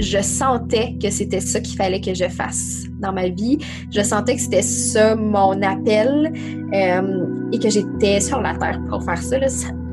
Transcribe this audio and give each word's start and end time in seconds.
je 0.00 0.22
sentais 0.22 0.94
que 1.00 1.10
c'était 1.10 1.40
ça 1.40 1.60
qu'il 1.60 1.76
fallait 1.76 2.00
que 2.00 2.14
je 2.14 2.28
fasse 2.28 2.84
dans 3.00 3.12
ma 3.12 3.28
vie. 3.28 3.58
Je 3.94 4.00
sentais 4.02 4.34
que 4.34 4.40
c'était 4.40 4.62
ça 4.62 5.14
mon 5.14 5.60
appel 5.62 6.32
euh, 6.72 7.26
et 7.52 7.58
que 7.58 7.68
j'étais 7.68 8.20
sur 8.20 8.40
la 8.40 8.54
terre 8.54 8.80
pour 8.88 9.02
faire 9.04 9.22
ça. 9.22 9.36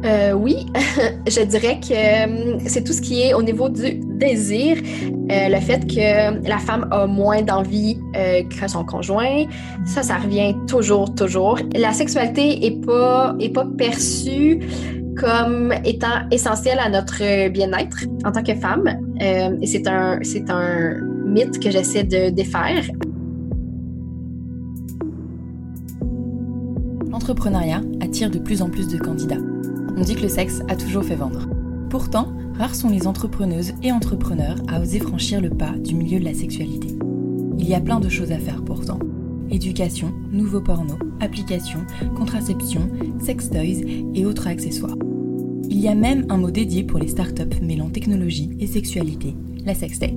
Euh, 0.06 0.34
oui, 0.34 0.68
je 1.28 1.42
dirais 1.42 1.80
que 1.80 1.94
euh, 1.94 2.60
c'est 2.68 2.84
tout 2.84 2.94
ce 2.94 3.02
qui 3.02 3.22
est 3.22 3.34
au 3.34 3.42
niveau 3.42 3.68
du 3.68 4.00
désir, 4.20 4.78
le 5.30 5.60
fait 5.60 5.86
que 5.88 6.48
la 6.48 6.60
femme 6.60 6.88
a 6.92 7.08
moins 7.08 7.42
d'envie 7.42 7.98
que 8.14 8.68
son 8.68 8.86
conjoint, 8.86 9.46
ça, 9.86 10.04
ça 10.04 10.18
revient 10.18 10.56
toujours, 10.68 11.14
toujours. 11.16 11.58
La 11.76 11.94
sexualité 11.94 12.66
est 12.66 12.86
pas 12.86 13.36
est 13.40 13.50
pas 13.50 13.68
perçue 13.78 14.60
comme 15.18 15.74
étant 15.84 16.28
essentielle 16.32 16.80
à 16.80 16.90
notre 16.90 17.50
bien-être 17.50 18.06
en 18.26 18.32
tant 18.32 18.44
que 18.44 18.56
femme. 18.56 18.88
Euh, 19.22 19.58
et 19.62 19.68
c'est 19.68 19.88
un, 19.88 20.20
c'est 20.22 20.50
un 20.50 21.00
mythe 21.26 21.60
que 21.60 21.72
j'essaie 21.72 22.04
de 22.04 22.30
défaire. 22.30 22.84
L'entrepreneuriat 27.10 27.82
attire 28.02 28.30
de 28.30 28.40
plus 28.40 28.62
en 28.62 28.70
plus 28.70 28.88
de 28.88 28.98
candidats. 28.98 29.42
On 29.98 30.02
dit 30.02 30.16
que 30.16 30.22
le 30.22 30.30
sexe 30.30 30.62
a 30.70 30.76
toujours 30.76 31.04
fait 31.04 31.16
vendre. 31.16 31.48
Pourtant, 31.90 32.34
rares 32.58 32.76
sont 32.76 32.90
les 32.90 33.08
entrepreneuses 33.08 33.74
et 33.82 33.92
entrepreneurs 33.92 34.58
à 34.68 34.80
oser 34.80 35.00
franchir 35.00 35.42
le 35.42 35.50
pas 35.50 35.72
du 35.84 35.96
milieu 35.96 36.20
de 36.20 36.26
la 36.26 36.34
sexualité. 36.34 36.90
Il 37.58 37.68
y 37.68 37.74
a 37.74 37.80
plein 37.80 38.00
de 38.00 38.10
choses 38.10 38.32
à 38.32 38.38
faire 38.38 38.64
pourtant. 38.64 39.00
Éducation, 39.50 40.14
nouveaux 40.32 40.62
pornos, 40.62 40.98
applications, 41.20 41.86
contraception, 42.16 42.90
sex 43.20 43.50
toys 43.50 43.84
et 44.14 44.26
autres 44.26 44.48
accessoires. 44.48 44.98
Il 45.70 45.80
y 45.80 45.88
a 45.88 45.96
même 45.96 46.26
un 46.30 46.38
mot 46.38 46.52
dédié 46.52 46.84
pour 46.84 47.00
les 47.00 47.08
startups 47.08 47.62
mêlant 47.62 47.90
technologie 47.90 48.50
et 48.60 48.68
sexualité, 48.68 49.36
la 49.66 49.74
sextech. 49.74 50.16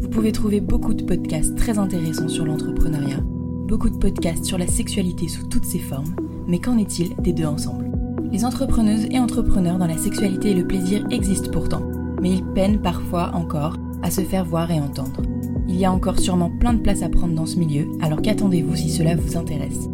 Vous 0.00 0.08
pouvez 0.08 0.32
trouver 0.32 0.60
beaucoup 0.60 0.94
de 0.94 1.04
podcasts 1.04 1.54
très 1.56 1.78
intéressants 1.78 2.28
sur 2.28 2.44
l'entrepreneuriat, 2.44 3.20
beaucoup 3.68 3.90
de 3.90 3.96
podcasts 3.96 4.44
sur 4.44 4.58
la 4.58 4.66
sexualité 4.66 5.28
sous 5.28 5.46
toutes 5.48 5.64
ses 5.64 5.78
formes, 5.78 6.14
mais 6.46 6.58
qu'en 6.58 6.78
est-il 6.78 7.14
des 7.16 7.32
deux 7.32 7.46
ensemble? 7.46 7.90
Les 8.32 8.44
entrepreneuses 8.44 9.06
et 9.10 9.18
entrepreneurs 9.18 9.78
dans 9.78 9.86
la 9.86 9.98
sexualité 9.98 10.50
et 10.50 10.54
le 10.54 10.66
plaisir 10.66 11.06
existent 11.10 11.50
pourtant, 11.50 11.82
mais 12.20 12.32
ils 12.32 12.44
peinent 12.44 12.80
parfois 12.80 13.30
encore 13.34 13.76
à 14.02 14.10
se 14.10 14.22
faire 14.22 14.44
voir 14.44 14.70
et 14.70 14.80
entendre. 14.80 15.22
Il 15.68 15.76
y 15.76 15.84
a 15.84 15.92
encore 15.92 16.18
sûrement 16.18 16.50
plein 16.50 16.74
de 16.74 16.80
place 16.80 17.02
à 17.02 17.08
prendre 17.08 17.34
dans 17.34 17.46
ce 17.46 17.58
milieu, 17.58 17.88
alors 18.00 18.20
qu'attendez-vous 18.20 18.76
si 18.76 18.90
cela 18.90 19.16
vous 19.16 19.36
intéresse? 19.36 19.88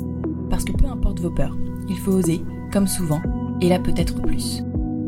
Parce 0.48 0.64
que 0.64 0.72
peu 0.72 0.86
importe 0.86 1.20
vos 1.20 1.30
peurs, 1.30 1.56
il 1.88 1.96
faut 1.96 2.12
oser, 2.12 2.40
comme 2.72 2.88
souvent, 2.88 3.20
et 3.60 3.68
là 3.68 3.78
peut-être 3.78 4.20
plus. 4.20 4.62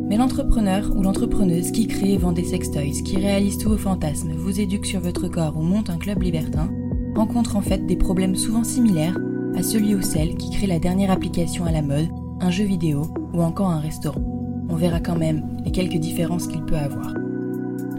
Mais 0.08 0.16
l'entrepreneur 0.16 0.90
ou 0.96 1.02
l'entrepreneuse 1.02 1.72
qui 1.72 1.86
crée 1.86 2.12
et 2.12 2.18
vend 2.18 2.32
des 2.32 2.44
sextoys, 2.44 3.02
qui 3.02 3.16
réalise 3.16 3.58
tous 3.58 3.70
vos 3.70 3.76
fantasmes, 3.76 4.32
vous 4.36 4.60
éduque 4.60 4.86
sur 4.86 5.00
votre 5.00 5.26
corps 5.28 5.56
ou 5.56 5.62
monte 5.62 5.90
un 5.90 5.96
club 5.96 6.22
libertin, 6.22 6.70
rencontre 7.16 7.56
en 7.56 7.60
fait 7.60 7.86
des 7.86 7.96
problèmes 7.96 8.36
souvent 8.36 8.64
similaires 8.64 9.18
à 9.56 9.62
celui 9.62 9.94
ou 9.94 10.02
celle 10.02 10.36
qui 10.36 10.50
crée 10.50 10.66
la 10.66 10.78
dernière 10.78 11.10
application 11.10 11.64
à 11.64 11.72
la 11.72 11.82
mode, 11.82 12.08
un 12.40 12.50
jeu 12.50 12.64
vidéo 12.64 13.06
ou 13.32 13.42
encore 13.42 13.70
un 13.70 13.80
restaurant. 13.80 14.22
On 14.68 14.76
verra 14.76 15.00
quand 15.00 15.18
même 15.18 15.42
les 15.64 15.70
quelques 15.70 15.98
différences 15.98 16.46
qu'il 16.46 16.64
peut 16.64 16.76
avoir. 16.76 17.21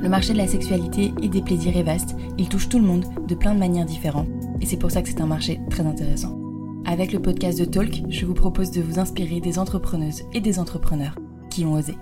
Le 0.04 0.09
marché 0.09 0.34
de 0.34 0.38
la 0.38 0.48
sexualité 0.48 1.14
et 1.22 1.30
des 1.30 1.42
plaisirs 1.42 1.78
est 1.78 1.84
vaste, 1.84 2.14
il 2.38 2.50
touche 2.50 2.68
tout 2.68 2.78
le 2.78 2.86
monde 2.86 3.06
de 3.26 3.36
plein 3.36 3.54
de 3.54 3.59
manières 3.59 3.86
différentes, 3.86 4.28
et 4.59 4.66
c'est 4.66 4.76
pour 4.76 4.92
ça 4.92 5.02
que 5.02 5.08
c'est 5.08 5.22
un 5.22 5.26
marché 5.26 5.62
très 5.70 5.86
intéressant. 5.86 6.38
Avec 6.86 7.14
le 7.14 7.22
podcast 7.22 7.58
de 7.58 7.64
Talk, 7.64 8.04
je 8.09 8.26
vous 8.26 8.34
propose 8.34 8.70
de 8.72 8.81
vous 8.81 9.00
inspirer 9.00 9.40
des 9.40 9.59
entrepreneuses 9.59 10.24
et 10.34 10.42
des 10.42 10.59
entrepreneurs 10.59 11.18
qui 11.50 11.64
ont 11.64 11.72
osé. 11.72 11.96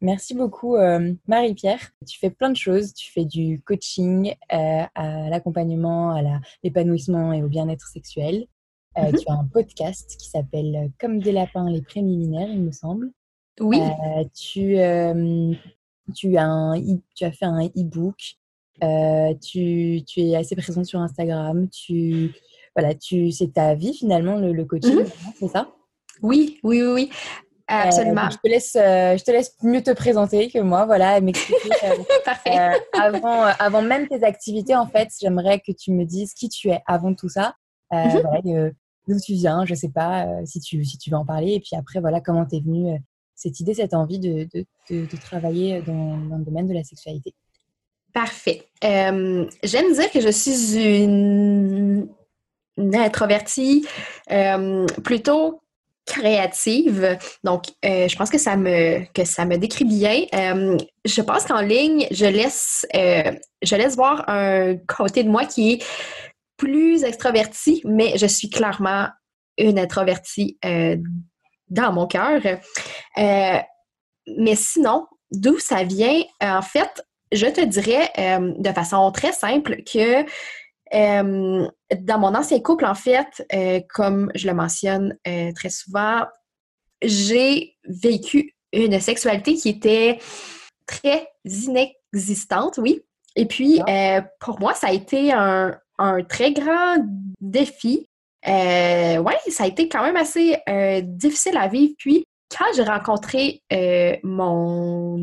Merci 0.00 0.34
beaucoup 0.34 0.74
euh, 0.74 1.14
Marie-Pierre. 1.28 1.92
Tu 2.04 2.18
fais 2.18 2.30
plein 2.30 2.50
de 2.50 2.56
choses. 2.56 2.92
Tu 2.94 3.12
fais 3.12 3.26
du 3.26 3.62
coaching 3.64 4.34
euh, 4.52 4.82
à 4.92 5.30
l'accompagnement, 5.30 6.16
à 6.16 6.40
l'épanouissement 6.64 7.32
et 7.32 7.44
au 7.44 7.48
bien-être 7.48 7.86
sexuel. 7.86 8.48
Euh, 8.96 9.12
mhm. 9.12 9.18
Tu 9.20 9.24
as 9.28 9.34
un 9.34 9.44
podcast 9.44 10.16
qui 10.18 10.28
s'appelle 10.28 10.90
Comme 10.98 11.20
des 11.20 11.30
lapins, 11.30 11.70
les 11.70 11.82
préliminaires, 11.82 12.50
il 12.50 12.62
me 12.62 12.72
semble. 12.72 13.12
Oui. 13.60 13.80
tu, 14.34 14.76
tu, 16.14 16.36
as 16.36 16.46
un, 16.46 16.80
tu 17.14 17.24
as 17.24 17.32
fait 17.32 17.44
un 17.44 17.66
e-book. 17.66 18.36
Tu, 19.40 20.02
tu, 20.06 20.20
es 20.20 20.36
assez 20.36 20.56
présente 20.56 20.86
sur 20.86 21.00
Instagram. 21.00 21.68
Tu, 21.68 22.32
voilà, 22.78 22.94
tu, 22.94 23.32
c'est 23.32 23.54
ta 23.54 23.74
vie 23.74 23.92
finalement, 23.92 24.36
le, 24.36 24.64
coaching, 24.64 25.00
mhm. 25.00 25.06
c'est 25.38 25.48
ça? 25.48 25.68
Oui, 26.22 26.60
oui, 26.62 26.82
oui, 26.82 26.92
oui. 26.92 27.10
Absolument. 27.66 28.26
Euh, 28.26 28.30
je, 28.30 28.36
te 28.36 28.48
laisse, 28.48 28.76
euh, 28.76 29.16
je 29.18 29.24
te 29.24 29.30
laisse 29.30 29.54
mieux 29.62 29.82
te 29.82 29.90
présenter 29.90 30.48
que 30.48 30.58
moi, 30.58 30.86
voilà, 30.86 31.20
m'expliquer. 31.20 31.70
Euh, 31.84 32.70
avant, 32.98 33.42
avant 33.58 33.82
même 33.82 34.08
tes 34.08 34.24
activités, 34.24 34.74
en 34.74 34.86
fait, 34.86 35.08
j'aimerais 35.20 35.60
que 35.60 35.72
tu 35.72 35.92
me 35.92 36.04
dises 36.04 36.32
qui 36.32 36.48
tu 36.48 36.70
es 36.70 36.80
avant 36.86 37.14
tout 37.14 37.28
ça. 37.28 37.54
Mhm. 37.92 38.72
d'où 39.08 39.18
tu 39.18 39.32
viens, 39.32 39.64
je 39.64 39.74
sais 39.74 39.88
pas 39.88 40.26
si, 40.44 40.60
tu, 40.60 40.84
si 40.84 40.98
tu 40.98 41.10
veux 41.10 41.16
en 41.16 41.24
parler. 41.24 41.54
Et 41.54 41.60
puis 41.60 41.74
après, 41.76 42.00
voilà, 42.00 42.20
comment 42.20 42.44
t'es 42.44 42.60
venue 42.60 42.98
cette 43.38 43.60
idée, 43.60 43.72
cette 43.72 43.94
envie 43.94 44.18
de, 44.18 44.48
travailler 45.20 45.80
dans, 45.82 46.16
le 46.16 46.44
domaine 46.44 46.66
de 46.66 46.74
la 46.74 46.82
sexualité. 46.82 47.34
Parfait. 48.12 48.64
J'aime 48.82 49.92
dire 49.92 50.10
que 50.12 50.20
je 50.20 50.30
suis 50.30 51.04
une 51.04 52.08
introvertie, 52.94 53.86
euh, 54.30 54.86
plutôt 55.04 55.62
créative. 56.04 57.18
Donc, 57.44 57.64
euh, 57.84 58.08
je 58.08 58.16
pense 58.16 58.30
que 58.30 58.38
ça 58.38 58.56
me 58.56 59.04
que 59.12 59.24
ça 59.24 59.44
me 59.44 59.56
décrit 59.56 59.84
bien. 59.84 60.24
Euh, 60.34 60.76
je 61.04 61.22
pense 61.22 61.44
qu'en 61.44 61.60
ligne, 61.60 62.06
je 62.10 62.26
laisse 62.26 62.86
je 62.94 63.76
laisse 63.76 63.94
voir 63.94 64.24
un 64.28 64.76
côté 64.76 65.22
de 65.22 65.28
moi 65.28 65.44
qui 65.44 65.72
est 65.72 65.84
plus 66.56 67.04
extraverti, 67.04 67.82
mais 67.84 68.16
je 68.16 68.26
suis 68.26 68.50
clairement 68.50 69.08
une 69.58 69.78
introvertie 69.78 70.58
dans 71.70 71.92
mon 71.92 72.06
cœur. 72.06 72.40
mais 73.16 74.54
sinon, 74.54 75.06
d'où 75.30 75.58
ça 75.58 75.84
vient, 75.84 76.22
en 76.40 76.62
fait, 76.62 77.02
je 77.32 77.46
te 77.46 77.64
dirais 77.64 78.10
de 78.16 78.72
façon 78.72 79.10
très 79.12 79.32
simple 79.32 79.82
que 79.84 80.24
euh, 80.94 81.68
dans 82.00 82.18
mon 82.18 82.34
ancien 82.34 82.60
couple, 82.60 82.86
en 82.86 82.94
fait, 82.94 83.46
euh, 83.52 83.80
comme 83.92 84.30
je 84.34 84.46
le 84.46 84.54
mentionne 84.54 85.16
euh, 85.26 85.52
très 85.54 85.70
souvent, 85.70 86.22
j'ai 87.02 87.76
vécu 87.84 88.54
une 88.72 88.98
sexualité 89.00 89.54
qui 89.54 89.68
était 89.68 90.18
très 90.86 91.28
inexistante, 91.44 92.78
oui. 92.78 93.02
Et 93.36 93.46
puis, 93.46 93.80
ah. 93.86 94.22
pour 94.40 94.58
moi, 94.58 94.74
ça 94.74 94.88
a 94.88 94.92
été 94.92 95.32
un, 95.32 95.78
très 96.28 96.52
grand 96.52 96.96
défi. 97.40 98.07
Oui, 98.46 99.34
ça 99.50 99.64
a 99.64 99.66
été 99.66 99.88
quand 99.88 100.02
même 100.02 100.16
assez 100.16 100.56
difficile 101.02 101.56
à 101.56 101.68
vivre. 101.68 101.94
Puis, 101.98 102.24
quand 102.50 102.66
j'ai 102.74 102.84
rencontré 102.84 103.62
mon 104.22 105.18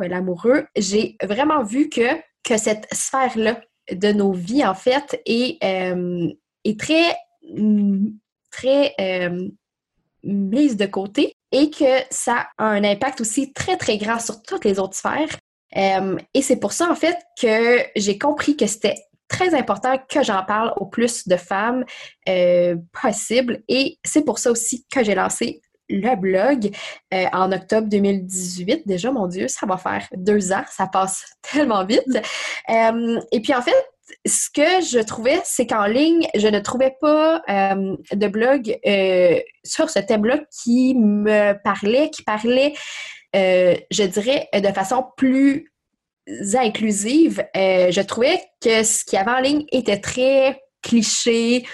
l'amoureux, 0.00 0.66
j'ai 0.76 1.16
vraiment 1.22 1.62
vu 1.62 1.88
que, 1.88 2.16
que 2.42 2.56
cette 2.56 2.86
sphère-là 2.92 3.60
de 3.90 4.12
nos 4.12 4.32
vies, 4.32 4.64
en 4.64 4.74
fait, 4.74 5.20
est, 5.26 5.62
euh, 5.64 6.28
est 6.64 6.78
très, 6.78 7.16
très 8.50 8.94
euh, 9.00 9.48
mise 10.24 10.76
de 10.76 10.86
côté 10.86 11.34
et 11.52 11.70
que 11.70 12.02
ça 12.10 12.48
a 12.58 12.64
un 12.64 12.84
impact 12.84 13.20
aussi 13.20 13.52
très, 13.52 13.76
très 13.76 13.98
grand 13.98 14.18
sur 14.18 14.42
toutes 14.42 14.64
les 14.64 14.78
autres 14.78 14.96
sphères. 14.96 15.36
Euh, 15.76 16.16
et 16.34 16.42
c'est 16.42 16.58
pour 16.58 16.72
ça, 16.72 16.90
en 16.90 16.94
fait, 16.94 17.16
que 17.40 17.80
j'ai 17.96 18.18
compris 18.18 18.56
que 18.56 18.66
c'était 18.66 18.96
très 19.28 19.54
important 19.54 19.96
que 20.08 20.22
j'en 20.22 20.44
parle 20.44 20.72
au 20.76 20.86
plus 20.86 21.26
de 21.28 21.36
femmes 21.36 21.84
possible. 22.92 23.62
Et 23.68 23.98
c'est 24.04 24.24
pour 24.24 24.38
ça 24.38 24.50
aussi 24.50 24.86
que 24.92 25.04
j'ai 25.04 25.14
lancé 25.14 25.60
le 25.88 26.16
blog 26.16 26.70
en 27.12 27.52
octobre 27.52 27.88
2018. 27.88 28.86
Déjà, 28.86 29.10
mon 29.10 29.26
Dieu, 29.26 29.48
ça 29.48 29.66
va 29.66 29.76
faire 29.76 30.06
deux 30.16 30.52
ans, 30.52 30.64
ça 30.70 30.86
passe 30.86 31.24
tellement 31.42 31.84
vite. 31.84 32.18
et 32.68 33.40
puis 33.40 33.54
en 33.54 33.62
fait, 33.62 33.86
ce 34.24 34.48
que 34.50 34.84
je 34.84 35.02
trouvais, 35.02 35.40
c'est 35.44 35.66
qu'en 35.66 35.86
ligne, 35.86 36.26
je 36.34 36.48
ne 36.48 36.60
trouvais 36.60 36.94
pas 37.00 37.42
de 37.48 38.28
blog 38.28 38.78
sur 39.64 39.90
ce 39.90 39.98
thème-là 39.98 40.40
qui 40.62 40.94
me 40.94 41.52
parlait, 41.62 42.10
qui 42.10 42.22
parlait, 42.22 42.74
je 43.34 44.06
dirais, 44.06 44.48
de 44.54 44.68
façon 44.68 45.04
plus 45.16 45.72
inclusive. 46.54 47.44
je 47.54 48.00
trouvais 48.02 48.42
que 48.60 48.82
ce 48.82 49.04
qu'il 49.04 49.18
y 49.18 49.22
avait 49.22 49.30
en 49.30 49.40
ligne 49.40 49.64
était 49.70 50.00
très 50.00 50.60
cliché, 50.82 51.66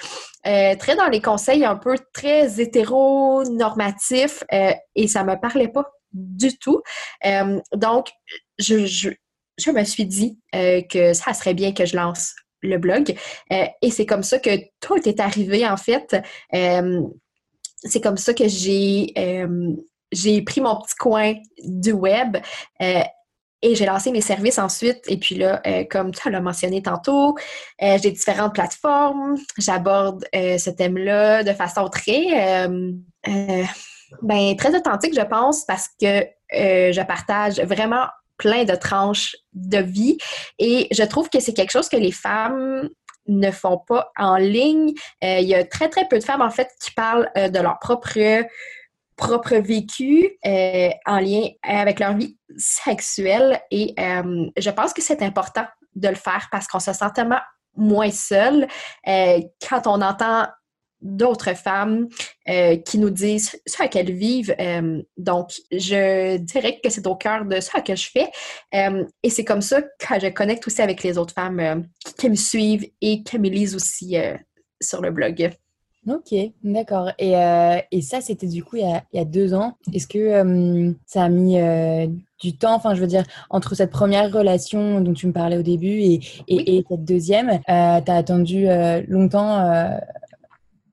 euh, 0.47 0.75
très 0.77 0.97
dans 0.97 1.09
les 1.09 1.21
conseils 1.21 1.65
un 1.65 1.77
peu 1.77 1.97
très 2.13 2.61
hétéronormatifs 2.61 4.43
euh, 4.53 4.73
et 4.97 5.07
ça 5.07 5.23
me 5.23 5.37
parlait 5.41 5.69
pas 5.69 5.89
du 6.13 6.59
tout. 6.59 6.83
Euh, 7.25 7.61
donc, 7.75 8.09
je, 8.59 9.11
me 9.71 9.85
suis 9.85 10.07
dit 10.07 10.39
que 10.53 11.13
ça 11.13 11.33
serait 11.33 11.55
bien 11.55 11.73
que 11.73 11.87
je 11.87 11.97
lance 11.97 12.35
le 12.63 12.79
blog. 12.79 13.15
et 13.51 13.91
c'est 13.91 14.07
comme 14.07 14.23
ça 14.23 14.39
que 14.39 14.51
tout 14.81 15.09
est 15.09 15.21
arrivé, 15.21 15.67
en 15.67 15.77
fait. 15.77 16.17
c'est 17.77 18.01
comme 18.01 18.17
ça 18.17 18.35
que 18.35 18.49
j'ai 18.49 19.15
j'ai 20.13 20.43
pris 20.43 20.61
mon 20.61 20.77
petit 20.77 20.95
coin 20.97 21.35
du 21.65 21.93
web 21.93 22.37
et 23.63 23.75
j'ai 23.75 23.87
lancé 23.87 24.11
mes 24.11 24.21
services 24.21 24.59
ensuite. 24.59 25.03
Et 25.09 25.17
puis 25.17 25.37
là, 25.37 25.63
comme 25.91 26.13
tu 26.13 26.31
l'as 26.31 26.41
mentionné 26.41 26.83
tantôt, 26.83 27.37
j'ai 27.81 28.11
différentes 28.11 28.55
plateformes. 28.55 29.37
J'aborde 29.59 30.25
ce 30.33 30.71
thème-là 30.71 31.45
de 31.45 31.53
façon 31.53 31.89
très, 31.89 32.69
ben, 34.23 34.57
très 34.57 34.77
authentique, 34.77 35.15
je 35.15 35.25
pense, 35.25 35.65
parce 35.65 35.89
que 36.01 36.27
je 36.53 37.03
partage 37.07 37.61
vraiment 37.61 38.07
plein 38.37 38.65
de 38.65 38.75
tranches 38.75 39.37
de 39.53 39.79
vie. 39.79 40.19
Et 40.59 40.89
je 40.91 41.05
trouve 41.05 41.31
que 41.31 41.41
c'est 41.41 41.55
quelque 41.55 41.71
chose 41.71 41.89
que 41.89 41.97
les 41.97 42.13
femmes 42.13 42.89
ne 43.29 43.51
font 43.51 43.79
pas 43.79 44.11
en 44.19 44.37
ligne. 44.37 44.93
Euh, 45.23 45.39
il 45.39 45.49
y 45.49 45.55
a 45.55 45.65
très, 45.65 45.89
très 45.89 46.09
peu 46.09 46.19
de 46.19 46.25
femmes, 46.25 46.43
en 46.43 46.51
fait, 46.51 46.69
qui 46.81 46.91
parlent 46.91 47.31
euh, 47.37 47.49
de 47.49 47.61
leur 47.61 47.79
propre 47.79 48.19
propre 49.27 49.57
vécu 49.57 50.31
euh, 50.45 50.91
en 51.07 51.19
lien 51.21 51.49
avec 51.63 52.01
leur 52.01 52.17
vie 52.17 52.37
sexuelle 52.57 53.61
et 53.71 53.95
je 53.99 54.71
pense 54.71 54.93
que 54.93 55.03
c'est 55.03 55.23
important 55.23 55.65
de 55.95 56.09
le 56.09 56.15
faire 56.15 56.49
parce 56.51 56.67
qu'on 56.67 56.81
se 56.81 56.93
sent 56.93 57.11
tellement 57.15 57.41
moins 57.77 58.11
seul 58.11 58.67
quand 59.07 59.87
on 59.87 60.03
entend 60.03 60.47
d'autres 61.03 61.55
femmes 61.55 62.09
euh, 62.49 62.77
qui 62.77 62.99
nous 62.99 63.11
disent 63.11 63.61
ce 63.67 63.83
qu'elles 63.89 64.13
vivent. 64.13 64.55
Euh, 64.59 65.03
donc, 65.17 65.51
je 65.71 66.39
dirais 66.39 66.81
que 66.83 66.89
c'est 66.91 67.07
au 67.07 67.17
cœur 67.17 67.45
de 67.45 67.61
ça 67.61 67.81
que 67.81 67.95
je 67.95 68.09
fais. 68.09 68.31
Euh, 68.75 69.05
et 69.23 69.31
c'est 69.31 69.45
comme 69.45 69.63
ça 69.63 69.83
que 69.83 70.21
je 70.21 70.29
connecte 70.29 70.67
aussi 70.67 70.81
avec 70.81 71.03
les 71.03 71.19
autres 71.19 71.35
femmes 71.35 71.87
qui 72.17 72.31
me 72.31 72.37
suivent 72.37 72.89
et 73.01 73.23
qui 73.23 73.39
me 73.39 73.49
lisent 73.49 73.75
aussi 73.75 74.17
sur 74.81 75.03
le 75.03 75.11
blog. 75.11 75.51
Ok, 76.09 76.35
d'accord. 76.65 77.13
Et, 77.19 77.35
et, 77.93 78.03
ça, 78.03 78.21
c'était 78.21 78.49
du 78.49 78.65
coup 78.65 78.77
il 78.77 78.83
y, 78.83 78.93
a, 78.93 79.05
il 79.13 79.19
y 79.19 79.21
a 79.21 79.25
deux 79.25 79.55
ans. 79.55 79.77
Est-ce 79.93 80.09
que 80.09 80.95
ça 81.07 81.23
a 81.23 81.29
mis 81.29 81.57
du 82.41 82.57
temps, 82.57 82.75
enfin 82.75 82.95
je 82.97 83.01
veux 83.01 83.07
dire, 83.07 83.23
entre 83.51 83.77
cette 83.77 83.93
première 83.93 84.33
relation 84.33 85.01
dont 85.01 85.13
tu 85.13 85.29
me 85.29 85.33
parlais 85.33 85.57
au 85.57 85.63
début 85.63 86.01
et, 86.01 86.21
et, 86.49 86.77
et 86.77 86.85
cette 86.91 87.05
deuxième, 87.05 87.61
tu 87.61 87.71
as 87.71 88.17
attendu 88.17 88.67
longtemps 89.07 90.01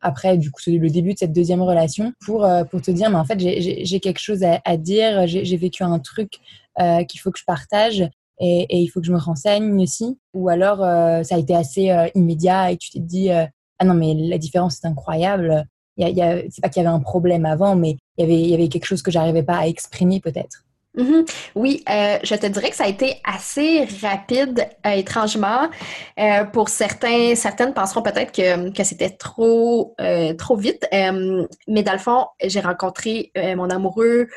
après 0.02 0.38
du 0.38 0.52
coup 0.52 0.62
le 0.68 0.90
début 0.90 1.14
de 1.14 1.20
cette 1.20 1.34
deuxième 1.34 1.62
relation 1.62 2.14
pour 2.26 2.46
euh, 2.46 2.64
pour 2.64 2.82
te 2.82 2.92
dire 2.92 3.10
mais 3.10 3.18
en 3.18 3.26
fait 3.26 3.40
j'ai 3.40 4.00
quelque 4.00 4.20
chose 4.20 4.44
à, 4.44 4.78
dire 4.78 5.28
j'ai 5.28 5.58
vécu 5.58 5.84
un 5.84 6.00
truc 6.00 6.40
euh, 6.80 7.04
qu'il 7.04 7.20
faut 7.20 7.32
que 7.32 7.40
je 7.40 7.46
partage 7.46 8.02
et, 8.42 8.66
et, 8.70 8.78
il 8.78 8.88
faut 8.88 9.02
que 9.02 9.08
je 9.08 9.12
me 9.12 9.18
renseigne 9.18 9.82
aussi 9.82 10.18
ou 10.34 10.48
alors 10.50 10.82
euh, 10.84 11.24
ça 11.24 11.36
a 11.36 11.38
été 11.38 11.56
assez 11.56 11.94
immédiat 12.16 12.72
et 12.72 12.78
tu 12.78 12.90
t'es 12.92 13.00
dit 13.00 13.30
ah 13.80 13.86
non 13.86 13.94
mais 13.94 14.14
la 14.14 14.38
différence 14.38 14.84
est 14.84 14.88
incroyable 14.88 15.66
il 15.98 16.08
y 16.08 16.22
a, 16.22 16.42
c'est 16.50 16.62
pas 16.62 16.70
qu'il 16.70 16.82
y 16.82 16.86
avait 16.86 16.96
un 16.96 17.02
problème 17.02 17.46
avant 17.46 17.76
mais 17.76 17.98
il 18.18 18.22
y 18.22 18.24
avait 18.24 18.42
il 18.42 18.50
y 18.50 18.54
avait 18.54 18.70
quelque 18.70 18.86
chose 18.86 19.02
que 19.02 19.12
j'arrivais 19.12 19.44
pas 19.44 19.58
à 19.58 19.68
exprimer 19.68 20.20
peut-être 20.20 20.64
Mhm. 20.96 21.26
Oui, 21.56 21.84
euh, 21.90 22.18
je 22.24 22.36
te 22.36 22.46
dirais 22.48 22.72
que 22.72 22.76
ça 22.76 22.86
a 22.86 22.88
été 22.88 23.22
assez 23.24 23.88
rapide, 24.02 24.68
euh, 24.86 24.92
étrangement. 24.92 25.70
Euh, 26.20 26.46
pour 26.46 26.70
certains, 26.70 27.36
certaines 27.36 27.74
penseront 27.74 28.02
peut-être 28.02 28.32
que, 28.32 28.72
que 28.72 28.84
c'était 28.84 29.12
trop, 29.12 29.96
trop 30.38 30.58
vite. 30.58 30.86
mais 31.68 31.84
dans 31.84 31.94
le 31.94 32.00
fond, 32.00 32.26
j'ai 32.44 32.60
rencontré 32.60 33.32
mon 33.56 33.70
amoureux 33.70 34.28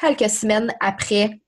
quelques 0.00 0.30
semaines 0.30 0.72
après. 0.80 1.40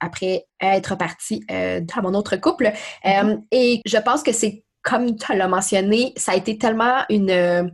après 0.00 0.46
être 0.60 0.96
partie 0.96 1.44
dans 1.48 2.02
mon 2.02 2.14
autre 2.14 2.36
couple. 2.36 2.72
Mhm. 3.04 3.42
et 3.50 3.80
je 3.84 3.98
pense 3.98 4.22
que 4.22 4.32
c'est 4.32 4.64
comme 4.88 5.16
tu 5.16 5.36
l'as 5.36 5.48
mentionné, 5.48 6.12
ça 6.16 6.32
a 6.32 6.36
été 6.36 6.56
tellement 6.56 7.02
une 7.08 7.70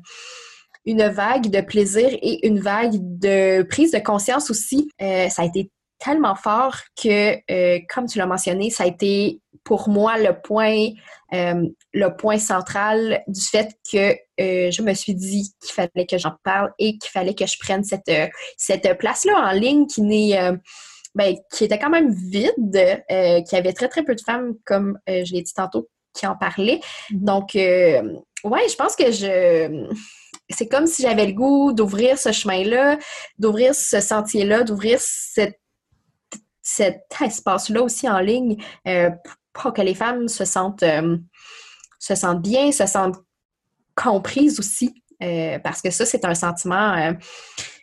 une 0.84 1.08
vague 1.08 1.50
de 1.50 1.60
plaisir 1.60 2.08
et 2.10 2.46
une 2.46 2.60
vague 2.60 2.96
de 3.00 3.62
prise 3.62 3.92
de 3.92 3.98
conscience 3.98 4.50
aussi. 4.50 4.90
Euh, 5.00 5.28
ça 5.28 5.42
a 5.42 5.44
été 5.46 5.70
tellement 5.98 6.34
fort 6.34 6.76
que, 7.00 7.36
euh, 7.50 7.80
comme 7.88 8.06
tu 8.06 8.18
l'as 8.18 8.26
mentionné, 8.26 8.68
ça 8.68 8.84
a 8.84 8.86
été 8.86 9.40
pour 9.62 9.88
moi 9.88 10.18
le 10.18 10.38
point, 10.38 10.88
euh, 11.32 11.66
le 11.94 12.16
point 12.16 12.38
central 12.38 13.22
du 13.26 13.40
fait 13.40 13.74
que 13.90 14.14
je 14.38 14.82
me 14.82 14.92
suis 14.92 15.14
dit 15.14 15.54
qu'il 15.62 15.72
fallait 15.72 16.06
que 16.06 16.18
j'en 16.18 16.34
parle 16.42 16.72
et 16.78 16.98
qu'il 16.98 17.10
fallait 17.10 17.34
que 17.34 17.46
je 17.46 17.56
prenne 17.58 17.84
cette, 17.84 18.12
cette 18.58 18.98
place-là 18.98 19.48
en 19.48 19.52
ligne 19.52 19.86
qui 19.86 20.02
n'est 20.02 20.36
ben, 21.14 21.36
qui 21.52 21.64
était 21.64 21.78
quand 21.78 21.90
même 21.90 22.12
vide, 22.12 23.04
qui 23.48 23.56
avait 23.56 23.72
très, 23.72 23.88
très 23.88 24.02
peu 24.02 24.16
de 24.16 24.20
femmes, 24.20 24.54
comme 24.66 24.98
je 25.06 25.32
l'ai 25.32 25.42
dit 25.42 25.54
tantôt, 25.54 25.88
qui 26.14 26.26
en 26.26 26.36
parlaient. 26.36 26.80
Mm-hmm. 27.10 27.24
Donc, 27.24 27.54
ouais, 27.54 28.68
je 28.68 28.76
pense 28.76 28.96
que 28.96 29.10
je 29.10 29.88
c'est 30.50 30.68
comme 30.68 30.86
si 30.86 31.02
j'avais 31.02 31.26
le 31.26 31.32
goût 31.32 31.72
d'ouvrir 31.72 32.18
ce 32.18 32.32
chemin-là, 32.32 32.98
d'ouvrir 33.38 33.74
ce 33.74 34.00
sentier-là, 34.00 34.62
d'ouvrir 34.62 35.00
cet 35.00 35.58
espace-là 37.20 37.82
aussi 37.82 38.08
en 38.08 38.18
ligne 38.18 38.62
euh, 38.86 39.10
pour 39.52 39.72
que 39.72 39.82
les 39.82 39.94
femmes 39.94 40.28
se 40.28 40.44
sentent, 40.44 40.82
euh, 40.82 41.16
se 41.98 42.14
sentent 42.14 42.42
bien, 42.42 42.72
se 42.72 42.86
sentent 42.86 43.16
comprises 43.94 44.58
aussi. 44.58 44.94
Euh, 45.22 45.58
parce 45.60 45.80
que 45.80 45.90
ça, 45.90 46.04
c'est 46.04 46.24
un 46.24 46.34
sentiment, 46.34 47.14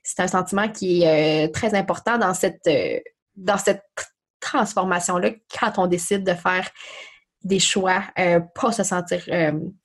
c'est 0.04 0.22
un 0.22 0.28
sentiment 0.28 0.69
qui 0.69 1.04
est 1.04 1.54
très 1.54 1.74
important 1.74 2.18
dans 2.18 2.33
cette, 2.33 2.69
dans 3.36 3.57
cette 3.57 3.83
transformation-là 4.42 5.31
quand 5.57 5.78
on 5.78 5.88
décide 5.88 6.24
de 6.24 6.33
faire 6.33 6.69
des 7.43 7.59
choix 7.59 8.03
pour 8.55 8.73
se 8.73 8.83
sentir 8.83 9.23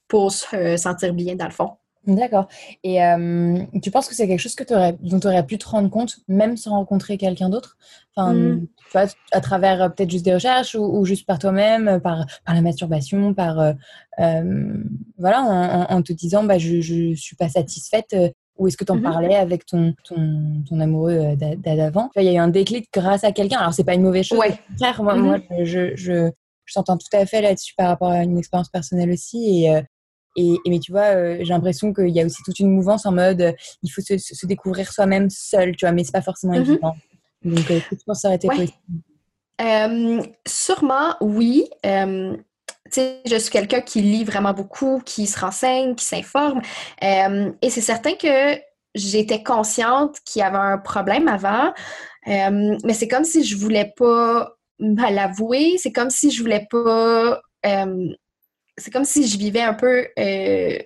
pour 0.09 0.33
se 0.33 0.77
sentir 0.77 1.13
bien 1.15 1.35
dans 1.35 1.47
le 1.47 1.51
fond. 1.51 1.71
D'accord. 2.07 2.47
Et 2.85 3.03
euh, 3.03 3.59
tu 3.83 3.91
penses 3.91 4.09
que 4.09 4.15
c'est 4.15 4.29
quelque 4.29 4.41
chose 4.41 4.55
que 4.55 4.73
aurais, 4.73 4.97
dont 5.01 5.19
tu 5.19 5.27
aurais 5.27 5.45
pu 5.45 5.59
te 5.59 5.69
rendre 5.69 5.91
compte, 5.91 6.19
même 6.29 6.57
sans 6.57 6.71
rencontrer 6.71 7.19
quelqu'un 7.19 7.49
d'autre? 7.49 7.77
Enfin, 8.15 8.33
tu 8.35 8.69
vois, 8.93 9.07
à 9.33 9.41
travers 9.41 9.83
euh, 9.83 9.89
peut-être 9.89 10.11
juste 10.11 10.25
des 10.25 10.35
recherches 10.35 10.77
ou, 10.77 11.05
juste 11.05 11.27
par 11.27 11.39
toi-même, 11.39 11.89
euh, 11.89 11.99
par, 11.99 12.25
par 12.45 12.55
la 12.55 12.63
masturbation, 12.63 13.35
par. 13.35 13.75
voilà, 15.19 15.87
en, 15.91 16.03
te 16.03 16.13
disant, 16.13 16.45
bah, 16.45 16.59
je 16.59 16.77
ne 17.11 17.15
suis 17.17 17.37
pas 17.37 17.49
satisfaite. 17.49 18.15
ou 18.57 18.69
est-ce 18.69 18.77
que 18.77 18.85
tu 18.85 18.93
en 18.93 18.97
mmh 18.97 19.03
parlais 19.03 19.37
avec 19.37 19.67
ton, 19.67 19.93
ton, 20.05 20.63
ton 20.69 20.79
amoureux 20.79 21.37
d'avant? 21.37 22.11
Il 22.15 22.23
y 22.23 22.29
a 22.29 22.33
eu 22.35 22.39
un 22.39 22.49
déclic 22.49 22.89
grâce 22.95 23.25
à 23.25 23.33
quelqu'un. 23.33 23.59
Alors, 23.59 23.75
c'est 23.75 23.85
pas 23.85 23.95
une 23.95 24.03
mauvaise 24.03 24.27
chose. 24.27 24.39
Ouais. 24.39 24.57
moi, 25.01 25.17
mmh 25.17 25.23
moi 25.23 25.39
je, 25.65 25.97
je, 25.97 26.31
je 26.67 26.75
t'entends 26.75 26.99
tout 26.99 27.09
à 27.15 27.25
fait 27.27 27.41
là-dessus 27.41 27.75
par 27.77 27.89
rapport 27.89 28.11
à 28.11 28.23
une 28.23 28.39
expérience 28.39 28.69
personnelle 28.69 29.11
aussi. 29.11 29.65
Et, 29.65 29.83
et, 30.37 30.59
mais 30.69 30.79
tu 30.79 30.93
vois, 30.93 31.15
euh, 31.15 31.39
j'ai 31.41 31.53
l'impression 31.53 31.93
qu'il 31.93 32.11
y 32.11 32.21
a 32.21 32.25
aussi 32.25 32.43
toute 32.45 32.59
une 32.61 32.71
mouvance 32.71 33.07
en 33.07 33.13
mode 33.13 33.41
euh, 33.41 33.53
il 33.83 33.91
faut 33.91 34.03
se, 34.03 34.19
se 34.19 34.47
découvrir 34.47 34.93
soi-même 34.93 35.31
seul, 35.31 35.75
tu 35.77 35.87
vois, 35.87 35.93
mais 35.93 36.05
c'est 36.05 36.13
pas 36.13 36.23
forcément 36.23 36.53
mm-hmm. 36.53 36.71
évident. 36.71 36.95
Donc, 37.43 37.71
euh, 37.71 37.81
tu 37.89 37.97
penses 38.07 38.25
aurait 38.25 38.37
été 38.37 38.49
possible 38.49 38.73
Sûrement, 40.47 41.15
oui. 41.21 41.69
sais, 42.91 43.23
je 43.25 43.37
suis 43.37 43.51
quelqu'un 43.51 43.81
qui 43.81 44.03
lit 44.03 44.25
vraiment 44.25 44.53
beaucoup, 44.53 45.01
qui 45.05 45.27
se 45.27 45.41
renseigne, 45.41 45.95
qui 45.95 46.05
s'informe. 46.05 46.61
et 47.01 47.71
c'est 47.71 47.81
certain 47.81 48.15
que 48.15 48.59
j'étais 48.95 49.43
consciente 49.43 50.19
qu'il 50.25 50.41
y 50.41 50.43
avait 50.43 50.59
un 50.59 50.79
problème 50.79 51.29
avant, 51.29 51.73
mais 52.27 52.93
c'est 52.93 53.09
comme 53.09 53.25
si 53.25 53.45
je 53.45 53.57
voulais 53.57 53.93
pas 53.97 54.57
l'avouer, 54.79 55.77
c'est 55.79 55.93
comme 55.93 56.11
si 56.11 56.31
je 56.31 56.43
voulais 56.43 56.67
pas 56.71 57.41
c'est 58.77 58.91
comme 58.91 59.05
si 59.05 59.27
je 59.27 59.39
vivais 59.39 59.63
un 59.63 59.75
peu 59.75 60.07
euh, 60.19 60.79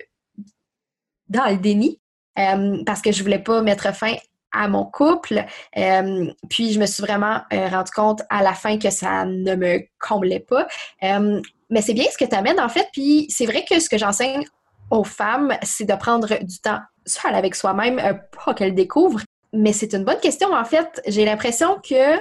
dans 1.27 1.45
le 1.49 1.57
déni 1.57 1.99
euh, 2.39 2.77
parce 2.85 3.01
que 3.01 3.11
je 3.11 3.23
voulais 3.23 3.39
pas 3.39 3.61
mettre 3.61 3.93
fin 3.93 4.15
à 4.53 4.67
mon 4.67 4.85
couple. 4.85 5.45
Euh, 5.77 6.31
puis 6.49 6.73
je 6.73 6.79
me 6.79 6.85
suis 6.85 7.01
vraiment 7.01 7.41
rendu 7.51 7.91
compte 7.91 8.21
à 8.29 8.43
la 8.43 8.53
fin 8.53 8.77
que 8.77 8.89
ça 8.89 9.25
ne 9.25 9.55
me 9.55 9.79
comblait 9.99 10.41
pas. 10.41 10.67
mais 11.01 11.81
c'est 11.81 11.93
bien 11.93 12.05
ce 12.11 12.17
que 12.17 12.29
tu 12.29 12.35
amènes 12.35 12.59
en 12.59 12.69
fait. 12.69 12.87
Puis 12.91 13.27
c'est 13.29 13.45
vrai 13.45 13.65
que 13.69 13.79
ce 13.79 13.89
que 13.89 13.97
j'enseigne 13.97 14.45
aux 14.89 15.05
femmes, 15.05 15.53
c'est 15.63 15.85
de 15.85 15.95
prendre 15.95 16.27
du 16.43 16.59
temps 16.59 16.79
seul 17.05 17.33
avec 17.33 17.55
soi-même, 17.55 18.19
pas 18.45 18.53
qu'elles 18.53 18.75
découvrent. 18.75 19.21
Mais 19.53 19.73
c'est 19.73 19.93
une 19.93 20.03
bonne 20.03 20.19
question 20.19 20.53
en 20.53 20.65
fait. 20.65 21.01
J'ai 21.07 21.25
l'impression 21.25 21.79
que 21.81 22.19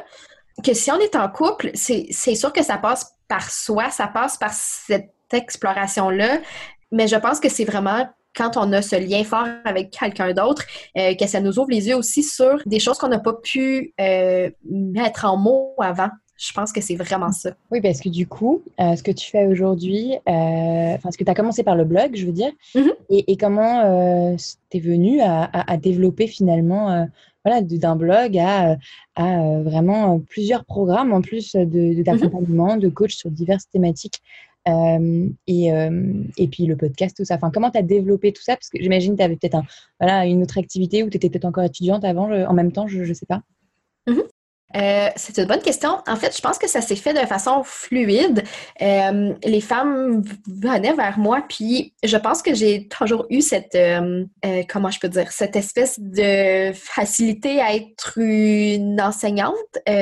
que 0.64 0.74
si 0.74 0.90
on 0.90 0.98
est 0.98 1.16
en 1.16 1.28
couple, 1.28 1.70
c'est 1.74 2.34
sûr 2.34 2.52
que 2.52 2.62
ça 2.62 2.78
passe 2.78 3.14
par 3.28 3.50
soi, 3.50 3.90
ça 3.90 4.08
passe 4.08 4.36
par 4.36 4.52
cette 4.52 5.12
exploration-là. 5.32 6.40
Mais 6.92 7.06
je 7.06 7.16
pense 7.16 7.40
que 7.40 7.48
c'est 7.48 7.64
vraiment 7.64 8.06
quand 8.36 8.56
on 8.56 8.72
a 8.72 8.82
ce 8.82 8.96
lien 8.96 9.24
fort 9.24 9.46
avec 9.64 9.90
quelqu'un 9.90 10.32
d'autre, 10.32 10.64
euh, 10.96 11.14
que 11.14 11.26
ça 11.26 11.40
nous 11.40 11.58
ouvre 11.58 11.70
les 11.70 11.88
yeux 11.88 11.96
aussi 11.96 12.22
sur 12.22 12.58
des 12.66 12.78
choses 12.78 12.98
qu'on 12.98 13.08
n'a 13.08 13.18
pas 13.18 13.34
pu 13.34 13.92
euh, 14.00 14.50
mettre 14.70 15.24
en 15.24 15.36
mots 15.36 15.74
avant. 15.78 16.08
Je 16.36 16.52
pense 16.54 16.72
que 16.72 16.80
c'est 16.80 16.94
vraiment 16.94 17.32
ça. 17.32 17.50
Oui, 17.70 17.82
parce 17.82 18.00
que 18.00 18.08
du 18.08 18.26
coup, 18.26 18.62
euh, 18.80 18.96
ce 18.96 19.02
que 19.02 19.10
tu 19.10 19.30
fais 19.30 19.46
aujourd'hui, 19.46 20.14
enfin, 20.26 21.10
ce 21.10 21.18
que 21.18 21.24
tu 21.24 21.30
as 21.30 21.34
commencé 21.34 21.62
par 21.62 21.76
le 21.76 21.84
blog, 21.84 22.12
je 22.14 22.24
veux 22.24 22.32
dire, 22.32 22.50
mm-hmm. 22.74 22.92
et, 23.10 23.36
comment 23.36 24.36
tu 24.70 24.76
es 24.78 24.80
venu 24.80 25.20
à, 25.20 25.76
développer 25.76 26.26
finalement 26.26 27.06
voilà, 27.44 27.62
d'un 27.62 27.96
blog 27.96 28.38
à, 28.38 28.76
à, 29.14 29.60
vraiment 29.60 30.20
plusieurs 30.20 30.64
programmes 30.64 31.12
en 31.12 31.22
plus 31.22 31.54
d'accompagnement, 31.54 32.76
de, 32.76 32.82
de, 32.82 32.88
coach 32.88 33.14
sur 33.14 33.30
diverses 33.30 33.68
thématiques 33.70 34.20
et, 34.66 35.70
et 36.36 36.48
puis 36.48 36.66
le 36.66 36.76
podcast, 36.76 37.16
tout 37.16 37.24
ça. 37.24 37.36
Enfin, 37.36 37.50
comment 37.52 37.70
tu 37.70 37.78
as 37.78 37.82
développé 37.82 38.32
tout 38.32 38.42
ça? 38.42 38.56
Parce 38.56 38.68
que 38.68 38.80
j'imagine 38.80 39.12
que 39.14 39.18
tu 39.18 39.24
avais 39.24 39.36
peut-être 39.36 39.56
un, 39.56 39.64
voilà, 39.98 40.26
une 40.26 40.42
autre 40.42 40.58
activité 40.58 41.02
ou 41.02 41.10
tu 41.10 41.16
étais 41.16 41.28
peut-être 41.28 41.46
encore 41.46 41.64
étudiante 41.64 42.04
avant, 42.04 42.30
en 42.30 42.52
même 42.52 42.70
temps, 42.70 42.86
je 42.86 43.02
ne 43.02 43.14
sais 43.14 43.26
pas. 43.26 43.42
Mm-hmm. 44.06 44.29
Euh, 44.76 45.08
c'est 45.16 45.38
une 45.38 45.46
bonne 45.46 45.62
question. 45.62 45.98
En 46.06 46.16
fait, 46.16 46.36
je 46.36 46.40
pense 46.40 46.58
que 46.58 46.68
ça 46.68 46.80
s'est 46.80 46.96
fait 46.96 47.12
de 47.12 47.26
façon 47.26 47.62
fluide. 47.64 48.44
Euh, 48.82 49.34
les 49.44 49.60
femmes 49.60 50.22
venaient 50.46 50.94
vers 50.94 51.18
moi, 51.18 51.44
puis 51.48 51.94
je 52.04 52.16
pense 52.16 52.42
que 52.42 52.54
j'ai 52.54 52.88
toujours 52.88 53.26
eu 53.30 53.40
cette, 53.40 53.74
euh, 53.74 54.24
comment 54.68 54.90
je 54.90 55.00
peux 55.00 55.08
dire, 55.08 55.32
cette 55.32 55.56
espèce 55.56 55.98
de 55.98 56.72
facilité 56.74 57.60
à 57.60 57.74
être 57.74 58.18
une 58.18 59.00
enseignante, 59.00 59.54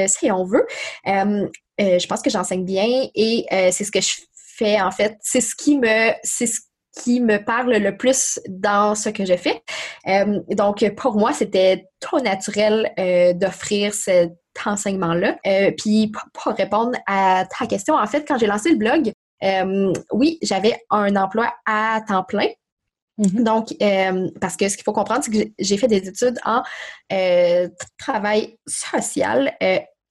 si 0.06 0.30
on 0.30 0.44
veut. 0.44 0.66
je 1.06 2.06
pense 2.06 2.22
que 2.22 2.30
j'enseigne 2.30 2.64
bien 2.64 2.86
et 3.14 3.46
c'est 3.72 3.84
ce 3.84 3.90
que 3.90 4.00
je 4.00 4.16
fais 4.56 4.80
en 4.80 4.90
fait. 4.90 5.16
C'est 5.22 5.40
ce 5.40 5.54
qui 5.54 5.78
me, 5.78 6.12
c'est 6.22 6.46
ce 6.46 6.60
qui 7.02 7.20
me 7.20 7.38
parle 7.38 7.76
le 7.76 7.96
plus 7.96 8.40
dans 8.48 8.94
ce 8.94 9.08
que 9.08 9.24
je 9.24 9.36
fais. 9.36 9.62
donc, 10.50 10.88
pour 10.96 11.16
moi, 11.16 11.32
c'était 11.32 11.86
trop 12.00 12.20
naturel 12.20 12.92
d'offrir 13.36 13.94
cette 13.94 14.32
enseignement-là. 14.66 15.36
Euh, 15.46 15.70
puis 15.76 16.12
pour 16.32 16.52
répondre 16.52 16.92
à 17.06 17.46
ta 17.46 17.66
question, 17.66 17.94
en 17.94 18.06
fait, 18.06 18.24
quand 18.26 18.38
j'ai 18.38 18.46
lancé 18.46 18.70
le 18.70 18.76
blog, 18.76 19.12
euh, 19.44 19.92
oui, 20.12 20.38
j'avais 20.42 20.76
un 20.90 21.14
emploi 21.16 21.52
à 21.66 22.00
temps 22.06 22.24
plein. 22.24 22.48
Mm-hmm. 23.18 23.42
Donc, 23.42 23.74
euh, 23.82 24.30
parce 24.40 24.56
que 24.56 24.68
ce 24.68 24.76
qu'il 24.76 24.84
faut 24.84 24.92
comprendre, 24.92 25.22
c'est 25.24 25.30
que 25.30 25.50
j'ai 25.58 25.76
fait 25.76 25.88
des 25.88 26.08
études 26.08 26.38
en 26.44 26.62
travail 27.98 28.56
social. 28.66 29.52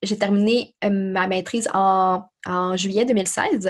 j'ai 0.03 0.17
terminé 0.17 0.75
ma 0.83 1.27
maîtrise 1.27 1.69
en, 1.73 2.23
en 2.45 2.77
juillet 2.77 3.05
2016. 3.05 3.69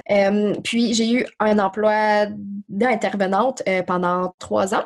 puis, 0.63 0.93
j'ai 0.93 1.11
eu 1.11 1.25
un 1.39 1.59
emploi 1.59 2.27
d'intervenante 2.69 3.63
pendant 3.85 4.33
trois 4.39 4.75
ans. 4.75 4.85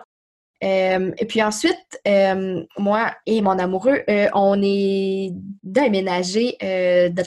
Euh, 0.63 1.11
et 1.17 1.25
puis 1.25 1.41
ensuite, 1.41 1.99
euh, 2.07 2.63
moi 2.77 3.13
et 3.25 3.41
mon 3.41 3.57
amoureux, 3.57 4.01
euh, 4.09 4.27
on 4.33 4.61
est 4.63 5.31
déménagé 5.63 6.57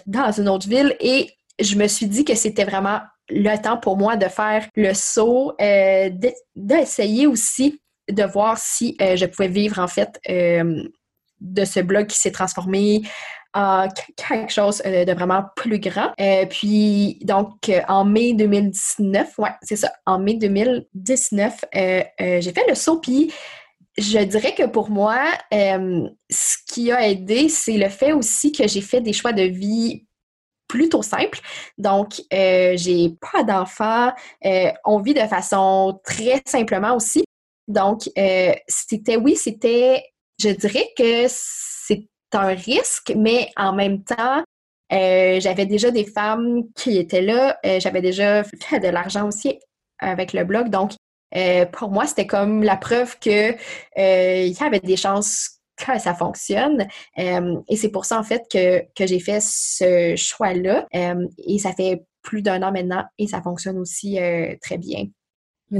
dans 0.06 0.32
une 0.32 0.48
autre 0.48 0.68
ville 0.68 0.96
et 1.00 1.30
je 1.60 1.76
me 1.76 1.86
suis 1.86 2.06
dit 2.06 2.24
que 2.24 2.34
c'était 2.34 2.64
vraiment 2.64 3.00
le 3.28 3.56
temps 3.56 3.78
pour 3.78 3.96
moi 3.96 4.16
de 4.16 4.26
faire 4.26 4.68
le 4.76 4.92
saut, 4.94 5.56
d'essayer 6.54 7.26
aussi 7.26 7.80
de 8.10 8.22
voir 8.22 8.58
si 8.58 8.96
je 9.00 9.24
pouvais 9.26 9.48
vivre 9.48 9.78
en 9.78 9.88
fait 9.88 10.20
de 10.28 11.64
ce 11.64 11.80
blog 11.80 12.06
qui 12.06 12.18
s'est 12.18 12.32
transformé 12.32 13.02
quelque 13.54 14.50
chose 14.50 14.82
euh, 14.84 15.04
de 15.04 15.12
vraiment 15.12 15.44
plus 15.56 15.78
grand. 15.78 16.12
Euh, 16.20 16.46
puis, 16.46 17.18
donc, 17.22 17.68
euh, 17.68 17.80
en 17.88 18.04
mai 18.04 18.32
2019, 18.34 19.38
ouais, 19.38 19.50
c'est 19.62 19.76
ça, 19.76 19.92
en 20.06 20.18
mai 20.18 20.34
2019, 20.34 21.64
j'ai 21.72 22.52
fait 22.52 22.68
le 22.68 22.74
saut, 22.74 22.98
puis 22.98 23.32
je 23.96 24.18
dirais 24.18 24.54
que 24.54 24.66
pour 24.66 24.90
moi, 24.90 25.20
ce 25.52 26.56
qui 26.66 26.90
a 26.90 27.08
aidé, 27.08 27.48
c'est 27.48 27.78
le 27.78 27.88
fait 27.88 28.12
aussi 28.12 28.50
que 28.50 28.66
j'ai 28.66 28.80
fait 28.80 29.00
des 29.00 29.12
choix 29.12 29.32
de 29.32 29.42
vie 29.42 30.06
plutôt 30.66 31.02
simples. 31.02 31.38
Donc, 31.78 32.20
j'ai 32.32 33.14
pas 33.32 33.44
d'enfants, 33.44 34.12
on 34.84 34.98
vit 34.98 35.14
de 35.14 35.20
façon 35.20 36.00
très 36.02 36.42
simplement 36.44 36.96
aussi. 36.96 37.22
Donc, 37.68 38.10
c'était, 38.66 39.16
oui, 39.16 39.36
c'était, 39.36 40.02
je 40.40 40.48
dirais 40.48 40.88
que 40.98 41.26
c'est 41.28 42.08
un 42.34 42.54
risque, 42.54 43.12
mais 43.16 43.50
en 43.56 43.72
même 43.72 44.02
temps, 44.02 44.42
euh, 44.92 45.40
j'avais 45.40 45.66
déjà 45.66 45.90
des 45.90 46.04
femmes 46.04 46.64
qui 46.74 46.98
étaient 46.98 47.22
là. 47.22 47.58
Euh, 47.64 47.80
j'avais 47.80 48.02
déjà 48.02 48.44
fait 48.44 48.80
de 48.80 48.88
l'argent 48.88 49.26
aussi 49.26 49.58
avec 49.98 50.32
le 50.32 50.44
blog. 50.44 50.68
Donc, 50.68 50.92
euh, 51.36 51.66
pour 51.66 51.90
moi, 51.90 52.06
c'était 52.06 52.26
comme 52.26 52.62
la 52.62 52.76
preuve 52.76 53.18
qu'il 53.18 53.56
y 53.96 54.56
avait 54.60 54.80
des 54.80 54.96
chances 54.96 55.58
que 55.76 55.98
ça 55.98 56.14
fonctionne. 56.14 56.86
et 57.16 57.76
c'est 57.76 57.88
pour 57.88 58.04
ça, 58.04 58.18
en 58.18 58.22
fait, 58.22 58.42
que, 58.50 58.84
que 58.94 59.06
j'ai 59.06 59.18
fait 59.18 59.40
ce 59.42 60.14
choix-là. 60.16 60.86
et 60.92 61.58
ça 61.58 61.72
fait 61.72 62.04
plus 62.22 62.42
d'un 62.42 62.62
an 62.62 62.72
maintenant 62.72 63.04
et 63.18 63.26
ça 63.26 63.42
fonctionne 63.42 63.78
aussi 63.78 64.18
très 64.62 64.78
bien. 64.78 65.06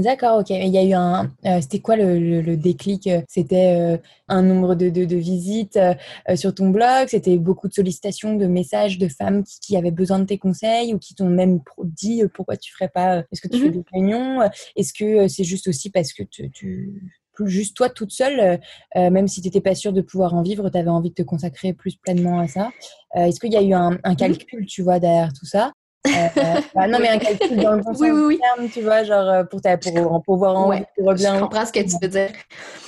D'accord, 0.01 0.39
ok. 0.39 0.49
Il 0.49 0.67
y 0.67 0.77
a 0.77 0.83
eu 0.83 0.93
un. 0.93 1.31
Euh, 1.45 1.61
c'était 1.61 1.79
quoi 1.79 1.95
le, 1.95 2.55
déclic 2.57 3.09
C'était 3.29 3.77
euh, 3.79 3.97
un 4.27 4.41
nombre 4.41 4.75
de, 4.75 4.89
de, 4.89 5.15
visites 5.15 5.77
euh, 5.77 6.35
sur 6.35 6.53
ton 6.53 6.69
blog? 6.69 7.07
C'était 7.07 7.37
beaucoup 7.37 7.69
de 7.69 7.73
sollicitations, 7.73 8.35
de 8.35 8.45
messages 8.45 8.97
de 8.97 9.07
femmes 9.07 9.43
qui, 9.61 9.77
avaient 9.77 9.91
besoin 9.91 10.19
de 10.19 10.25
tes 10.25 10.37
conseils 10.37 10.93
ou 10.93 10.99
qui 10.99 11.15
t'ont 11.15 11.29
même 11.29 11.61
dit 11.83 12.23
pourquoi 12.33 12.57
tu 12.57 12.73
ferais 12.73 12.89
pas 12.89 13.19
Est-ce 13.31 13.41
que 13.41 13.47
tu 13.47 13.59
fais 13.59 13.69
mmh 13.69 13.71
des 13.71 13.83
réunions? 13.93 14.49
Est-ce 14.75 14.93
que 14.93 15.27
c'est 15.29 15.43
juste 15.43 15.67
aussi 15.67 15.89
parce 15.89 16.11
que 16.11 16.23
tu, 16.23 17.01
juste 17.45 17.75
toi 17.75 17.89
toute 17.89 18.11
seule, 18.11 18.59
même 18.95 19.27
si 19.27 19.41
tu 19.41 19.47
n'étais 19.47 19.61
pas 19.61 19.75
sûre 19.75 19.93
de 19.93 20.01
pouvoir 20.01 20.33
en 20.33 20.41
vivre, 20.41 20.69
tu 20.69 20.77
avais 20.77 20.89
envie 20.89 21.09
de 21.09 21.15
te 21.15 21.23
consacrer 21.23 21.73
plus 21.73 21.95
pleinement 21.95 22.39
à 22.39 22.47
ça. 22.47 22.71
Est-ce 23.15 23.39
qu'il 23.39 23.53
y 23.53 23.57
a 23.57 23.61
eu 23.61 23.73
un, 23.73 23.97
un, 24.03 24.13
mmh 24.13 24.15
calcul, 24.17 24.65
tu 24.65 24.81
vois, 24.81 24.99
derrière 24.99 25.31
tout 25.33 25.45
ça? 25.45 25.71
Euh, 26.05 26.61
bah, 26.73 26.87
non, 26.87 26.99
mais 26.99 27.09
un 27.09 27.19
calcul 27.19 27.57
dans 27.57 27.73
le 27.73 27.81
bon 27.81 27.93
oui, 27.99 28.11
oui, 28.11 28.39
terme, 28.39 28.69
tu 28.69 28.81
vois, 28.81 29.03
genre 29.03 29.29
euh, 29.29 29.43
pour, 29.43 29.61
ta, 29.61 29.77
pour 29.77 30.11
en 30.11 30.21
pouvoir 30.21 30.55
en 30.57 30.69
ouais, 30.69 30.85
Je 30.97 31.39
comprends 31.39 31.65
ce 31.65 31.71
que 31.71 31.79
tu 31.79 31.95
veux 32.01 32.07
dire. 32.07 32.31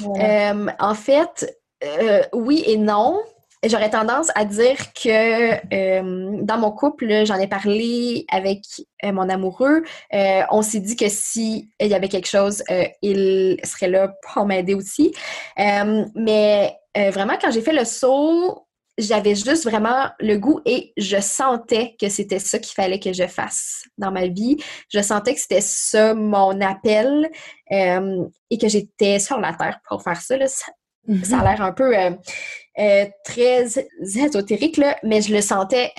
Euh, 0.02 0.68
en 0.80 0.94
fait, 0.94 1.60
oui 2.34 2.64
et 2.66 2.78
non. 2.78 3.20
J'aurais 3.66 3.90
tendance 3.90 4.30
à 4.36 4.46
dire 4.46 4.78
que 4.94 6.44
dans 6.44 6.58
mon 6.60 6.72
couple, 6.72 7.26
j'en 7.26 7.38
ai 7.38 7.48
parlé 7.48 8.26
avec 8.32 8.62
mon 9.04 9.28
amoureux. 9.30 9.84
on 10.52 10.62
s'est 10.62 10.80
dit 10.80 10.96
que 10.96 11.10
si 11.10 11.70
il 11.80 11.88
y 11.88 11.96
avait 11.96 12.08
quelque 12.08 12.28
chose, 12.28 12.64
il 13.02 13.58
serait 13.64 13.90
là 13.90 14.14
pour 14.22 14.46
m'aider 14.46 14.76
aussi. 14.76 15.12
mais 15.58 16.78
vraiment, 16.96 17.34
quand 17.42 17.50
j'ai 17.50 17.62
fait 17.62 17.74
le 17.74 17.84
saut, 17.84 18.67
j'avais 18.98 19.36
juste 19.36 19.64
vraiment 19.64 20.10
le 20.20 20.38
goût 20.38 20.60
et 20.66 20.94
je 20.98 21.20
sentais 21.22 21.96
que 22.00 22.10
c'était 22.10 22.40
ça 22.40 22.60
qu'il 22.60 22.74
fallait 22.74 23.00
que 23.00 23.14
je 23.14 23.28
fasse 23.28 23.84
dans 23.98 24.12
ma 24.12 24.28
vie. 24.28 24.58
Je 24.90 25.02
sentais 25.02 25.36
que 25.36 25.40
c'était 25.40 25.62
ça 25.62 26.14
mon 26.14 26.60
appel 26.62 27.30
euh, 27.72 28.26
et 28.50 28.58
que 28.58 28.68
j'étais 28.68 29.20
sur 29.20 29.40
la 29.40 29.54
terre 29.54 29.80
pour 29.88 30.02
faire 30.02 30.20
ça. 30.20 30.36
Ça, 30.48 30.72
mm-hmm. 31.08 31.40
a 31.40 31.44
l'air 31.44 31.62
un 31.62 31.72
peu 31.72 31.98
euh, 31.98 32.12
euh, 32.80 33.06
très 33.24 33.66
ésotérique, 34.02 34.78
là, 34.78 34.98
mais 35.04 35.22
je 35.22 35.34
le 35.34 35.42
sentais 35.42 35.92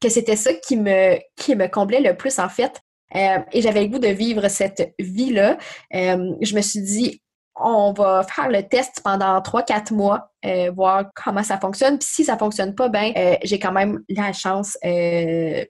que 0.00 0.08
c'était 0.08 0.36
ça 0.36 0.52
qui 0.54 0.76
me, 0.76 1.18
qui 1.36 1.54
me 1.54 1.68
comblait 1.68 2.00
le 2.00 2.16
plus 2.16 2.38
en 2.38 2.48
fait. 2.48 2.80
et 3.14 3.60
j'avais 3.60 3.82
le 3.82 3.88
goût 3.88 3.98
de 3.98 4.08
vivre 4.08 4.48
cette 4.48 4.94
vie-là. 4.98 5.58
je 5.92 6.56
me 6.56 6.60
suis 6.60 6.82
dit, 6.82 7.21
on 7.56 7.92
va 7.92 8.22
faire 8.22 8.48
le 8.48 8.62
test 8.62 9.00
pendant 9.04 9.38
3-4 9.40 9.92
mois, 9.92 10.32
euh, 10.44 10.70
voir 10.74 11.04
comment 11.14 11.42
ça 11.42 11.58
fonctionne. 11.58 11.98
Puis 11.98 12.08
si 12.10 12.24
ça 12.24 12.36
fonctionne 12.36 12.74
pas, 12.74 12.88
ben 12.88 13.12
euh, 13.16 13.36
j'ai 13.42 13.58
quand 13.58 13.72
même 13.72 14.02
la 14.08 14.32
chance 14.32 14.78
euh, 14.84 15.64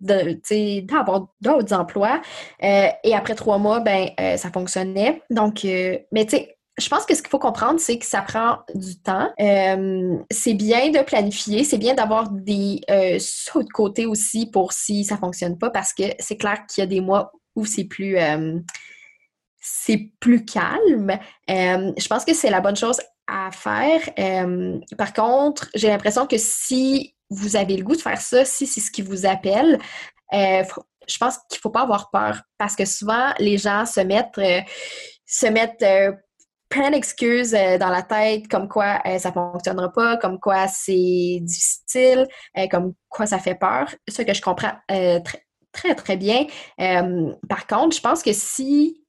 d'avoir 0.00 1.28
d'autres 1.40 1.74
emplois. 1.74 2.20
et 2.60 3.14
après 3.14 3.34
trois 3.34 3.58
mois, 3.58 3.80
ben 3.80 4.10
ça 4.36 4.50
fonctionnait. 4.50 5.22
Donc, 5.30 5.64
mais 5.64 6.24
tu 6.24 6.36
sais, 6.36 6.56
je 6.80 6.88
pense 6.88 7.04
que 7.04 7.16
ce 7.16 7.22
qu'il 7.22 7.30
faut 7.30 7.40
comprendre, 7.40 7.80
c'est 7.80 7.98
que 7.98 8.06
ça 8.06 8.22
prend 8.22 8.58
du 8.76 9.00
temps. 9.00 9.28
c'est 10.30 10.54
bien 10.54 10.90
de 10.90 11.02
planifier, 11.02 11.64
c'est 11.64 11.78
bien 11.78 11.94
d'avoir 11.94 12.30
des 12.30 12.80
sauts 13.18 13.64
de 13.64 13.70
côté 13.70 14.06
aussi 14.06 14.48
pour 14.48 14.72
si 14.72 15.04
ça 15.04 15.16
fonctionne 15.16 15.58
pas, 15.58 15.70
parce 15.70 15.92
que 15.92 16.04
c'est 16.20 16.36
clair 16.36 16.64
qu'il 16.66 16.82
y 16.82 16.84
a 16.84 16.86
des 16.86 17.00
mois 17.00 17.32
où 17.56 17.66
c'est 17.66 17.84
plus 17.84 18.16
c'est 19.70 20.10
plus 20.20 20.44
calme. 20.44 21.18
Euh, 21.50 21.92
je 21.96 22.08
pense 22.08 22.24
que 22.24 22.34
c'est 22.34 22.50
la 22.50 22.60
bonne 22.60 22.76
chose 22.76 23.00
à 23.26 23.50
faire. 23.50 24.00
Euh, 24.18 24.78
par 24.96 25.12
contre, 25.12 25.68
j'ai 25.74 25.88
l'impression 25.88 26.26
que 26.26 26.36
si 26.38 27.14
vous 27.30 27.56
avez 27.56 27.76
le 27.76 27.84
goût 27.84 27.96
de 27.96 28.00
faire 28.00 28.20
ça, 28.20 28.44
si 28.44 28.66
c'est 28.66 28.80
ce 28.80 28.90
qui 28.90 29.02
vous 29.02 29.26
appelle, 29.26 29.78
euh, 30.32 30.62
je 31.06 31.18
pense 31.18 31.38
qu'il 31.48 31.56
ne 31.56 31.60
faut 31.60 31.70
pas 31.70 31.82
avoir 31.82 32.10
peur 32.10 32.40
parce 32.58 32.76
que 32.76 32.84
souvent, 32.84 33.32
les 33.38 33.58
gens 33.58 33.84
se 33.86 34.00
mettent, 34.00 34.40
se 35.26 35.46
mettent 35.46 35.84
plein 36.68 36.90
d'excuses 36.90 37.52
dans 37.52 37.88
la 37.88 38.02
tête, 38.02 38.48
comme 38.48 38.68
quoi 38.68 39.00
ça 39.18 39.30
ne 39.30 39.34
fonctionnera 39.34 39.90
pas, 39.90 40.16
comme 40.18 40.38
quoi 40.38 40.68
c'est 40.68 41.38
difficile, 41.40 42.26
comme 42.70 42.92
quoi 43.08 43.26
ça 43.26 43.38
fait 43.38 43.54
peur. 43.54 43.88
Ce 44.06 44.20
que 44.20 44.34
je 44.34 44.42
comprends 44.42 44.76
très, 44.86 45.22
très, 45.72 45.94
très 45.94 46.16
bien. 46.18 46.46
par 46.76 47.66
contre, 47.66 47.96
je 47.96 48.02
pense 48.02 48.22
que 48.22 48.34
si 48.34 49.02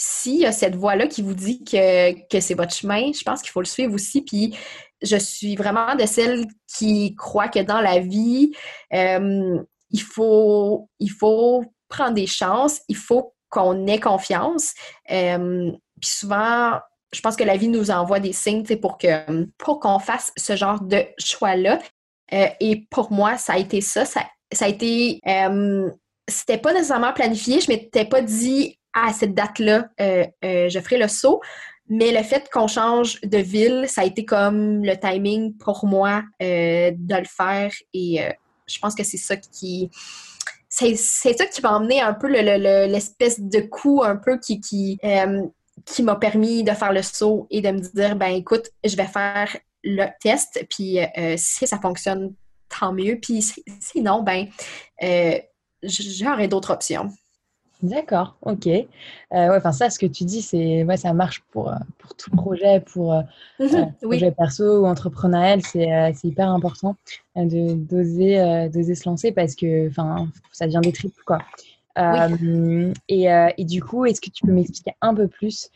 s'il 0.00 0.36
y 0.36 0.46
a 0.46 0.52
cette 0.52 0.76
voix-là 0.76 1.08
qui 1.08 1.22
vous 1.22 1.34
dit 1.34 1.64
que, 1.64 2.40
c'est 2.40 2.54
votre 2.54 2.72
chemin, 2.72 3.10
je 3.12 3.24
pense 3.24 3.42
qu'il 3.42 3.50
faut 3.50 3.60
le 3.60 3.66
suivre 3.66 3.92
aussi. 3.94 4.22
Puis 4.22 4.56
je 5.02 5.16
suis 5.16 5.56
vraiment 5.56 5.96
de 5.96 6.06
celles 6.06 6.46
qui 6.72 7.16
croient 7.16 7.48
que 7.48 7.58
dans 7.58 7.80
la 7.80 7.98
vie, 7.98 8.52
euh, 8.94 9.60
il, 9.90 10.00
faut, 10.00 10.88
il 11.00 11.10
faut 11.10 11.64
prendre 11.88 12.14
des 12.14 12.28
chances, 12.28 12.80
il 12.86 12.94
faut 12.94 13.34
qu'on 13.50 13.88
ait 13.88 13.98
confiance. 13.98 14.72
Euh, 15.10 15.72
puis 16.00 16.10
souvent, 16.10 16.78
je 17.12 17.20
pense 17.20 17.34
que 17.34 17.42
la 17.42 17.56
vie 17.56 17.68
nous 17.68 17.90
envoie 17.90 18.20
des 18.20 18.32
signes 18.32 18.64
pour 18.80 18.98
que 18.98 19.48
pour 19.58 19.80
qu'on 19.80 19.98
fasse 19.98 20.30
ce 20.36 20.54
genre 20.54 20.80
de 20.80 21.04
choix-là. 21.18 21.80
Euh, 22.32 22.46
et 22.60 22.86
pour 22.90 23.10
moi, 23.10 23.36
ça 23.36 23.54
a 23.54 23.58
été 23.58 23.80
ça. 23.80 24.04
Ça, 24.04 24.20
ça 24.52 24.66
a 24.66 24.68
été 24.68 25.20
c'était 26.28 26.58
pas 26.58 26.74
nécessairement 26.74 27.14
planifié. 27.14 27.60
Je 27.60 27.68
m'étais 27.68 28.04
pas 28.04 28.20
dit 28.20 28.77
à 29.06 29.12
cette 29.12 29.34
date-là, 29.34 29.88
euh, 30.00 30.26
euh, 30.44 30.68
je 30.68 30.80
ferai 30.80 30.98
le 30.98 31.08
saut. 31.08 31.40
Mais 31.88 32.12
le 32.12 32.22
fait 32.22 32.48
qu'on 32.52 32.66
change 32.66 33.20
de 33.22 33.38
ville, 33.38 33.86
ça 33.88 34.02
a 34.02 34.04
été 34.04 34.24
comme 34.24 34.84
le 34.84 34.94
timing 34.98 35.56
pour 35.56 35.86
moi 35.86 36.22
euh, 36.42 36.90
de 36.94 37.14
le 37.14 37.24
faire. 37.24 37.72
Et 37.94 38.20
je 38.66 38.78
pense 38.78 38.94
que 38.94 39.04
c'est 39.04 39.16
ça 39.16 39.36
qui. 39.36 39.90
C'est 40.68 40.94
ça 40.94 41.46
qui 41.46 41.62
m'a 41.62 41.76
emmené 41.76 42.02
un 42.02 42.12
peu 42.12 42.28
l'espèce 42.28 43.40
de 43.40 43.60
coup 43.60 44.02
un 44.04 44.16
peu 44.16 44.38
qui, 44.38 44.60
qui, 44.60 44.98
m'a 46.02 46.16
permis 46.16 46.62
de 46.62 46.72
faire 46.72 46.92
le 46.92 47.00
saut 47.00 47.46
et 47.50 47.62
de 47.62 47.70
me 47.70 47.78
dire 47.78 48.16
ben 48.16 48.34
écoute, 48.34 48.70
je 48.84 48.94
vais 48.94 49.06
faire 49.06 49.56
le 49.82 50.04
test, 50.20 50.62
puis 50.68 50.98
si 51.38 51.66
ça 51.66 51.78
fonctionne, 51.78 52.34
tant 52.68 52.92
mieux. 52.92 53.18
Puis 53.18 53.42
sinon, 53.80 54.22
ben 54.22 54.46
j'aurais 55.82 56.48
d'autres 56.48 56.70
options. 56.70 57.10
D'accord, 57.82 58.36
ok. 58.42 58.66
Euh, 58.66 58.80
ouais, 59.30 59.56
enfin 59.56 59.70
ça, 59.70 59.88
ce 59.88 60.00
que 60.00 60.06
tu 60.06 60.24
dis, 60.24 60.42
c'est 60.42 60.82
ouais, 60.82 60.96
ça 60.96 61.12
marche 61.12 61.44
pour, 61.52 61.70
euh, 61.70 61.76
pour 61.98 62.16
tout 62.16 62.30
projet, 62.32 62.80
pour 62.80 63.12
euh, 63.12 63.22
mhm, 63.60 63.92
projet 64.02 64.32
perso 64.32 64.80
ou 64.80 64.86
entrepreneurial, 64.86 65.62
c'est 65.62 66.24
hyper 66.24 66.50
important 66.50 66.96
de 67.36 67.74
d'oser 67.74 68.68
d'oser 68.68 68.96
se 68.96 69.08
lancer 69.08 69.30
parce 69.30 69.54
que 69.54 69.88
enfin 69.88 70.28
ça 70.50 70.66
devient 70.66 70.80
des 70.82 70.90
tripes 70.90 71.14
quoi. 71.24 71.38
et, 73.08 73.24
et, 73.58 73.64
du 73.64 73.82
coup, 73.82 74.06
est-ce 74.06 74.20
que 74.20 74.30
tu 74.30 74.44
peux 74.44 74.52
m'expliquer 74.52 74.92
un 75.00 75.14
peu 75.14 75.28
plus, 75.28 75.70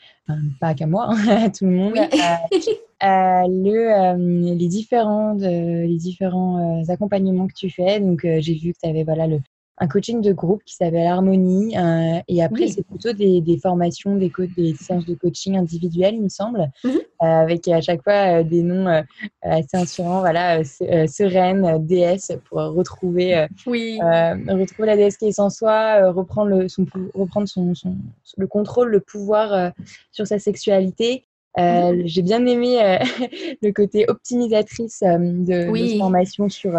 pas 0.61 0.75
qu'à 0.75 0.87
moi, 0.87 1.07
hein, 1.09 1.29
à 1.45 1.51
tout 1.51 1.67
le 1.67 1.71
monde, 1.71 1.95
le, 3.01 4.55
les 4.57 4.69
différents, 4.69 5.35
les 5.35 5.97
différents 5.99 6.83
accompagnements 6.89 7.47
que 7.47 7.55
tu 7.55 7.71
fais? 7.71 8.01
Donc, 8.01 8.23
j'ai 8.23 8.55
vu 8.55 8.73
que 8.73 8.79
tu 8.83 8.89
avais 8.89 9.05
voilà, 9.05 9.29
le, 9.29 9.39
un 9.79 9.89
coaching 9.89 10.21
de 10.21 10.33
groupe 10.33 10.63
qui 10.65 10.75
s'appelle 10.75 11.07
Harmonie. 11.07 11.77
Euh, 11.77 12.21
et 12.29 12.43
après, 12.43 12.69
c'est 12.69 12.83
plutôt 12.83 13.13
des, 13.13 13.41
des, 13.41 13.59
formations, 13.59 14.17
des, 14.17 14.31
des 14.57 14.75
séances 14.75 15.07
de 15.07 15.15
coaching 15.15 15.57
individuelles, 15.57 16.15
il 16.15 16.23
me 16.23 16.29
semble, 16.29 16.71
mhm. 16.85 16.91
euh, 16.91 17.01
avec 17.21 17.67
à 17.69 17.81
chaque 17.81 18.03
fois 18.03 18.41
euh, 18.41 18.43
des 18.43 18.63
noms 18.63 19.03
assez 19.43 19.77
inspirants. 19.77 20.21
Voilà, 20.21 20.63
Sereine, 20.65 21.85
déesse, 21.87 22.33
pour 22.49 22.59
retrouver, 22.61 23.47
oui. 23.67 23.99
retrouver 24.01 24.87
la 24.87 24.97
déesse 24.97 25.17
qui 25.17 25.27
est 25.27 25.33
sans 25.33 25.51
soi, 25.51 26.11
reprendre, 26.11 26.51
le, 26.51 26.69
son, 26.69 26.87
reprendre 27.15 27.49
son, 27.49 27.75
son, 27.75 27.97
le 28.37 28.47
contrôle, 28.47 28.91
le 28.91 29.01
pouvoir 29.01 29.73
sur 30.13 30.27
sa 30.27 30.39
sexualité. 30.39 31.25
Mhm. 31.59 32.07
J'ai 32.07 32.23
bien 32.23 32.45
aimé 32.47 32.79
le 33.63 33.73
côté 33.73 34.05
optimisatrice 34.09 35.01
de, 35.01 35.71
de, 35.71 35.99
formation 35.99 36.49
sur 36.49 36.79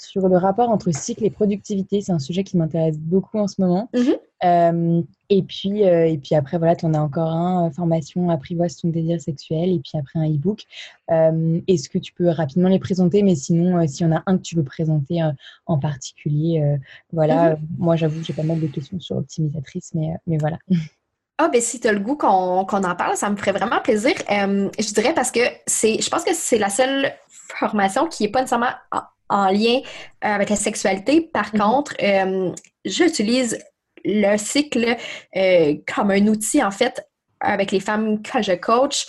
sur 0.00 0.28
le 0.28 0.36
rapport 0.36 0.70
entre 0.70 0.92
cycle 0.92 1.24
et 1.24 1.30
productivité. 1.30 2.00
C'est 2.00 2.12
un 2.12 2.18
sujet 2.18 2.44
qui 2.44 2.56
m'intéresse 2.56 2.98
beaucoup 2.98 3.38
en 3.38 3.46
ce 3.46 3.60
moment. 3.60 3.88
Mhm. 3.94 4.16
Euh, 4.42 5.02
et, 5.28 5.42
puis, 5.42 5.84
euh, 5.84 6.06
et 6.06 6.16
puis 6.16 6.34
après, 6.34 6.58
voilà, 6.58 6.74
tu 6.74 6.86
en 6.86 6.94
as 6.94 7.00
encore 7.00 7.30
un, 7.30 7.66
euh, 7.66 7.70
formation 7.70 8.30
apprivoise 8.30 8.76
ton 8.76 8.88
désir 8.88 9.20
sexuel, 9.20 9.70
et 9.70 9.80
puis 9.80 9.98
après 9.98 10.18
un 10.18 10.28
e-book. 10.28 10.64
Est-ce 11.08 11.88
que 11.88 11.98
tu 11.98 12.12
peux 12.12 12.28
rapidement 12.28 12.68
les 12.68 12.78
présenter? 12.78 13.22
Mais 13.22 13.34
sinon, 13.34 13.86
s'il 13.86 14.06
y 14.06 14.10
en 14.10 14.16
a 14.16 14.22
un 14.26 14.38
que 14.38 14.42
tu 14.42 14.56
veux 14.56 14.64
présenter 14.64 15.20
en 15.66 15.78
particulier, 15.78 16.78
voilà, 17.12 17.56
mhm. 17.56 17.58
moi 17.78 17.96
j'avoue, 17.96 18.22
j'ai 18.22 18.32
pas 18.32 18.42
mal 18.42 18.60
de 18.60 18.66
questions 18.66 19.00
sur 19.00 19.16
optimisatrice, 19.16 19.90
mais, 19.94 20.14
mais 20.26 20.38
voilà. 20.38 20.58
Ah, 21.38 21.48
ben 21.48 21.60
si 21.60 21.80
tu 21.80 21.88
as 21.88 21.92
le 21.92 22.00
goût 22.00 22.16
qu'on 22.16 22.28
en 22.28 22.94
parle, 22.96 23.16
ça 23.16 23.30
me 23.30 23.36
ferait 23.36 23.52
vraiment 23.52 23.80
plaisir. 23.80 24.12
je 24.28 24.94
dirais 24.94 25.14
parce 25.14 25.30
que 25.30 25.40
c'est, 25.66 26.00
je 26.00 26.10
pense 26.10 26.22
que 26.22 26.34
c'est 26.34 26.58
la 26.58 26.70
seule 26.70 27.12
formation 27.28 28.06
qui 28.06 28.24
n'est 28.24 28.28
pas 28.28 28.40
nécessairement 28.40 28.66
en 29.30 29.50
lien 29.50 29.78
euh, 29.78 30.28
avec 30.28 30.50
la 30.50 30.56
sexualité. 30.56 31.22
Par 31.32 31.54
mhm. 31.54 31.60
contre, 31.60 31.94
euh, 32.02 32.52
j'utilise 32.84 33.58
le 34.04 34.36
cycle 34.36 34.96
euh, 35.36 35.74
comme 35.94 36.10
un 36.10 36.26
outil, 36.26 36.62
en 36.62 36.70
fait, 36.70 37.06
avec 37.40 37.70
les 37.70 37.80
femmes 37.80 38.20
que 38.20 38.42
je 38.42 38.52
coach, 38.52 39.06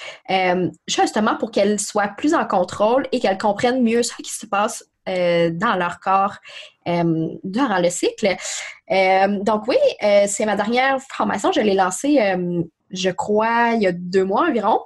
justement 0.88 1.36
pour 1.36 1.52
qu'elles 1.52 1.82
soient 1.82 2.14
plus 2.18 2.34
en 2.34 2.46
contrôle 2.46 3.06
et 3.12 3.20
qu'elles 3.20 3.38
comprennent 3.38 3.84
mieux 3.84 4.04
ce 4.04 4.14
qui 4.16 4.32
se 4.32 4.46
passe 4.46 4.86
dans 5.06 5.76
leur 5.78 6.00
corps 6.00 6.38
durant 6.86 7.80
le 7.80 7.90
cycle. 7.90 8.38
donc 9.44 9.68
oui, 9.68 9.76
c'est 10.28 10.46
ma 10.46 10.56
dernière 10.56 10.98
formation. 11.10 11.52
Je 11.52 11.60
l'ai 11.60 11.74
lancée, 11.74 12.20
je 12.90 13.10
crois, 13.10 13.72
il 13.74 13.82
y 13.82 13.88
a 13.88 13.92
deux 13.92 14.24
mois 14.24 14.48
environ. 14.48 14.80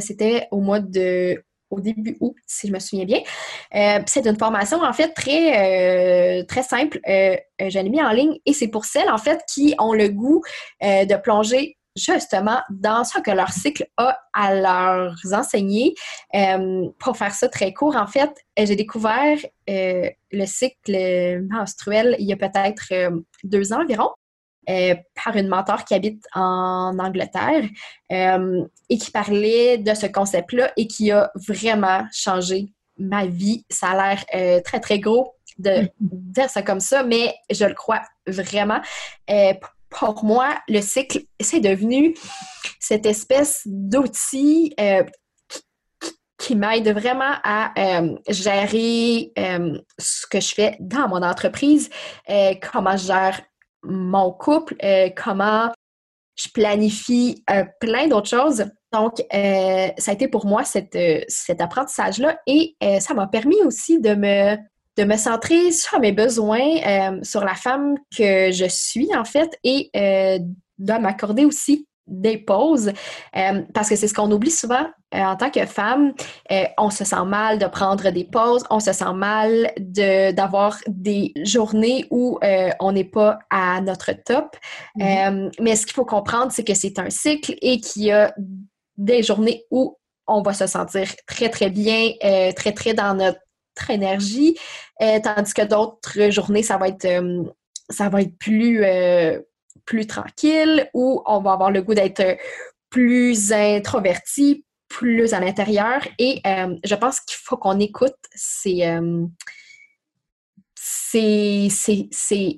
C'était 0.00 0.46
au 0.52 0.60
mois 0.60 0.78
de 0.78 1.42
au 1.74 1.80
début 1.80 2.16
août, 2.20 2.34
si 2.46 2.68
je 2.68 2.72
me 2.72 2.78
souviens 2.78 3.04
bien. 3.04 3.20
Euh, 3.74 4.00
c'est 4.06 4.26
une 4.26 4.38
formation, 4.38 4.82
en 4.82 4.92
fait, 4.92 5.12
très, 5.12 6.40
euh, 6.40 6.44
très 6.44 6.62
simple. 6.62 7.00
Euh, 7.08 7.36
je 7.60 7.78
l'ai 7.78 7.90
mis 7.90 8.02
en 8.02 8.10
ligne 8.10 8.38
et 8.46 8.52
c'est 8.52 8.68
pour 8.68 8.84
celles, 8.84 9.10
en 9.10 9.18
fait, 9.18 9.42
qui 9.52 9.74
ont 9.78 9.92
le 9.92 10.08
goût 10.08 10.42
de 10.82 11.16
plonger 11.20 11.76
justement 11.96 12.60
dans 12.70 13.04
ce 13.04 13.20
que 13.20 13.30
leur 13.30 13.50
cycle 13.50 13.86
a 13.96 14.18
à 14.32 14.54
leur 14.54 15.14
enseigner. 15.32 15.94
pour 16.98 17.16
faire 17.16 17.32
ça 17.32 17.48
très 17.48 17.72
court, 17.72 17.96
en 17.96 18.06
fait, 18.06 18.30
j'ai 18.56 18.76
découvert 18.76 19.38
le 19.68 20.46
cycle 20.46 21.42
menstruel 21.48 22.16
il 22.18 22.26
y 22.26 22.32
a 22.32 22.36
peut-être 22.36 22.92
deux 23.44 23.72
ans 23.72 23.82
environ. 23.82 24.10
Euh, 24.68 24.94
par 25.22 25.36
une 25.36 25.48
mentor 25.48 25.84
qui 25.84 25.92
habite 25.94 26.24
en 26.34 26.98
Angleterre 26.98 27.64
euh, 28.12 28.64
et 28.88 28.96
qui 28.96 29.10
parlait 29.10 29.76
de 29.76 29.92
ce 29.92 30.06
concept-là 30.06 30.72
et 30.76 30.86
qui 30.86 31.10
a 31.10 31.30
vraiment 31.48 32.06
changé 32.12 32.72
ma 32.98 33.26
vie. 33.26 33.66
Ça 33.68 33.88
a 33.88 33.94
l'air 33.94 34.24
euh, 34.34 34.60
très, 34.62 34.80
très 34.80 34.98
gros 34.98 35.34
de 35.58 35.88
dire 36.00 36.48
ça 36.48 36.62
comme 36.62 36.80
ça, 36.80 37.02
mais 37.02 37.34
je 37.50 37.64
le 37.64 37.74
crois 37.74 38.02
vraiment. 38.26 38.80
pour 39.90 40.24
moi, 40.24 40.54
le 40.68 40.80
cycle, 40.80 41.20
c'est 41.40 41.60
devenu 41.60 42.14
cette 42.80 43.06
espèce 43.06 43.62
d'outil 43.66 44.74
qui 46.38 46.56
m'aide 46.56 46.88
vraiment 46.88 47.34
à 47.44 47.72
gérer 48.28 49.32
ce 49.98 50.26
que 50.26 50.40
je 50.40 50.54
fais 50.54 50.76
dans 50.80 51.06
mon 51.06 51.22
entreprise, 51.22 51.88
comment 52.60 52.96
je 52.96 53.06
gère 53.06 53.40
mon 53.84 54.32
couple, 54.32 54.76
euh, 54.82 55.10
comment 55.16 55.70
je 56.36 56.48
planifie 56.52 57.44
euh, 57.50 57.64
plein 57.80 58.08
d'autres 58.08 58.28
choses. 58.28 58.64
Donc, 58.92 59.20
euh, 59.32 59.88
ça 59.98 60.10
a 60.10 60.14
été 60.14 60.28
pour 60.28 60.46
moi 60.46 60.64
cet 60.64 60.96
apprentissage-là 61.60 62.38
et 62.46 62.76
ça 63.00 63.14
m'a 63.14 63.26
permis 63.26 63.60
aussi 63.62 64.00
de 64.00 64.14
me, 64.14 64.56
de 64.96 65.04
me 65.04 65.16
centrer 65.16 65.72
sur 65.72 65.98
mes 66.00 66.12
besoins, 66.12 67.22
sur 67.22 67.44
la 67.44 67.54
femme 67.54 67.96
que 68.16 68.52
je 68.52 68.66
suis 68.68 69.14
en 69.16 69.24
fait 69.24 69.58
et 69.64 69.90
de 69.94 70.92
m'accorder 70.92 71.44
aussi 71.44 71.88
des 72.06 72.38
pauses, 72.38 72.92
euh, 73.36 73.62
parce 73.72 73.88
que 73.88 73.96
c'est 73.96 74.08
ce 74.08 74.14
qu'on 74.14 74.30
oublie 74.30 74.50
souvent 74.50 74.86
euh, 75.14 75.18
en 75.18 75.36
tant 75.36 75.50
que 75.50 75.64
femme. 75.64 76.12
Euh, 76.52 76.64
on 76.78 76.90
se 76.90 77.04
sent 77.04 77.24
mal 77.26 77.58
de 77.58 77.66
prendre 77.66 78.10
des 78.10 78.24
pauses, 78.24 78.64
on 78.70 78.80
se 78.80 78.92
sent 78.92 79.12
mal 79.14 79.72
d'avoir 79.78 80.78
des 80.86 81.32
journées 81.42 82.06
où 82.10 82.38
on 82.80 82.92
n'est 82.92 83.04
pas 83.04 83.38
à 83.50 83.80
notre 83.80 84.12
top. 84.12 84.56
Mm-hmm. 84.98 85.52
mais 85.60 85.76
ce 85.76 85.86
qu'il 85.86 85.94
faut 85.94 86.04
comprendre, 86.04 86.52
c'est 86.52 86.64
que 86.64 86.74
c'est 86.74 86.98
un 86.98 87.10
cycle 87.10 87.54
et 87.62 87.80
qu'il 87.80 88.04
y 88.04 88.12
a 88.12 88.34
des 88.96 89.22
journées 89.22 89.64
où 89.70 89.96
on 90.26 90.42
va 90.42 90.52
se 90.52 90.66
sentir 90.66 91.08
très, 91.26 91.48
très 91.48 91.70
bien, 91.70 92.12
très, 92.56 92.72
très 92.72 92.94
dans 92.94 93.14
notre 93.14 93.40
énergie, 93.88 94.56
tandis 94.98 95.54
que 95.54 95.62
d'autres 95.62 96.30
journées, 96.30 96.62
ça 96.62 96.76
va 96.76 96.88
être, 96.88 97.08
ça 97.90 98.08
va 98.08 98.22
être 98.22 98.36
plus 98.38 98.84
plus 99.84 100.06
tranquille 100.06 100.88
ou 100.94 101.22
on 101.26 101.40
va 101.40 101.52
avoir 101.52 101.70
le 101.70 101.82
goût 101.82 101.94
d'être 101.94 102.38
plus 102.90 103.52
introverti, 103.52 104.64
plus 104.88 105.34
à 105.34 105.40
l'intérieur. 105.40 106.06
Et 106.18 106.40
euh, 106.46 106.76
je 106.84 106.94
pense 106.94 107.20
qu'il 107.20 107.36
faut 107.42 107.56
qu'on 107.56 107.80
écoute 107.80 108.14
ces, 108.34 108.84
euh, 108.84 109.26
ces, 110.76 111.68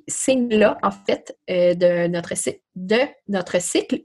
signes-là, 0.06 0.78
en 0.82 0.90
fait, 0.90 1.36
euh, 1.50 1.74
de, 1.74 2.06
notre, 2.08 2.34
de 2.74 2.98
notre 3.28 3.60
cycle. 3.60 4.00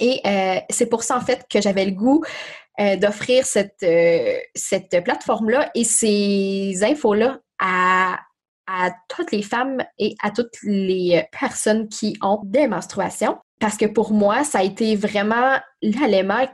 Et 0.00 0.22
c'est 0.70 0.86
pour 0.86 1.02
ça, 1.02 1.18
en 1.18 1.20
fait, 1.20 1.44
que 1.50 1.60
j'avais 1.60 1.84
le 1.84 1.90
goût 1.90 2.24
d'offrir 2.78 3.44
cette, 3.44 3.84
cette 4.54 5.04
plateforme-là 5.04 5.70
et 5.74 5.84
ces 5.84 6.82
infos-là 6.82 7.40
à, 7.58 8.18
à 8.72 8.90
toutes 9.08 9.32
les 9.32 9.42
femmes 9.42 9.82
et 9.98 10.14
à 10.22 10.30
toutes 10.30 10.56
les 10.62 11.24
personnes 11.38 11.88
qui 11.88 12.16
ont 12.22 12.40
des 12.44 12.66
menstruations. 12.66 13.38
Parce 13.60 13.76
que 13.76 13.86
pour 13.86 14.12
moi, 14.12 14.44
ça 14.44 14.60
a 14.60 14.62
été 14.62 14.96
vraiment 14.96 15.58
l'élément 15.82 16.46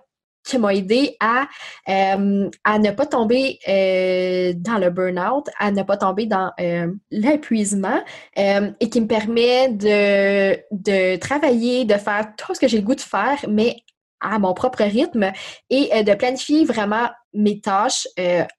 qui 0.45 0.59
m'a 0.59 0.75
aidé 0.75 1.17
à, 1.21 1.47
euh, 1.89 2.51
à 2.65 2.79
ne 2.79 2.91
pas 2.91 3.07
tomber 3.07 3.59
euh, 3.69 4.53
dans 4.57 4.79
le 4.79 4.91
burn-out, 4.91 5.47
à 5.59 5.71
ne 5.71 5.83
pas 5.83 5.97
tomber 5.97 6.27
dans 6.27 6.51
euh, 6.59 6.91
l'épuisement 7.11 8.01
et 8.37 8.89
qui 8.91 9.01
me 9.01 9.07
permet 9.07 9.69
de, 9.69 10.57
de 10.71 11.17
travailler, 11.17 11.85
de 11.85 11.95
faire 11.95 12.33
tout 12.37 12.55
ce 12.55 12.61
que 12.61 12.69
j'ai 12.69 12.79
le 12.79 12.85
goût 12.85 12.95
de 12.95 13.01
faire, 13.01 13.39
mais 13.49 13.77
à 14.21 14.39
mon 14.39 14.55
propre 14.55 14.83
rythme 14.83 15.33
et 15.71 16.03
de 16.03 16.15
planifier 16.15 16.65
vraiment 16.65 17.09
mes 17.33 17.61
tâches 17.61 18.09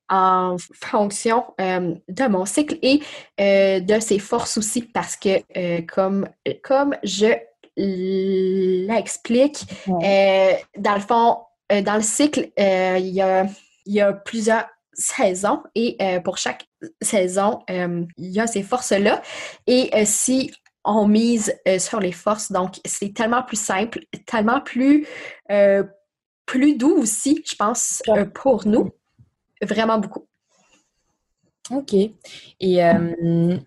en 0.09 0.55
fonction 0.73 1.43
de 1.57 2.27
mon 2.27 2.45
cycle 2.45 2.77
et 2.81 3.01
de 3.37 3.99
ses 3.99 4.19
forces 4.19 4.57
aussi 4.57 4.81
parce 4.83 5.15
que 5.15 5.81
comme, 5.81 6.27
comme 6.63 6.95
je 7.03 7.33
l'explique, 7.75 9.65
dans 9.87 10.95
le 10.95 11.01
fond, 11.01 11.37
dans 11.69 11.95
le 11.95 12.01
cycle, 12.01 12.49
il 12.57 13.09
y 13.09 13.21
a, 13.21 13.45
il 13.85 13.93
y 13.93 14.01
a 14.01 14.13
plusieurs 14.13 14.65
saisons 14.93 15.63
et 15.75 15.97
pour 16.23 16.37
chaque 16.37 16.65
saison, 17.01 17.59
il 17.69 18.07
y 18.17 18.39
a 18.39 18.47
ces 18.47 18.63
forces-là. 18.63 19.21
Et 19.65 20.05
si 20.05 20.51
on 20.83 21.07
mise 21.07 21.53
euh, 21.67 21.79
sur 21.79 21.99
les 21.99 22.11
forces. 22.11 22.51
Donc, 22.51 22.79
c'est 22.85 23.13
tellement 23.13 23.43
plus 23.43 23.59
simple, 23.59 23.99
tellement 24.25 24.61
plus, 24.61 25.07
euh, 25.51 25.83
plus 26.45 26.77
doux 26.77 26.95
aussi, 26.97 27.43
je 27.49 27.55
pense, 27.55 28.01
euh, 28.09 28.25
pour 28.25 28.65
nous. 28.67 28.89
Vraiment 29.61 29.99
beaucoup. 29.99 30.25
Ok. 31.71 31.93
Et, 31.93 32.79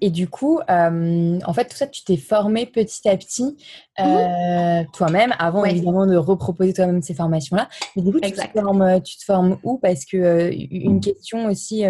et 0.01 0.11
du 0.11 0.29
coup, 0.29 0.59
en 0.69 1.53
fait, 1.55 1.67
tout 1.67 1.77
ça, 1.77 1.87
tu 1.87 2.03
t'es 2.03 2.17
formé 2.17 2.67
petit 2.67 3.09
à 3.09 3.17
petit 3.17 3.57
mm-hmm. 3.97 4.91
toi-même, 4.91 5.33
avant 5.39 5.65
évidemment 5.65 6.05
de 6.05 6.17
reproposer 6.17 6.73
toi-même 6.73 7.01
ces 7.01 7.15
formations-là. 7.15 7.69
Mais 7.95 8.03
du 8.03 8.11
coup, 8.11 8.19
tu 8.19 8.33
te, 8.33 8.59
formes, 8.59 9.01
tu 9.03 9.19
te, 9.19 9.25
formes, 9.25 9.57
où? 9.63 9.79
Parce 9.79 10.05
que 10.05 10.51
une 10.53 10.99
question 10.99 11.47
aussi 11.47 11.85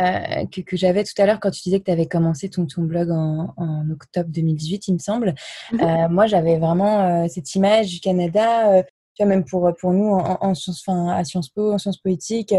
euh, 0.00 0.46
que, 0.46 0.60
que 0.60 0.76
j'avais 0.76 1.04
tout 1.04 1.20
à 1.20 1.26
l'heure 1.26 1.40
quand 1.40 1.50
tu 1.50 1.62
disais 1.62 1.80
que 1.80 1.84
tu 1.84 1.90
avais 1.90 2.06
commencé 2.06 2.48
ton, 2.48 2.66
ton 2.66 2.82
blog 2.82 3.10
en, 3.10 3.52
en, 3.56 3.90
octobre 3.90 4.28
2018, 4.30 4.88
il 4.88 4.94
me 4.94 4.98
semble. 4.98 5.34
Mhm. 5.72 5.80
Euh, 5.80 6.08
moi, 6.08 6.26
j'avais 6.26 6.58
vraiment 6.58 7.00
euh, 7.00 7.26
cette 7.28 7.54
image 7.54 7.88
du 7.88 8.00
Canada. 8.00 8.82
tu 9.14 9.24
vois, 9.24 9.26
même 9.26 9.44
pour, 9.44 9.70
pour 9.80 9.92
nous, 9.92 10.10
en, 10.10 10.38
en 10.40 10.54
sciences, 10.54 10.84
enfin, 10.86 11.08
à 11.08 11.24
Sciences 11.24 11.48
Po, 11.48 11.72
en 11.72 11.78
sciences 11.78 11.98
politiques, 11.98 12.54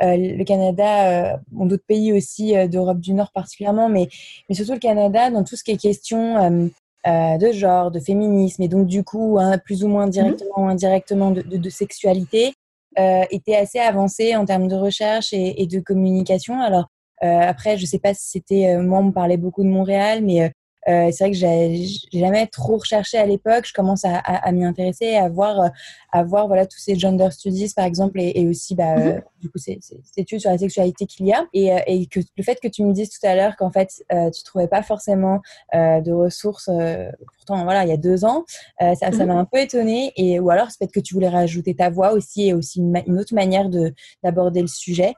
le 0.00 0.44
Canada, 0.44 1.40
bon, 1.50 1.66
d'autres 1.66 1.86
pays 1.86 2.12
aussi, 2.12 2.54
d'Europe 2.68 3.00
du 3.00 3.12
Nord 3.12 3.32
particulièrement, 3.32 3.88
mais, 3.88 4.08
mais 4.48 4.54
surtout 4.54 4.74
le 4.74 4.78
Canada, 4.78 5.30
dans 5.30 5.42
tout 5.42 5.56
ce 5.56 5.64
qui 5.64 5.72
est 5.72 5.76
question 5.76 6.70
de 7.06 7.52
genre, 7.52 7.90
de 7.90 7.98
féminisme, 7.98 8.62
et 8.62 8.68
donc 8.68 8.86
du 8.86 9.02
coup, 9.02 9.38
hein, 9.40 9.58
plus 9.58 9.82
ou 9.82 9.88
moins 9.88 10.06
mhm. 10.06 10.12
directement 10.12 10.58
ou 10.58 10.66
indirectement 10.68 11.30
de, 11.32 11.42
de, 11.42 11.56
de 11.56 11.70
sexualité, 11.70 12.48
euh, 12.48 12.63
était 12.96 13.56
assez 13.56 13.78
avancé 13.78 14.36
en 14.36 14.44
termes 14.44 14.68
de 14.68 14.76
recherche 14.76 15.32
et, 15.32 15.62
et 15.62 15.66
de 15.66 15.80
communication. 15.80 16.60
Alors 16.60 16.86
euh, 17.22 17.40
après, 17.40 17.78
je 17.78 17.86
sais 17.86 17.98
pas 17.98 18.12
si 18.14 18.28
c'était 18.28 18.74
euh, 18.74 18.82
moi, 18.82 18.98
on 18.98 19.04
me 19.04 19.12
parlait 19.12 19.36
beaucoup 19.36 19.62
de 19.62 19.68
Montréal, 19.68 20.22
mais 20.22 20.52
euh, 20.88 21.10
c'est 21.10 21.24
vrai 21.24 21.30
que 21.30 21.36
j'ai 21.36 21.86
jamais 22.12 22.46
trop 22.46 22.76
recherché 22.76 23.18
à 23.18 23.26
l'époque. 23.26 23.64
Je 23.66 23.72
commence 23.72 24.04
à, 24.04 24.16
à, 24.16 24.48
à 24.48 24.52
m'y 24.52 24.64
intéresser, 24.64 25.16
à 25.16 25.28
voir, 25.28 25.70
à 26.12 26.24
voir 26.24 26.46
voilà 26.46 26.66
tous 26.66 26.78
ces 26.78 26.94
gender 26.94 27.28
studies 27.30 27.72
par 27.74 27.84
exemple, 27.84 28.20
et, 28.20 28.32
et 28.34 28.48
aussi 28.48 28.74
bah, 28.74 28.96
mm-hmm. 28.96 29.22
du 29.40 29.50
coup 29.50 29.58
ces, 29.58 29.78
ces, 29.80 30.00
études 30.16 30.40
sur 30.40 30.50
la 30.50 30.58
sexualité 30.58 31.06
qu'il 31.06 31.26
y 31.26 31.32
a, 31.32 31.46
et, 31.52 31.70
et, 31.86 32.06
que 32.06 32.20
le 32.36 32.42
fait 32.42 32.60
que 32.60 32.68
tu 32.68 32.84
me 32.84 32.92
dises 32.92 33.10
tout 33.10 33.26
à 33.26 33.34
l'heure 33.34 33.56
qu'en 33.56 33.70
fait 33.70 34.04
euh, 34.12 34.30
tu 34.30 34.42
trouvais 34.42 34.68
pas 34.68 34.82
forcément 34.82 35.40
euh, 35.74 36.00
de 36.00 36.12
ressources, 36.12 36.70
pourtant 37.36 37.64
voilà 37.64 37.84
il 37.84 37.88
y 37.88 37.92
a 37.92 37.96
deux 37.96 38.24
ans, 38.24 38.44
ça 38.78 38.92
mm-hmm. 38.92 39.24
m'a 39.24 39.34
un 39.34 39.44
peu 39.44 39.58
étonnée, 39.58 40.12
et 40.16 40.38
ou 40.38 40.50
alors 40.50 40.70
c'est 40.70 40.78
peut-être 40.78 40.92
que 40.92 41.00
tu 41.00 41.14
voulais 41.14 41.28
rajouter 41.28 41.74
ta 41.74 41.90
voix 41.90 42.12
aussi 42.12 42.48
et 42.48 42.54
aussi 42.54 42.80
une, 42.80 43.02
une 43.06 43.18
autre 43.18 43.34
manière 43.34 43.68
de 43.68 43.94
d'aborder 44.22 44.60
le 44.60 44.66
sujet 44.66 45.14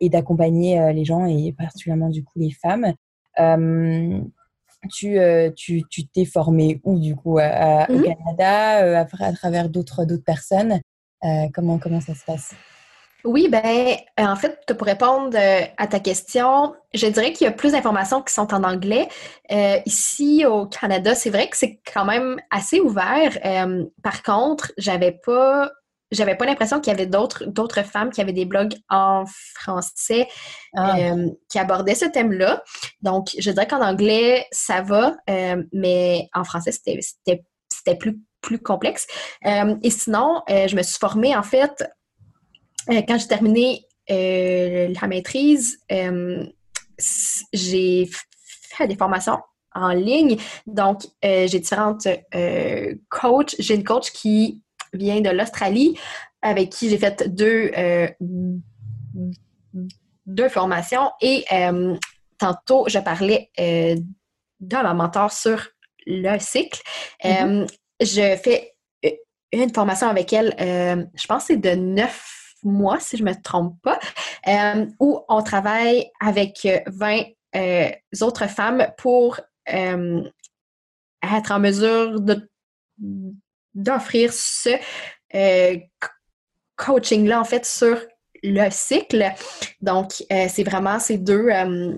et 0.00 0.08
d'accompagner 0.08 0.92
les 0.92 1.04
gens 1.04 1.26
et 1.26 1.52
particulièrement 1.52 2.08
du 2.08 2.24
coup 2.24 2.38
les 2.38 2.50
femmes. 2.50 2.94
Euh, 3.38 4.20
tu, 4.86 5.18
euh, 5.18 5.50
tu, 5.54 5.82
tu 5.88 6.06
t'es 6.06 6.24
formé 6.24 6.80
où 6.84 6.98
du 6.98 7.14
coup 7.16 7.38
à, 7.38 7.86
Au 7.88 7.94
mmh 7.94 8.04
Canada, 8.04 8.82
euh, 8.84 9.04
à, 9.20 9.32
travers 9.32 9.68
d'autres, 9.68 10.04
d'autres 10.04 10.24
personnes 10.24 10.80
euh, 11.24 11.48
comment, 11.54 11.78
comment 11.78 12.00
ça 12.00 12.14
se 12.14 12.24
passe? 12.24 12.54
Oui, 13.24 13.48
ben, 13.48 13.96
en 14.18 14.36
fait, 14.36 14.72
pour 14.78 14.86
répondre 14.86 15.36
à 15.36 15.86
ta 15.88 15.98
question, 15.98 16.74
je 16.94 17.08
dirais 17.08 17.32
qu'il 17.32 17.46
y 17.46 17.48
a 17.48 17.52
plus 17.52 17.72
d'informations 17.72 18.22
qui 18.22 18.32
sont 18.32 18.54
en 18.54 18.62
anglais. 18.62 19.08
ici, 19.84 20.44
au 20.46 20.66
Canada, 20.66 21.16
c'est 21.16 21.30
vrai 21.30 21.48
que 21.48 21.56
c'est 21.56 21.80
quand 21.92 22.04
même 22.04 22.40
assez 22.52 22.78
ouvert. 22.78 23.36
par 24.00 24.22
contre, 24.22 24.70
j'avais 24.78 25.10
pas 25.10 25.72
j'avais 26.10 26.36
pas 26.36 26.46
l'impression 26.46 26.80
qu'il 26.80 26.92
y 26.92 26.94
avait 26.94 27.06
d'autres 27.06 27.44
d'autres 27.46 27.82
femmes 27.82 28.10
qui 28.10 28.20
avaient 28.20 28.32
des 28.32 28.44
blogs 28.44 28.74
en 28.88 29.24
français 29.54 30.28
ah. 30.76 30.98
euh, 30.98 31.30
qui 31.48 31.58
abordaient 31.58 31.94
ce 31.94 32.04
thème-là. 32.04 32.62
Donc, 33.02 33.30
je 33.38 33.50
dirais 33.50 33.66
qu'en 33.66 33.82
anglais, 33.82 34.46
ça 34.52 34.82
va, 34.82 35.16
euh, 35.28 35.62
mais 35.72 36.28
en 36.34 36.44
français, 36.44 36.72
c'était 36.72 37.96
plus, 37.98 38.18
plus 38.40 38.58
complexe. 38.58 39.06
Euh, 39.46 39.76
et 39.82 39.90
sinon, 39.90 40.42
je 40.48 40.76
me 40.76 40.82
suis 40.82 40.98
formée, 40.98 41.36
en 41.36 41.42
fait, 41.42 41.84
quand 42.88 43.18
j'ai 43.18 43.26
terminé 43.26 43.86
la 44.08 45.06
maîtrise, 45.08 45.78
j'ai 47.52 48.08
fait 48.70 48.86
des 48.86 48.96
formations 48.96 49.38
en 49.74 49.88
ligne. 49.90 50.38
Donc, 50.66 51.02
j'ai 51.22 51.58
différentes 51.58 52.06
coachs. 53.08 53.56
J'ai 53.58 53.74
une 53.74 53.84
coach 53.84 54.12
qui 54.12 54.62
vient 54.92 55.20
de 55.20 55.30
l'Australie, 55.30 55.98
avec 56.42 56.70
qui 56.70 56.90
j'ai 56.90 56.98
fait 56.98 57.28
deux, 57.28 57.70
euh, 57.76 58.08
deux 60.26 60.48
formations. 60.48 61.10
Et 61.20 61.44
euh, 61.52 61.96
tantôt, 62.38 62.84
je 62.88 62.98
parlais 62.98 63.50
euh, 63.58 63.96
de 64.60 64.76
ma 64.76 64.94
mentor 64.94 65.32
sur 65.32 65.66
le 66.06 66.38
cycle. 66.38 66.80
Mm-hmm. 67.24 67.66
je 68.00 68.36
fais 68.42 68.72
une 69.52 69.72
formation 69.72 70.08
avec 70.08 70.32
elle, 70.32 70.54
je 70.58 71.26
pense 71.26 71.44
que 71.44 71.54
c'est 71.54 71.56
de 71.56 71.70
neuf 71.70 72.54
mois, 72.62 73.00
si 73.00 73.16
je 73.16 73.24
ne 73.24 73.30
me 73.30 73.42
trompe 73.42 73.80
pas, 73.82 73.98
où 75.00 75.20
on 75.28 75.42
travaille 75.42 76.10
avec 76.20 76.68
20 76.86 77.22
autres 78.20 78.48
femmes 78.48 78.86
pour 78.98 79.40
être 79.66 81.52
en 81.52 81.58
mesure 81.58 82.20
de 82.20 82.48
d'offrir 83.76 84.32
ce 84.32 84.70
euh, 85.34 85.76
coaching-là, 86.76 87.40
en 87.40 87.44
fait, 87.44 87.64
sur 87.64 87.98
le 88.42 88.68
cycle. 88.70 89.24
Donc, 89.80 90.24
euh, 90.32 90.46
c'est 90.48 90.64
vraiment 90.64 90.98
ces 90.98 91.18
deux, 91.18 91.48
euh, 91.50 91.96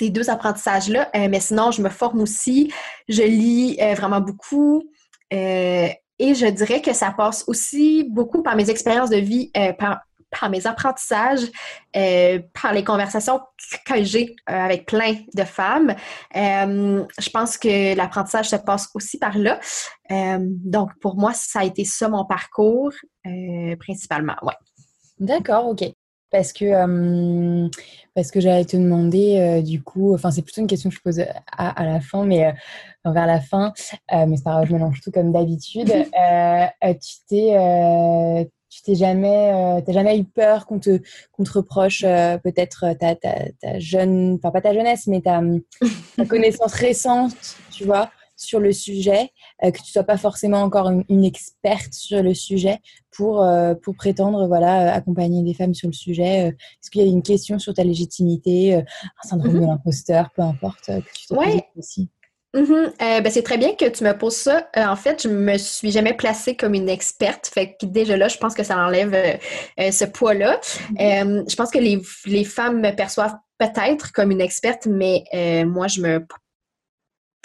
deux 0.00 0.30
apprentissages-là. 0.30 1.10
mais 1.14 1.40
sinon, 1.40 1.70
je 1.70 1.82
me 1.82 1.90
forme 1.90 2.20
aussi, 2.20 2.72
je 3.08 3.22
lis 3.22 3.76
vraiment 3.96 4.20
beaucoup. 4.20 4.84
et 5.30 5.98
je 6.20 6.46
dirais 6.50 6.80
que 6.80 6.92
ça 6.92 7.12
passe 7.16 7.44
aussi 7.48 8.06
beaucoup 8.10 8.42
par 8.42 8.56
mes 8.56 8.70
expériences 8.70 9.10
de 9.10 9.16
vie, 9.16 9.50
par, 9.78 10.00
par 10.38 10.50
mes 10.50 10.66
apprentissages, 10.66 11.50
euh, 11.96 12.40
par 12.60 12.72
les 12.72 12.84
conversations 12.84 13.40
que 13.86 14.02
j'ai 14.02 14.34
euh, 14.50 14.52
avec 14.52 14.86
plein 14.86 15.14
de 15.34 15.44
femmes. 15.44 15.94
Euh, 16.36 17.04
je 17.18 17.30
pense 17.30 17.56
que 17.56 17.94
l'apprentissage 17.96 18.50
se 18.50 18.56
passe 18.56 18.88
aussi 18.94 19.18
par 19.18 19.36
là. 19.38 19.60
donc, 20.38 20.90
pour 21.00 21.16
moi, 21.16 21.32
ça 21.34 21.60
a 21.60 21.64
été 21.64 21.84
ça 21.84 22.08
mon 22.08 22.24
parcours, 22.24 22.92
principalement. 23.78 24.36
Ouais. 24.42 24.54
D'accord, 25.18 25.68
ok. 25.68 25.84
Parce 26.30 26.52
que, 26.52 27.68
parce 28.12 28.32
que 28.32 28.40
j'allais 28.40 28.64
te 28.64 28.76
demander, 28.76 29.62
du 29.62 29.82
coup, 29.82 30.14
enfin, 30.14 30.32
c'est 30.32 30.42
plutôt 30.42 30.60
une 30.60 30.66
question 30.66 30.90
que 30.90 30.96
je 30.96 31.00
pose 31.00 31.20
à, 31.56 31.84
la 31.84 32.00
fin, 32.00 32.24
mais 32.24 32.52
vers 33.04 33.26
la 33.26 33.40
fin, 33.40 33.72
mais 34.12 34.36
ça 34.36 34.64
je 34.64 34.72
mélange 34.72 35.00
tout 35.00 35.12
comme 35.12 35.30
d'habitude. 35.32 35.86
tu 36.82 37.14
t'es 37.28 38.50
tu 38.74 38.82
t'es 38.82 38.96
jamais, 38.96 39.52
euh, 39.52 39.80
t'as 39.86 39.92
jamais 39.92 40.18
eu 40.18 40.24
peur 40.24 40.66
qu'on 40.66 40.80
te, 40.80 41.00
qu'on 41.30 41.44
te 41.44 41.52
reproche 41.52 42.02
euh, 42.04 42.38
peut-être 42.38 42.86
euh, 42.86 42.94
ta, 42.94 43.14
ta, 43.14 43.34
ta, 43.60 43.78
jeune, 43.78 44.34
enfin 44.34 44.50
pas 44.50 44.60
ta 44.60 44.74
jeunesse, 44.74 45.06
mais 45.06 45.20
ta, 45.20 45.40
connaissance 46.28 46.72
récente, 46.72 47.36
tu 47.70 47.84
vois, 47.84 48.10
sur 48.36 48.58
le 48.58 48.72
sujet, 48.72 49.30
que 49.62 49.78
tu 49.78 49.92
sois 49.92 50.02
pas 50.02 50.16
forcément 50.16 50.62
encore 50.62 50.90
une, 51.08 51.24
experte 51.24 51.94
sur 51.94 52.20
le 52.20 52.34
sujet 52.34 52.80
pour, 53.12 53.46
pour 53.80 53.94
prétendre, 53.94 54.48
voilà, 54.48 54.92
accompagner 54.92 55.44
des 55.44 55.54
femmes 55.54 55.72
sur 55.72 55.88
le 55.88 55.92
sujet. 55.92 56.48
Est-ce 56.48 56.90
qu'il 56.90 57.00
y 57.00 57.04
a 57.04 57.08
une 57.08 57.22
question 57.22 57.60
sur 57.60 57.74
ta 57.74 57.84
légitimité, 57.84 58.74
un 58.74 58.84
syndrome 59.22 59.52
de 59.52 59.58
mm-hmm. 59.60 59.66
l'imposteur, 59.68 60.30
peu 60.34 60.42
importe, 60.42 60.86
que 60.86 61.12
tu 61.14 61.28
te 61.28 61.34
ouais. 61.34 61.64
aussi? 61.78 62.10
Mm-hmm. 62.54 62.92
Euh, 63.02 63.20
ben, 63.20 63.30
c'est 63.30 63.42
très 63.42 63.58
bien 63.58 63.74
que 63.74 63.88
tu 63.88 64.04
me 64.04 64.16
poses 64.16 64.36
ça. 64.36 64.68
Euh, 64.76 64.86
en 64.86 64.96
fait, 64.96 65.24
je 65.24 65.28
me 65.28 65.58
suis 65.58 65.90
jamais 65.90 66.14
placée 66.14 66.56
comme 66.56 66.74
une 66.74 66.88
experte. 66.88 67.50
Fait 67.52 67.76
que 67.78 67.86
déjà 67.86 68.16
là, 68.16 68.28
je 68.28 68.38
pense 68.38 68.54
que 68.54 68.62
ça 68.62 68.78
enlève 68.78 69.12
euh, 69.14 69.90
ce 69.90 70.04
poids-là. 70.04 70.60
Mm-hmm. 70.92 71.50
je 71.50 71.56
pense 71.56 71.70
que 71.70 71.78
les, 71.78 72.00
les, 72.26 72.44
femmes 72.44 72.80
me 72.80 72.94
perçoivent 72.94 73.36
peut-être 73.58 74.12
comme 74.12 74.30
une 74.30 74.40
experte, 74.40 74.86
mais 74.86 75.24
moi, 75.66 75.88
je 75.88 76.00
me 76.00 76.24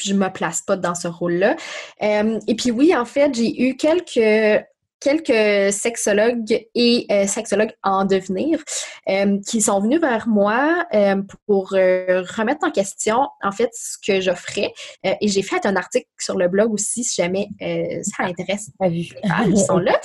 je 0.02 0.13
me 0.13 0.30
place 0.30 0.62
pas 0.62 0.78
dans 0.78 0.95
ce 0.95 1.10
rôle-là. 1.10 1.58
et 2.02 2.56
puis 2.56 2.72
oui, 2.72 2.95
en 2.95 3.04
fait, 3.06 3.34
j'ai 3.34 3.62
eu 3.63 3.76
quelques 3.76 4.63
quelques 5.00 5.74
sexologues 5.74 6.66
et 6.76 7.06
euh, 7.12 7.26
sexologues 7.26 7.74
en 7.84 8.06
devenir 8.06 8.60
euh, 9.08 9.40
qui 9.48 9.62
sont 9.62 9.80
venus 9.80 10.02
vers 10.02 10.28
moi 10.28 10.86
euh, 10.94 11.22
pour 11.46 11.70
remettre 11.70 12.68
en 12.68 12.72
question, 12.72 13.28
en 13.42 13.52
fait, 13.52 13.70
ce 13.74 13.98
que 14.06 14.20
j'offrais. 14.20 14.74
et 15.04 15.28
j'ai 15.28 15.42
fait 15.42 15.66
un 15.66 15.76
article 15.76 16.08
sur 16.20 16.38
le 16.38 16.48
blog 16.48 16.74
aussi, 16.74 17.04
si 17.04 17.22
jamais 17.22 17.48
ça 18.04 18.24
intéresse 18.24 18.72
vu. 18.82 19.10
ils 19.48 19.58
sont 19.58 19.78
là. 19.78 20.00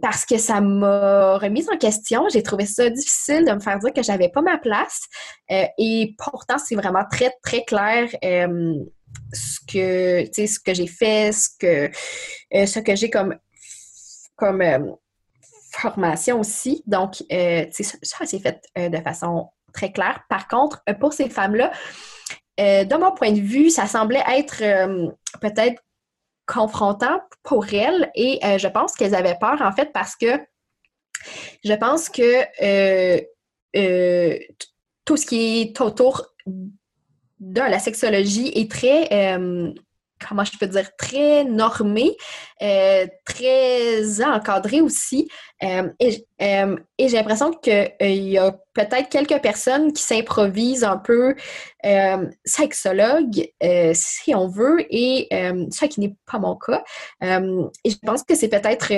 parce 0.00 0.24
que 0.24 0.38
ça 0.38 0.60
m'a 0.60 1.38
remise 1.38 1.68
en 1.70 1.76
question. 1.76 2.28
J'ai 2.32 2.42
trouvé 2.42 2.66
ça 2.66 2.88
difficile 2.90 3.44
de 3.44 3.52
me 3.52 3.60
faire 3.60 3.78
dire 3.78 3.92
que 3.92 4.02
j'avais 4.02 4.28
pas 4.28 4.42
ma 4.42 4.58
place. 4.58 5.00
et 5.50 6.14
pourtant, 6.18 6.58
c'est 6.58 6.76
vraiment 6.76 7.04
très, 7.10 7.32
très 7.42 7.64
clair 7.64 8.08
ce 9.32 9.60
que 9.66 10.46
ce 10.46 10.60
que 10.60 10.74
j'ai 10.74 10.86
fait, 10.86 11.32
ce 11.32 11.48
que 11.58 11.90
ce 12.66 12.78
que 12.80 12.94
j'ai 12.94 13.10
comme 13.10 13.36
comme 14.36 14.62
euh, 14.62 14.78
formation 15.72 16.40
aussi. 16.40 16.82
Donc, 16.86 17.22
euh, 17.32 17.66
ça, 17.70 18.26
s'est 18.26 18.38
fait 18.38 18.60
euh, 18.78 18.88
de 18.88 18.98
façon 18.98 19.48
très 19.72 19.92
claire. 19.92 20.22
Par 20.28 20.48
contre, 20.48 20.82
pour 21.00 21.12
ces 21.12 21.28
femmes-là, 21.28 21.72
de 22.56 22.96
mon 22.96 23.10
point 23.10 23.32
de 23.32 23.40
vue, 23.40 23.68
ça 23.68 23.88
semblait 23.88 24.22
être 24.28 24.62
peut-être 25.40 25.82
confrontant 26.46 27.20
pour 27.42 27.66
elles 27.72 28.08
et 28.14 28.38
je 28.58 28.68
pense 28.68 28.92
qu'elles 28.92 29.16
avaient 29.16 29.36
peur 29.40 29.60
en 29.60 29.72
fait 29.72 29.90
parce 29.92 30.14
que 30.14 30.38
je 31.64 31.72
pense 31.72 32.08
que 32.08 32.44
tout 35.04 35.16
ce 35.16 35.26
qui 35.26 35.62
est 35.62 35.80
autour 35.80 36.28
de 36.46 37.60
la 37.60 37.80
sexologie 37.80 38.52
est 38.54 38.70
très 38.70 39.36
comment 40.26 40.44
je 40.44 40.56
peux 40.58 40.66
dire, 40.66 40.88
très 40.96 41.44
normé, 41.44 42.16
euh, 42.62 43.06
très 43.24 44.22
encadré 44.22 44.80
aussi. 44.80 45.28
Euh, 45.62 45.88
euh, 46.42 46.76
et, 46.98 47.08
j'ai 47.08 47.16
l'impression 47.16 47.52
qu'il 47.52 47.92
y 48.00 48.38
a 48.38 48.52
peut-être 48.74 49.08
quelques 49.08 49.40
personnes 49.40 49.92
qui 49.92 50.02
s'improvisent 50.02 50.84
un 50.84 50.98
peu 50.98 51.34
sexologues, 52.44 53.48
si 53.92 54.34
on 54.34 54.48
veut, 54.48 54.84
et 54.90 55.28
ça 55.70 55.88
qui 55.88 56.00
n'est 56.00 56.16
pas 56.30 56.38
mon 56.38 56.56
cas. 56.56 56.82
et 57.22 57.90
je 57.90 57.96
pense 58.02 58.22
que 58.22 58.34
c'est 58.34 58.48
peut-être 58.48 58.92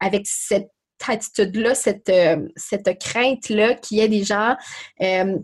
avec 0.00 0.26
cette 0.26 0.70
attitude-là, 1.06 1.74
cette, 1.74 2.12
cette 2.56 2.98
crainte-là 3.00 3.74
qu'il 3.74 3.98
y 3.98 4.00
ait 4.00 4.08
des 4.08 4.24
gens 4.24 4.56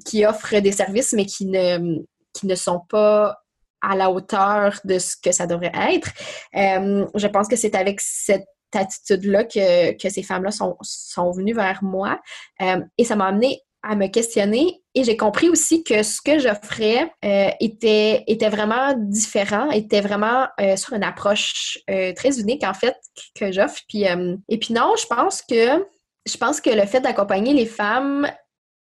qui 0.05 0.25
offrent 0.27 0.61
des 0.61 0.73
services 0.73 1.13
mais 1.13 1.27
qui 1.27 1.47
ne, 1.47 1.99
qui 2.33 2.47
ne 2.47 2.55
sont 2.55 2.81
pas 2.89 3.39
à 3.83 3.97
la 3.97 4.11
hauteur 4.11 4.81
de 4.85 4.99
ce 4.99 5.17
que 5.23 5.33
ça 5.33 5.47
devrait 5.47 5.73
être. 5.93 6.11
Euh, 6.57 7.07
je 7.15 7.27
pense 7.27 7.49
que 7.49 7.57
c'est 7.57 7.75
avec 7.75 8.01
cette 8.01 8.47
attitude-là 8.75 9.45
que, 9.45 9.93
que, 9.97 10.09
ces 10.11 10.23
femmes-là 10.23 10.51
sont, 10.51 11.31
venues 11.33 11.55
vers 11.55 11.83
moi. 11.83 12.21
Euh, 12.61 12.81
et 12.99 13.05
ça 13.05 13.17
m'a 13.17 13.27
amené 13.27 13.61
à 13.83 13.95
me 13.95 14.09
questionner 14.09 14.83
et 14.95 15.05
j'ai 15.05 15.17
compris 15.17 15.49
aussi 15.49 15.85
que 15.85 16.03
ce 16.03 16.21
que 16.21 16.41
j'offrais 16.41 17.11
euh, 17.25 17.51
était, 17.61 18.25
était 18.27 18.49
vraiment 18.49 18.93
différent, 18.97 19.71
était 19.71 20.01
vraiment 20.01 20.49
sur 20.77 20.95
une 20.95 21.05
approche 21.05 21.79
très 21.87 22.41
unique 22.41 22.65
en 22.65 22.75
fait 22.75 22.97
que 23.37 23.53
j'offre. 23.53 23.81
Puis, 23.89 24.03
et 24.03 24.59
puis 24.59 24.75
non, 24.75 24.95
je 25.01 25.07
pense 25.07 25.43
que 25.43 25.87
je 26.27 26.37
pense 26.37 26.61
que 26.61 26.71
le 26.71 26.85
fait 26.87 27.01
d'accompagner 27.01 27.55
les 27.55 27.67
femmes, 27.67 28.29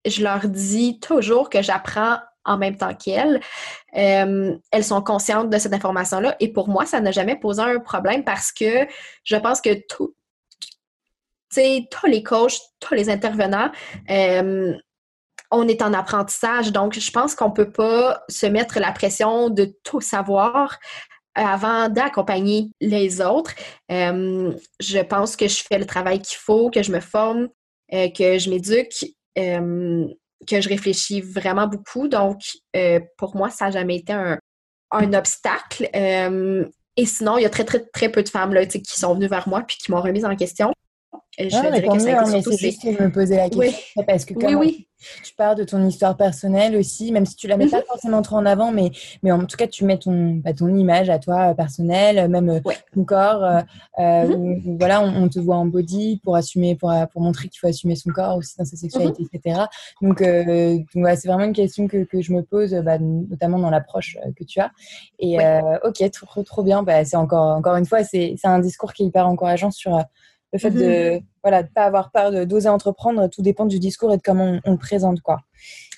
je 0.06 0.22
leur 0.22 0.48
dis 0.48 1.00
toujours 1.00 1.50
que 1.50 1.62
j'apprends 1.62 2.18
en 2.44 2.56
même 2.56 2.76
temps 2.76 2.94
qu'elles. 2.94 3.40
Euh, 3.96 4.56
elles 4.70 4.84
sont 4.84 5.02
conscientes 5.02 5.50
de 5.50 5.58
cette 5.58 5.74
information-là. 5.74 6.36
Et 6.40 6.52
pour 6.52 6.68
moi, 6.68 6.86
ça 6.86 7.00
n'a 7.00 7.12
jamais 7.12 7.36
posé 7.36 7.62
un 7.62 7.78
problème 7.78 8.24
parce 8.24 8.52
que 8.52 8.86
je 9.24 9.36
pense 9.36 9.60
que 9.60 9.74
tout, 9.88 10.14
tous 11.54 12.06
les 12.06 12.22
coachs, 12.22 12.58
tous 12.80 12.94
les 12.94 13.10
intervenants, 13.10 13.70
euh, 14.10 14.74
on 15.50 15.68
est 15.68 15.82
en 15.82 15.92
apprentissage. 15.92 16.72
Donc, 16.72 16.98
je 16.98 17.10
pense 17.10 17.34
qu'on 17.34 17.48
ne 17.48 17.54
peut 17.54 17.70
pas 17.70 18.22
se 18.28 18.46
mettre 18.46 18.80
la 18.80 18.92
pression 18.92 19.50
de 19.50 19.74
tout 19.84 20.00
savoir 20.00 20.78
avant 21.34 21.88
d'accompagner 21.88 22.70
les 22.80 23.20
autres. 23.20 23.54
Euh, 23.92 24.52
je 24.80 24.98
pense 24.98 25.36
que 25.36 25.48
je 25.48 25.62
fais 25.62 25.78
le 25.78 25.86
travail 25.86 26.20
qu'il 26.20 26.36
faut, 26.36 26.68
que 26.70 26.82
je 26.82 26.92
me 26.92 27.00
forme, 27.00 27.48
que 27.90 28.38
je 28.38 28.50
m'éduque 28.50 29.04
que 30.46 30.60
je 30.60 30.68
réfléchis 30.68 31.20
vraiment 31.20 31.66
beaucoup. 31.66 32.08
Donc, 32.08 32.40
euh, 32.76 33.00
pour 33.16 33.36
moi, 33.36 33.50
ça 33.50 33.66
n'a 33.66 33.70
jamais 33.72 33.96
été 33.96 34.12
un, 34.12 34.38
obstacle. 34.90 35.88
Euh, 35.94 36.64
et 36.96 37.06
sinon, 37.06 37.38
il 37.38 37.42
y 37.42 37.46
a 37.46 37.50
très, 37.50 37.64
très, 37.64 37.80
très 37.80 38.08
peu 38.08 38.22
de 38.22 38.28
femmes 38.28 38.54
là, 38.54 38.64
qui 38.66 38.82
sont 38.86 39.14
venues 39.14 39.28
vers 39.28 39.48
moi 39.48 39.62
puis 39.62 39.76
qui 39.76 39.90
m'ont 39.90 40.00
remise 40.00 40.24
en 40.24 40.34
question. 40.34 40.72
Je 41.38 41.56
a 41.56 41.76
été 41.76 41.88
hein, 41.88 42.24
c'est 42.42 42.58
juste 42.58 42.82
que 42.82 42.92
je 42.92 43.00
me 43.00 43.12
posais 43.12 43.36
la 43.36 43.48
question. 43.48 44.02
Parce 44.06 44.24
que 44.24 44.34
oui, 44.34 44.54
oui. 44.56 44.88
tu 45.22 45.34
parles 45.36 45.56
de 45.56 45.62
ton 45.62 45.86
histoire 45.86 46.16
personnelle 46.16 46.74
aussi, 46.74 47.12
même 47.12 47.26
si 47.26 47.36
tu 47.36 47.46
la 47.46 47.56
mets 47.56 47.68
pas 47.68 47.78
mhm. 47.78 47.84
forcément 47.86 48.22
trop 48.22 48.36
en 48.36 48.46
avant, 48.46 48.72
mais, 48.72 48.90
mais 49.22 49.30
en 49.30 49.44
tout 49.44 49.56
cas, 49.56 49.68
tu 49.68 49.84
mets 49.84 49.98
ton, 49.98 50.34
bah, 50.34 50.52
ton 50.52 50.74
image 50.74 51.10
à 51.10 51.20
toi 51.20 51.54
personnelle, 51.54 52.28
même 52.28 52.50
euh, 52.50 52.60
ton 52.92 53.04
corps. 53.04 53.44
Euh, 53.44 53.60
euh 54.00 54.36
mhm. 54.36 54.78
voilà, 54.78 55.00
on, 55.00 55.28
te 55.28 55.38
voit 55.38 55.56
en 55.56 55.66
body 55.66 56.20
pour 56.24 56.34
assumer, 56.34 56.74
pour, 56.74 56.92
pour 57.12 57.22
montrer 57.22 57.48
qu'il 57.48 57.60
faut 57.60 57.68
assumer 57.68 57.94
son 57.94 58.10
corps 58.10 58.36
aussi 58.36 58.56
dans 58.58 58.64
sa 58.64 58.76
sexualité, 58.76 59.22
mhm. 59.22 59.28
etc. 59.32 59.60
Donc, 60.02 60.22
euh, 60.22 60.78
c'est 60.92 61.28
vraiment 61.28 61.44
une 61.44 61.52
question 61.52 61.86
que, 61.86 62.02
que 62.02 62.20
je 62.20 62.32
me 62.32 62.42
pose, 62.42 62.74
bah, 62.84 62.98
notamment 62.98 63.60
dans 63.60 63.70
l'approche 63.70 64.18
que 64.36 64.42
tu 64.42 64.58
as. 64.58 64.72
Et 65.20 65.38
ok, 65.84 66.10
trop, 66.10 66.42
trop 66.42 66.64
bien. 66.64 66.82
Bah, 66.82 67.04
c'est 67.04 67.16
encore, 67.16 67.56
encore 67.56 67.76
une 67.76 67.86
fois, 67.86 68.02
c'est 68.02 68.34
un 68.42 68.58
discours 68.58 68.92
qui 68.92 69.04
est 69.04 69.06
hyper 69.06 69.28
encourageant 69.28 69.70
sur 69.70 70.04
le 70.52 70.58
fait 70.58 70.70
de 70.70 71.16
mhm. 71.16 71.20
voilà 71.42 71.62
de 71.62 71.68
pas 71.68 71.84
avoir 71.84 72.10
peur 72.10 72.46
d'oser 72.46 72.68
entreprendre, 72.68 73.28
tout 73.28 73.42
dépend 73.42 73.66
du 73.66 73.78
discours 73.78 74.12
et 74.12 74.16
de 74.16 74.22
comment 74.22 74.58
on, 74.64 74.72
le 74.72 74.78
présente 74.78 75.20
quoi. 75.20 75.40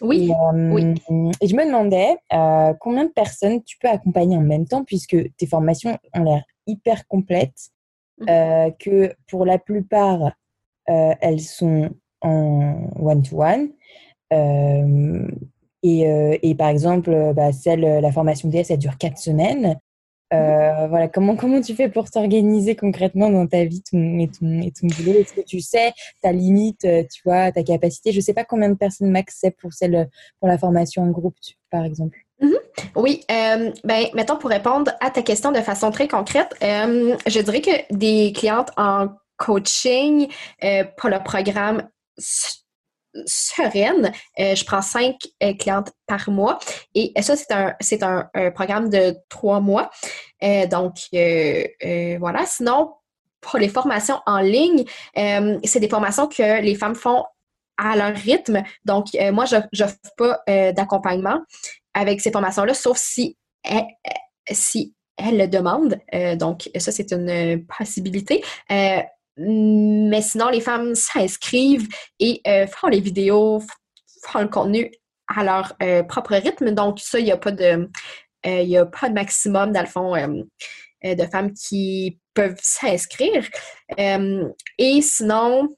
Oui. 0.00 0.30
Et, 0.30 0.32
euh, 0.32 1.32
et 1.40 1.46
je 1.46 1.54
me 1.54 1.64
demandais 1.64 2.16
euh, 2.32 2.72
combien 2.80 3.04
de 3.04 3.10
personnes 3.10 3.62
tu 3.62 3.78
peux 3.78 3.88
accompagner 3.88 4.36
en 4.36 4.42
même 4.42 4.66
temps 4.66 4.84
puisque 4.84 5.16
tes 5.36 5.46
formations 5.46 5.98
ont 6.14 6.24
l'air 6.24 6.42
hyper 6.66 7.06
complètes, 7.06 7.70
mhm. 8.20 8.26
euh, 8.28 8.70
que 8.78 9.14
pour 9.28 9.44
la 9.44 9.58
plupart 9.58 10.32
elles 10.86 11.40
sont 11.40 11.88
en 12.20 12.90
one 12.98 13.22
to 13.22 13.40
one. 13.40 13.68
Et, 15.82 16.00
et, 16.42 16.54
par 16.56 16.68
exemple, 16.68 17.32
bah, 17.32 17.52
celle, 17.52 17.82
la 17.82 18.10
formation 18.10 18.48
DS, 18.48 18.70
elle 18.70 18.78
dure 18.78 18.98
quatre 18.98 19.18
semaines. 19.18 19.78
Euh, 20.32 20.86
voilà, 20.86 21.08
comment, 21.08 21.34
comment 21.34 21.60
tu 21.60 21.74
fais 21.74 21.88
pour 21.88 22.10
t'organiser 22.10 22.76
concrètement 22.76 23.30
dans 23.30 23.46
ta 23.46 23.64
vie 23.64 23.82
ton, 23.82 24.18
et, 24.18 24.28
ton, 24.28 24.60
et 24.60 24.70
ton 24.70 24.86
boulot? 24.86 25.18
Est-ce 25.18 25.34
que 25.34 25.40
tu 25.40 25.60
sais 25.60 25.92
ta 26.22 26.32
limite, 26.32 26.84
euh, 26.84 27.02
tu 27.12 27.22
vois, 27.24 27.50
ta 27.50 27.62
capacité? 27.62 28.12
Je 28.12 28.18
ne 28.18 28.22
sais 28.22 28.34
pas 28.34 28.44
combien 28.44 28.68
de 28.68 28.74
personnes 28.74 29.10
max 29.10 29.38
c'est 29.40 29.50
pour, 29.50 29.72
celle, 29.72 30.08
pour 30.38 30.48
la 30.48 30.58
formation 30.58 31.02
en 31.02 31.10
groupe, 31.10 31.34
par 31.70 31.84
exemple. 31.84 32.18
Mm-hmm. 32.40 32.90
Oui, 32.96 33.22
euh, 33.30 33.70
ben, 33.84 34.06
mettons 34.14 34.36
pour 34.36 34.50
répondre 34.50 34.92
à 35.00 35.10
ta 35.10 35.22
question 35.22 35.52
de 35.52 35.60
façon 35.60 35.90
très 35.90 36.08
concrète, 36.08 36.54
euh, 36.62 37.16
je 37.26 37.40
dirais 37.40 37.60
que 37.60 37.94
des 37.94 38.32
clientes 38.32 38.70
en 38.76 39.08
coaching 39.36 40.28
pour 40.96 41.08
le 41.08 41.22
programme 41.24 41.88
sereine. 43.26 44.12
Euh, 44.38 44.54
je 44.54 44.64
prends 44.64 44.82
cinq 44.82 45.16
euh, 45.42 45.54
clientes 45.54 45.92
par 46.06 46.30
mois 46.30 46.58
et 46.94 47.12
ça, 47.22 47.36
c'est 47.36 47.52
un, 47.52 47.74
c'est 47.80 48.02
un, 48.02 48.30
programme 48.54 48.88
de 48.88 49.16
trois 49.28 49.60
mois. 49.60 49.90
Euh, 50.42 50.66
donc, 50.66 50.96
voilà. 52.18 52.46
Sinon, 52.46 52.94
pour 53.40 53.58
les 53.58 53.68
formations 53.68 54.20
en 54.26 54.40
ligne, 54.40 54.84
c'est 55.14 55.80
des 55.80 55.88
formations 55.88 56.26
que 56.26 56.60
les 56.60 56.74
femmes 56.74 56.94
font 56.94 57.24
à 57.76 57.96
leur 57.96 58.14
rythme. 58.14 58.62
Donc, 58.84 59.06
moi, 59.32 59.44
je 59.46 59.56
n'offre 59.56 59.96
pas 60.16 60.42
d'accompagnement 60.72 61.40
avec 61.94 62.20
ces 62.20 62.30
formations-là, 62.30 62.74
sauf 62.74 62.98
si 62.98 63.36
si 64.50 64.94
elles 65.16 65.38
le 65.38 65.48
demandent. 65.48 65.98
donc, 66.36 66.70
ça, 66.78 66.92
c'est 66.92 67.12
une 67.12 67.64
possibilité. 67.66 68.42
Mais 69.42 70.20
sinon, 70.20 70.50
les 70.50 70.60
femmes 70.60 70.94
s'inscrivent 70.94 71.88
et 72.18 72.42
euh, 72.46 72.66
font 72.66 72.88
les 72.88 73.00
vidéos, 73.00 73.62
font 74.22 74.40
le 74.40 74.48
contenu 74.48 74.90
à 75.34 75.42
leur 75.42 75.74
euh, 75.82 76.02
propre 76.02 76.34
rythme. 76.34 76.72
Donc, 76.72 77.00
ça, 77.00 77.18
il 77.18 77.24
n'y 77.24 77.32
a 77.32 77.38
pas 77.38 77.52
de. 77.52 77.88
Euh, 78.46 78.80
a 78.80 78.86
pas 78.86 79.08
de 79.08 79.14
maximum, 79.14 79.72
dans 79.72 79.80
le 79.80 79.86
fond, 79.86 80.14
de 81.02 81.24
femmes 81.26 81.52
qui 81.52 82.18
peuvent 82.34 82.58
s'inscrire. 82.62 83.48
et 83.98 85.02
sinon, 85.02 85.68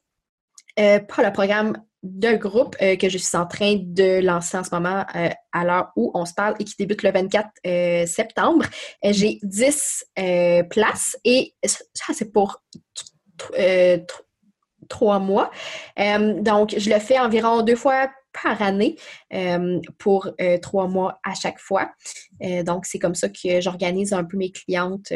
pas 0.75 1.23
le 1.23 1.31
programme 1.31 1.77
de 2.03 2.35
groupe 2.35 2.77
que 2.77 3.09
je 3.09 3.17
suis 3.17 3.37
en 3.37 3.45
train 3.45 3.79
de 3.81 4.21
lancer 4.21 4.57
en 4.57 4.63
ce 4.63 4.73
moment 4.73 5.05
à 5.51 5.63
l'heure 5.65 5.91
où 5.97 6.11
on 6.13 6.25
se 6.25 6.33
parle 6.33 6.55
et 6.59 6.63
qui 6.63 6.75
débute 6.79 7.03
le 7.03 7.11
24 7.11 8.07
septembre. 8.07 8.65
J'ai 9.03 9.39
10 9.43 10.05
places 10.69 11.17
et 11.25 11.53
ça, 11.65 12.13
c'est 12.13 12.31
pour 12.31 12.61
euh, 13.57 13.97
trois 14.89 15.19
mois. 15.19 15.51
Euh, 15.99 16.41
donc, 16.41 16.75
je 16.77 16.89
le 16.89 16.99
fais 16.99 17.19
environ 17.19 17.61
deux 17.61 17.75
fois 17.75 18.09
par 18.43 18.61
année 18.61 18.95
euh, 19.33 19.79
pour 19.99 20.29
trois 20.61 20.87
mois 20.87 21.19
à 21.23 21.35
chaque 21.35 21.59
fois. 21.59 21.91
donc, 22.63 22.85
c'est 22.85 22.99
comme 22.99 23.15
ça 23.15 23.29
que 23.29 23.61
j'organise 23.61 24.11
un 24.13 24.23
peu 24.23 24.37
mes 24.37 24.51
clientes 24.51 25.11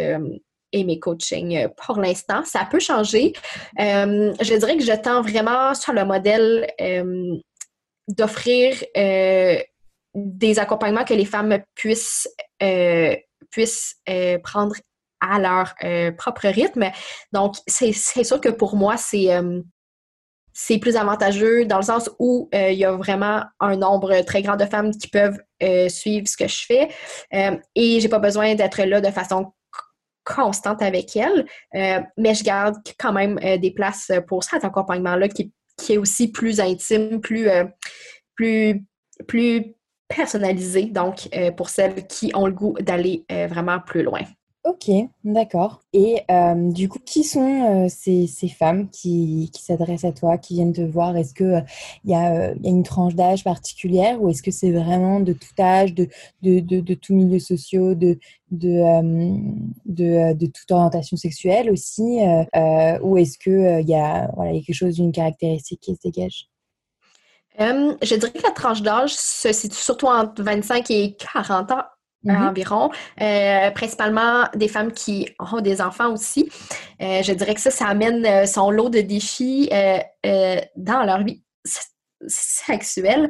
et 0.71 0.83
mes 0.83 0.99
coachings 0.99 1.67
pour 1.85 1.99
l'instant. 1.99 2.43
Ça 2.45 2.67
peut 2.69 2.79
changer. 2.79 3.33
je 3.77 4.57
dirais 4.57 4.77
que 4.77 4.83
je 4.83 5.01
tends 5.01 5.21
vraiment 5.21 5.73
sur 5.73 5.93
le 5.93 6.05
modèle 6.05 6.67
d'offrir 8.07 8.75
des 10.13 10.59
accompagnements 10.59 11.05
que 11.05 11.15
les 11.15 11.25
femmes 11.25 11.57
puissent, 11.73 12.29
puissent 13.49 13.95
prendre 14.43 14.75
à 15.19 15.39
leur 15.39 15.73
propre 16.17 16.47
rythme. 16.47 16.91
Donc, 17.31 17.55
c'est 17.67 17.93
sûr 17.93 18.41
que 18.41 18.49
pour 18.49 18.75
moi, 18.75 18.97
c'est 18.97 19.29
c'est 20.59 20.79
plus 20.79 20.95
avantageux 20.95 21.65
dans 21.65 21.77
le 21.77 21.83
sens 21.83 22.09
où 22.17 22.49
euh, 22.55 22.71
il 22.71 22.79
y 22.79 22.83
a 22.83 22.91
vraiment 22.93 23.43
un 23.59 23.75
nombre 23.75 24.21
très 24.21 24.41
grand 24.41 24.55
de 24.55 24.65
femmes 24.65 24.89
qui 24.89 25.07
peuvent 25.07 25.39
euh, 25.61 25.87
suivre 25.87 26.27
ce 26.27 26.35
que 26.35 26.47
je 26.47 26.65
fais 26.65 26.89
euh, 27.35 27.55
et 27.75 27.99
j'ai 27.99 28.09
pas 28.09 28.17
besoin 28.17 28.55
d'être 28.55 28.81
là 28.81 28.99
de 28.99 29.11
façon 29.11 29.53
constante 30.25 30.81
avec 30.81 31.15
elles, 31.15 31.45
mais 32.17 32.33
je 32.33 32.43
garde 32.43 32.75
quand 32.99 33.13
même 33.13 33.39
des 33.61 33.71
places 33.71 34.11
pour 34.27 34.43
cet 34.43 34.65
accompagnement-là 34.65 35.29
qui, 35.29 35.53
qui, 35.77 35.93
est 35.93 35.97
aussi 35.97 36.33
plus 36.33 36.59
intime, 36.59 37.21
plus, 37.21 37.47
plus, 38.35 38.85
plus 39.25 39.75
personnalisé, 40.09 40.87
donc 40.87 41.29
pour 41.55 41.69
celles 41.69 42.05
qui 42.07 42.31
ont 42.35 42.45
le 42.45 42.51
goût 42.51 42.75
d'aller 42.81 43.25
vraiment 43.29 43.79
plus 43.79 44.03
loin. 44.03 44.19
Ok, 44.67 44.91
d'accord. 45.23 45.79
Et 45.93 46.23
euh, 46.29 46.71
du 46.73 46.89
coup, 46.89 46.99
qui 46.99 47.23
sont 47.23 47.85
euh, 47.85 47.87
ces, 47.87 48.27
femmes 48.49 48.89
qui, 48.89 49.49
s'adressent 49.57 50.03
à 50.03 50.11
toi, 50.11 50.37
qui 50.37 50.55
viennent 50.55 50.73
te 50.73 50.81
voir? 50.81 51.15
Est-ce 51.15 51.33
qu'il 51.33 51.45
euh, 51.45 51.61
y, 52.03 52.13
a 52.13 52.51
une 52.65 52.83
tranche 52.83 53.15
d'âge 53.15 53.45
particulière 53.45 54.21
ou 54.21 54.27
est-ce 54.29 54.43
que 54.43 54.51
c'est 54.51 54.71
vraiment 54.71 55.21
de 55.21 55.31
tout 55.31 55.53
âge, 55.57 55.93
de, 55.93 56.09
de, 56.41 56.59
de, 56.59 56.93
tout 56.95 57.13
milieu 57.13 57.39
social, 57.39 57.97
de, 57.97 58.19
de, 58.51 60.45
toute 60.47 60.71
orientation 60.71 61.15
sexuelle 61.15 61.71
aussi 61.71 62.19
Ou 63.01 63.17
est-ce 63.17 63.37
qu'il 63.37 63.87
y, 63.87 63.95
a, 63.95 64.29
voilà, 64.35 64.51
y 64.51 64.57
a 64.57 64.61
quelque 64.61 64.75
chose 64.75 64.95
d'une 64.95 65.13
caractéristique 65.13 65.79
qui 65.79 65.95
se 65.95 66.01
dégage? 66.03 66.49
Je 67.57 68.15
dirais 68.15 68.33
que 68.33 68.43
la 68.43 68.51
tranche 68.51 68.81
d'âge 68.81 69.15
se 69.15 69.53
situe 69.53 69.77
surtout 69.77 70.07
entre 70.07 70.43
25 70.43 70.91
et 70.91 71.15
40 71.15 71.71
ans 71.71 71.83
Mhm. 72.33 72.47
environ, 72.47 72.89
euh, 73.21 73.71
principalement 73.71 74.45
des 74.55 74.67
femmes 74.67 74.91
qui 74.91 75.29
ont 75.39 75.61
des 75.61 75.81
enfants 75.81 76.13
aussi. 76.13 76.49
Euh, 77.01 77.21
je 77.23 77.33
dirais 77.33 77.55
que 77.55 77.61
ça, 77.61 77.71
ça 77.71 77.87
amène 77.87 78.25
euh, 78.25 78.45
son 78.45 78.69
lot 78.69 78.89
de 78.89 79.01
défis 79.01 79.69
dans 80.75 81.03
leur 81.03 81.23
vie 81.23 81.43
sexuelle. 82.27 83.29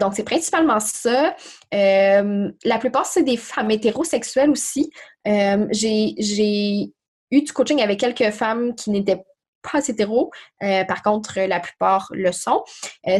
donc, 0.00 0.14
c'est 0.14 0.24
principalement 0.24 0.80
ça. 0.80 1.36
la 1.72 2.78
plupart, 2.80 3.06
c'est 3.06 3.22
des 3.22 3.36
femmes 3.36 3.70
hétérosexuelles 3.70 4.50
aussi. 4.50 4.90
J'ai 5.26 6.92
eu 7.30 7.42
du 7.42 7.52
coaching 7.52 7.82
avec 7.82 8.00
quelques 8.00 8.30
femmes 8.30 8.74
qui 8.74 8.90
n'étaient 8.90 9.22
pas 9.62 9.86
hétéros. 9.86 10.30
par 10.60 11.02
contre, 11.02 11.38
la 11.40 11.60
plupart 11.60 12.08
le 12.12 12.32
sont. 12.32 12.64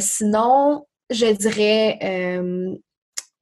sinon, 0.00 0.87
je 1.11 1.27
dirais 1.27 1.98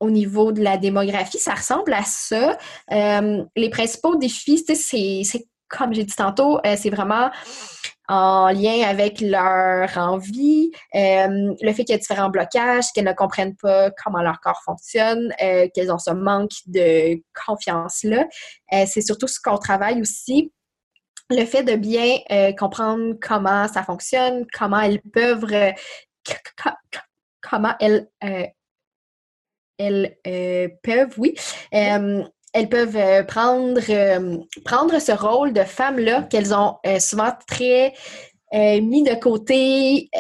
au 0.03 0.11
niveau 0.11 0.51
de 0.51 0.61
la 0.61 0.79
démographie, 0.79 1.39
ça 1.39 1.55
ressemble 1.55 1.95
à 1.95 2.03
ça. 2.03 2.59
Euh, 2.91 3.45
les 3.55 3.71
principaux 3.71 4.17
défis, 4.17 4.65
c'est 4.67 5.47
comme 5.69 5.95
j'ai 5.95 6.03
dit 6.05 6.15
tantôt, 6.15 6.59
euh, 6.67 6.75
c'est 6.77 6.91
vraiment 6.91 7.31
en 8.09 8.49
lien 8.49 8.83
avec 8.87 9.21
leur 9.21 9.97
envie, 9.97 10.73
euh, 10.97 11.55
le 11.63 11.73
fait 11.73 11.85
qu'il 11.85 11.95
y 11.95 11.95
a 11.95 11.99
différents 11.99 12.31
blocages, 12.31 12.87
qu'elles 12.93 13.07
ne 13.07 13.13
comprennent 13.13 13.57
pas 13.57 13.91
comment 14.05 14.23
leur 14.23 14.41
corps 14.41 14.61
fonctionne, 14.65 15.33
qu'elles 15.39 15.93
ont 15.93 15.99
ce 15.99 16.11
manque 16.11 16.51
de 16.67 17.23
confiance-là. 17.47 18.27
c'est 18.87 19.01
surtout 19.01 19.29
ce 19.29 19.39
qu'on 19.41 19.57
travaille 19.57 20.01
aussi. 20.03 20.53
Le 21.31 21.47
fait 21.47 21.63
de 21.63 21.77
bien 21.77 22.19
comprendre 22.59 23.15
comment 23.23 23.69
ça 23.69 23.85
fonctionne, 23.85 24.47
comment 24.53 24.81
elles 24.81 25.01
peuvent, 25.01 25.47
comment 27.41 27.75
elles 27.81 28.09
elles 29.83 30.17
euh, 30.27 30.69
peuvent, 30.83 31.15
oui, 31.19 31.35
euh, 31.75 32.23
elles 32.53 32.69
peuvent 32.69 32.97
euh, 32.97 33.23
prendre, 33.25 33.81
prendre 34.65 34.99
ce 35.01 35.13
rôle 35.13 35.53
de 35.53 35.63
femme-là 35.63 36.23
qu'elles 36.23 36.55
ont 36.55 36.77
souvent 36.99 37.33
très 37.47 37.95
mis 38.55 39.03
de 39.03 39.15
côté 39.15 40.11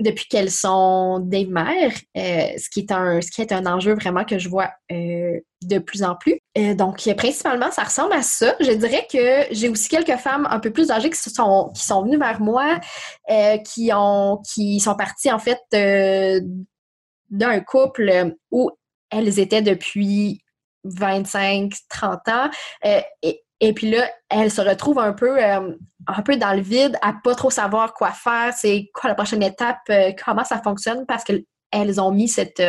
depuis 0.00 0.26
qu'elles 0.28 0.50
sont 0.50 1.18
des 1.20 1.44
mères, 1.44 1.92
ce, 2.14 2.70
qui 2.70 2.80
est 2.80 2.92
un, 2.92 3.20
ce 3.20 3.30
qui 3.30 3.40
est 3.40 3.52
un 3.52 3.66
enjeu 3.66 3.94
vraiment 3.94 4.24
que 4.24 4.38
je 4.38 4.48
vois 4.48 4.70
de 4.90 5.78
plus 5.78 6.02
en 6.02 6.16
plus. 6.16 6.38
donc, 6.74 7.08
principalement, 7.16 7.70
ça 7.70 7.84
ressemble 7.84 8.12
à 8.12 8.22
ça. 8.22 8.54
Je 8.60 8.72
dirais 8.72 9.06
que 9.12 9.52
j'ai 9.52 9.68
aussi 9.68 9.88
quelques 9.88 10.18
femmes 10.18 10.48
un 10.50 10.58
peu 10.58 10.72
plus 10.72 10.90
âgées 10.90 11.10
qui 11.10 11.30
sont, 11.30 11.70
qui 11.74 11.84
sont 11.84 12.02
venues 12.02 12.18
vers 12.18 12.40
moi, 12.40 12.80
qui, 13.64 13.90
ont, 13.94 14.42
qui 14.52 14.80
sont 14.80 14.96
parties 14.96 15.30
en 15.30 15.38
fait 15.38 15.60
d'un 17.30 17.60
couple 17.60 18.08
euh, 18.08 18.30
où 18.50 18.70
elles 19.10 19.38
étaient 19.38 19.62
depuis 19.62 20.42
25, 20.84 21.72
30 21.88 22.28
ans. 22.28 22.50
Euh, 22.84 23.00
et, 23.60 23.72
puis 23.72 23.90
là, 23.90 24.08
elles 24.28 24.50
se 24.50 24.60
retrouvent 24.60 25.00
un 25.00 25.12
peu, 25.12 25.42
euh, 25.42 25.74
un 26.06 26.22
peu 26.22 26.36
dans 26.36 26.54
le 26.54 26.60
vide, 26.60 26.96
à 27.02 27.14
pas 27.22 27.34
trop 27.34 27.50
savoir 27.50 27.94
quoi 27.94 28.12
faire, 28.12 28.52
c'est 28.56 28.90
quoi 28.94 29.08
la 29.08 29.16
prochaine 29.16 29.42
étape, 29.42 29.78
comment 30.24 30.44
ça 30.44 30.62
fonctionne, 30.62 31.04
parce 31.06 31.24
qu'elles 31.24 32.00
ont 32.00 32.12
mis 32.12 32.28
cette, 32.28 32.62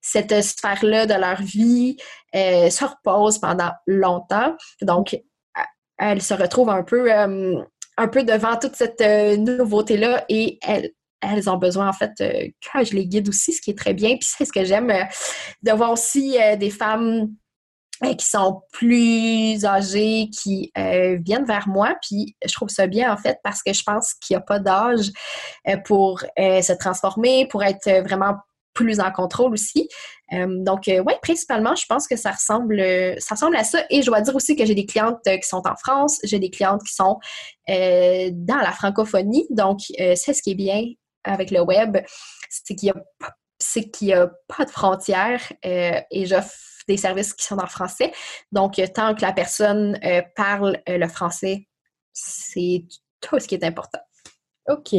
cette 0.00 0.42
sphère-là 0.42 1.06
de 1.06 1.14
leur 1.14 1.40
vie 1.40 1.96
sur 2.70 2.96
pause 3.04 3.38
pendant 3.38 3.70
longtemps. 3.86 4.56
Donc, 4.82 5.16
elles 5.96 6.22
se 6.22 6.34
retrouvent 6.34 6.70
un 6.70 6.82
peu, 6.82 7.12
un 7.12 8.08
peu 8.08 8.24
devant 8.24 8.56
toute 8.56 8.74
cette 8.74 9.00
nouveauté-là 9.38 10.24
et 10.28 10.58
elles, 10.66 10.90
elles 11.32 11.48
ont 11.48 11.56
besoin, 11.56 11.88
en 11.88 11.92
fait, 11.92 12.12
euh, 12.20 12.48
que 12.72 12.84
je 12.84 12.94
les 12.94 13.06
guide 13.06 13.28
aussi, 13.28 13.52
ce 13.52 13.60
qui 13.60 13.70
est 13.70 13.78
très 13.78 13.94
bien. 13.94 14.10
Puis 14.16 14.28
c'est 14.36 14.44
ce 14.44 14.52
que 14.52 14.64
j'aime, 14.64 14.90
euh, 14.90 15.04
de 15.62 15.72
voir 15.72 15.92
aussi 15.92 16.38
euh, 16.40 16.56
des 16.56 16.70
femmes 16.70 17.28
qui 18.18 18.26
sont 18.26 18.60
plus 18.72 19.64
âgées, 19.64 20.28
qui 20.28 20.72
viennent 20.74 21.46
vers 21.46 21.68
moi. 21.68 21.94
Puis 22.02 22.36
je 22.44 22.52
trouve 22.52 22.68
ça 22.68 22.88
bien, 22.88 23.10
en 23.10 23.16
fait, 23.16 23.38
parce 23.44 23.62
que 23.62 23.72
je 23.72 23.82
pense 23.84 24.14
qu'il 24.14 24.36
n'y 24.36 24.38
a 24.38 24.44
pas 24.44 24.58
d'âge 24.58 25.10
pour 25.84 26.20
se 26.36 26.72
transformer, 26.72 27.46
pour 27.46 27.62
être 27.62 28.02
vraiment 28.02 28.34
plus 28.74 28.98
en 28.98 29.12
contrôle 29.12 29.52
aussi. 29.52 29.88
donc, 30.32 30.82
oui, 30.88 31.14
principalement, 31.22 31.76
je 31.76 31.86
pense 31.88 32.08
que 32.08 32.16
ça 32.16 32.32
ressemble, 32.32 32.82
ça 33.18 33.36
ressemble 33.36 33.56
à 33.56 33.64
ça. 33.64 33.84
Et 33.90 34.02
je 34.02 34.06
dois 34.06 34.20
dire 34.20 34.34
aussi 34.34 34.56
que 34.56 34.66
j'ai 34.66 34.74
des 34.74 34.86
clientes 34.86 35.20
qui 35.24 35.48
sont 35.48 35.62
en 35.64 35.76
France, 35.76 36.18
j'ai 36.24 36.40
des 36.40 36.50
clientes 36.50 36.82
qui 36.82 36.92
sont 36.92 37.20
dans 37.68 38.58
la 38.60 38.72
francophonie. 38.72 39.46
Donc, 39.50 39.78
c'est 39.96 40.34
ce 40.34 40.42
qui 40.42 40.50
est 40.50 40.56
bien 40.56 40.82
avec 41.24 41.50
le 41.50 41.60
web, 41.60 41.98
c'est 42.48 42.74
qu'il 42.74 42.92
n'y 44.02 44.12
a, 44.12 44.30
pas 44.48 44.64
de 44.64 44.70
frontières 44.70 45.52
euh, 45.64 46.00
et 46.10 46.26
j'offre 46.26 46.54
des 46.86 46.96
services 46.96 47.32
qui 47.32 47.44
sont 47.44 47.58
en 47.58 47.66
français. 47.66 48.12
Donc, 48.52 48.80
tant 48.94 49.14
que 49.14 49.22
la 49.22 49.32
personne 49.32 49.98
euh, 50.04 50.22
parle 50.36 50.78
euh, 50.88 50.98
le 50.98 51.08
français, 51.08 51.66
c'est 52.12 52.84
tout 53.20 53.38
ce 53.38 53.48
qui 53.48 53.54
est 53.54 53.64
important. 53.64 54.00
Ok, 54.66 54.94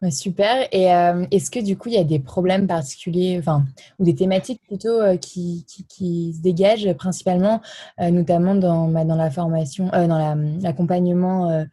bah, 0.00 0.12
super. 0.12 0.68
Et 0.70 0.84
est-ce 1.32 1.50
que 1.50 1.58
du 1.58 1.76
coup, 1.76 1.88
il 1.88 1.96
y 1.96 1.98
a 1.98 2.04
des 2.04 2.20
problèmes 2.20 2.68
particuliers, 2.68 3.36
enfin, 3.40 3.64
ou 3.98 4.04
des 4.04 4.14
thématiques 4.14 4.62
plutôt 4.68 5.00
qui, 5.18 5.66
qui, 5.88 6.34
se 6.34 6.40
dégagent 6.40 6.92
principalement, 6.92 7.60
notamment 7.98 8.54
dans, 8.54 8.86
bah, 8.86 9.04
dans 9.04 9.16
la 9.16 9.28
formation, 9.32 9.86
dans 9.88 10.36
l'accompagnement 10.62 11.66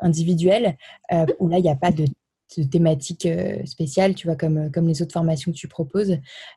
individuel, 0.00 0.78
où 1.38 1.48
là, 1.48 1.58
il 1.58 1.62
n'y 1.62 1.68
a 1.68 1.76
pas 1.76 1.92
de 1.92 2.06
de 2.56 2.64
thématique 2.64 3.26
euh, 3.26 3.64
spéciale, 3.64 4.14
tu 4.14 4.26
vois, 4.26 4.36
comme, 4.36 4.70
comme 4.72 4.88
les 4.88 5.02
autres 5.02 5.12
formations 5.12 5.52
que 5.52 5.56
tu 5.56 5.68
proposes. 5.68 6.12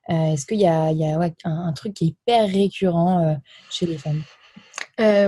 Euh, 0.09 0.33
est-ce 0.33 0.45
qu'il 0.45 0.59
y 0.59 0.67
a, 0.67 0.91
il 0.91 0.97
y 0.97 1.05
a 1.05 1.19
un, 1.43 1.73
truc 1.73 1.93
qui 1.93 2.05
est 2.05 2.07
hyper 2.07 2.47
récurrent 2.47 3.25
euh, 3.25 3.35
chez 3.69 3.85
les 3.85 3.97
femmes? 3.97 4.23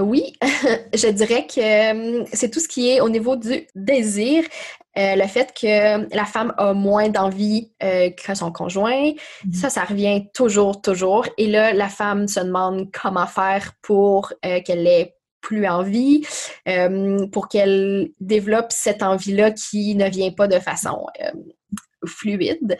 Oui, 0.02 0.34
je 0.93 1.08
dirais 1.08 1.47
que 1.47 2.26
c'est 2.36 2.50
tout 2.50 2.60
ce 2.60 2.67
qui 2.67 2.89
est 2.89 3.00
au 3.00 3.08
niveau 3.08 3.38
du 3.38 3.67
désir, 3.74 4.43
le 4.97 5.28
fait 5.28 5.54
que 5.54 6.13
la 6.13 6.26
femme 6.26 6.54
a 6.58 6.74
moins 6.74 7.08
d'envie 7.08 7.71
que 7.80 8.36
son 8.36 8.52
conjoint, 8.52 9.12
mmh 9.12 9.54
ça, 9.54 9.69
ça 9.69 9.86
revient 9.86 10.26
toujours, 10.34 10.82
toujours. 10.82 11.26
Et 11.38 11.47
là, 11.47 11.71
la 11.71 11.88
femme 11.88 12.28
se 12.28 12.41
demande 12.41 12.89
comment 12.91 13.28
faire 13.28 13.71
pour 13.82 14.34
qu'elle 14.41 14.86
ait 14.88 15.15
plus 15.41 15.67
envie, 15.67 16.25
euh, 16.67 17.27
pour 17.27 17.47
qu'elle 17.47 18.12
développe 18.19 18.71
cette 18.71 19.04
envie-là 19.04 19.51
qui 19.51 19.95
ne 19.95 20.10
vient 20.10 20.32
pas 20.32 20.47
de 20.47 20.60
façon 20.60 21.06
euh, 21.21 21.32
fluide. 22.06 22.77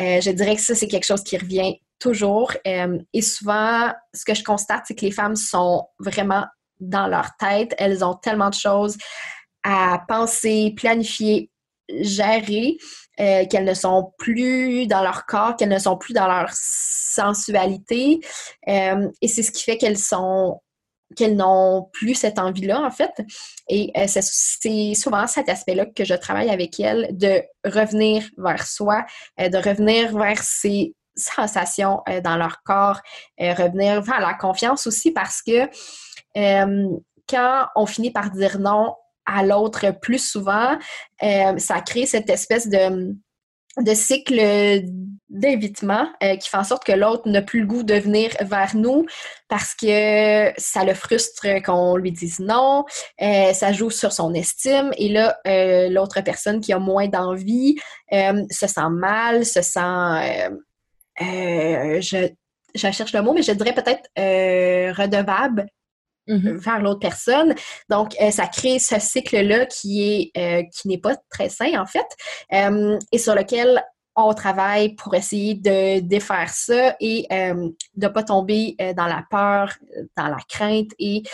Euh, 0.00 0.20
je 0.20 0.30
dirais 0.30 0.56
que 0.56 0.62
ça, 0.62 0.74
c'est 0.74 0.88
quelque 0.88 1.06
chose 1.06 1.22
qui 1.22 1.36
revient 1.36 1.74
toujours. 1.98 2.52
et 2.66 3.22
souvent, 3.22 3.90
ce 4.12 4.24
que 4.24 4.34
je 4.34 4.44
constate, 4.44 4.84
c'est 4.86 4.94
que 4.94 5.06
les 5.06 5.10
femmes 5.10 5.36
sont 5.36 5.86
vraiment 5.98 6.44
dans 6.80 7.06
leur 7.06 7.30
tête. 7.38 7.74
Elles 7.78 8.04
ont 8.04 8.14
tellement 8.14 8.50
de 8.50 8.54
choses 8.54 8.98
à 9.62 10.02
penser, 10.06 10.74
planifier, 10.76 11.50
gérer, 11.88 12.76
qu'elles 13.16 13.64
ne 13.64 13.72
sont 13.72 14.12
plus 14.18 14.86
dans 14.86 15.02
leur 15.02 15.24
corps, 15.24 15.56
qu'elles 15.56 15.70
ne 15.70 15.78
sont 15.78 15.96
plus 15.96 16.12
dans 16.12 16.26
leur 16.26 16.50
sensualité. 16.52 18.20
et 18.66 19.28
c'est 19.28 19.42
ce 19.42 19.52
qui 19.52 19.62
fait 19.62 19.78
qu'elles 19.78 19.96
sont 19.96 20.60
qu'elles 21.14 21.36
n'ont 21.36 21.88
plus 21.92 22.14
cette 22.14 22.38
envie-là, 22.38 22.80
en 22.80 22.90
fait. 22.90 23.12
Et 23.68 23.92
euh, 23.96 24.06
c'est 24.06 24.94
souvent 24.94 25.26
cet 25.26 25.48
aspect-là 25.48 25.86
que 25.86 26.04
je 26.04 26.14
travaille 26.14 26.50
avec 26.50 26.78
elles, 26.80 27.08
de 27.12 27.42
revenir 27.64 28.24
vers 28.36 28.66
soi, 28.66 29.04
euh, 29.40 29.48
de 29.48 29.58
revenir 29.58 30.16
vers 30.16 30.42
ses 30.42 30.94
sensations 31.16 32.00
euh, 32.08 32.20
dans 32.20 32.36
leur 32.36 32.62
corps, 32.64 33.00
revenir 33.38 34.02
vers 34.02 34.20
la 34.20 34.34
confiance 34.34 34.86
aussi 34.86 35.12
parce 35.12 35.42
que 35.42 35.68
quand 37.28 37.66
on 37.76 37.86
finit 37.86 38.10
par 38.10 38.30
dire 38.30 38.58
non 38.58 38.94
à 39.24 39.44
l'autre 39.44 39.92
plus 40.02 40.18
souvent, 40.18 40.76
ça 41.20 41.80
crée 41.80 42.06
cette 42.06 42.28
espèce 42.28 42.68
de 42.68 43.14
de 43.78 43.94
cycle 43.94 44.34
d'évitement 45.28 46.08
euh, 46.22 46.36
qui 46.36 46.48
fait 46.48 46.56
en 46.56 46.64
sorte 46.64 46.84
que 46.84 46.92
l'autre 46.92 47.28
n'a 47.28 47.42
plus 47.42 47.60
le 47.60 47.66
goût 47.66 47.82
de 47.82 47.94
venir 47.94 48.30
vers 48.40 48.76
nous 48.76 49.04
parce 49.48 49.74
que 49.74 50.52
ça 50.56 50.84
le 50.84 50.94
frustre 50.94 51.46
qu'on 51.64 51.96
lui 51.96 52.12
dise 52.12 52.38
non, 52.38 52.84
euh, 53.20 53.52
ça 53.52 53.72
joue 53.72 53.90
sur 53.90 54.12
son 54.12 54.32
estime 54.34 54.92
et 54.96 55.08
là, 55.08 55.36
euh, 55.46 55.88
l'autre 55.88 56.20
personne 56.20 56.60
qui 56.60 56.72
a 56.72 56.78
moins 56.78 57.08
d'envie 57.08 57.76
se 58.12 58.66
sent 58.66 58.90
mal, 58.90 59.44
se 59.44 59.60
sent... 59.60 60.50
je, 61.18 62.28
je 62.74 62.90
cherche 62.92 63.12
le 63.12 63.22
mot, 63.22 63.32
mais 63.32 63.42
je 63.42 63.52
dirais 63.52 63.74
peut-être 63.74 64.08
redevable 64.96 65.66
Mm-hmm. 66.26 66.56
vers 66.56 66.80
l'autre 66.80 67.00
personne. 67.00 67.54
Donc, 67.90 68.16
euh, 68.18 68.30
ça 68.30 68.46
crée 68.46 68.78
ce 68.78 68.98
cycle-là 68.98 69.66
qui 69.66 70.32
est 70.34 70.38
euh, 70.38 70.62
qui 70.72 70.88
n'est 70.88 70.98
pas 70.98 71.16
très 71.28 71.50
sain, 71.50 71.78
en 71.78 71.84
fait, 71.84 72.06
euh, 72.54 72.98
et 73.12 73.18
sur 73.18 73.34
lequel 73.34 73.84
on 74.16 74.32
travaille 74.32 74.94
pour 74.94 75.14
essayer 75.14 75.54
de 75.54 76.00
défaire 76.00 76.48
ça 76.48 76.96
et 77.00 77.26
de 77.30 77.74
ne 77.96 78.08
pas 78.08 78.22
tomber 78.22 78.76
dans 78.96 79.08
la 79.08 79.24
peur, 79.28 79.74
dans 80.16 80.28
la 80.28 80.38
crainte 80.48 80.92
et 81.00 81.24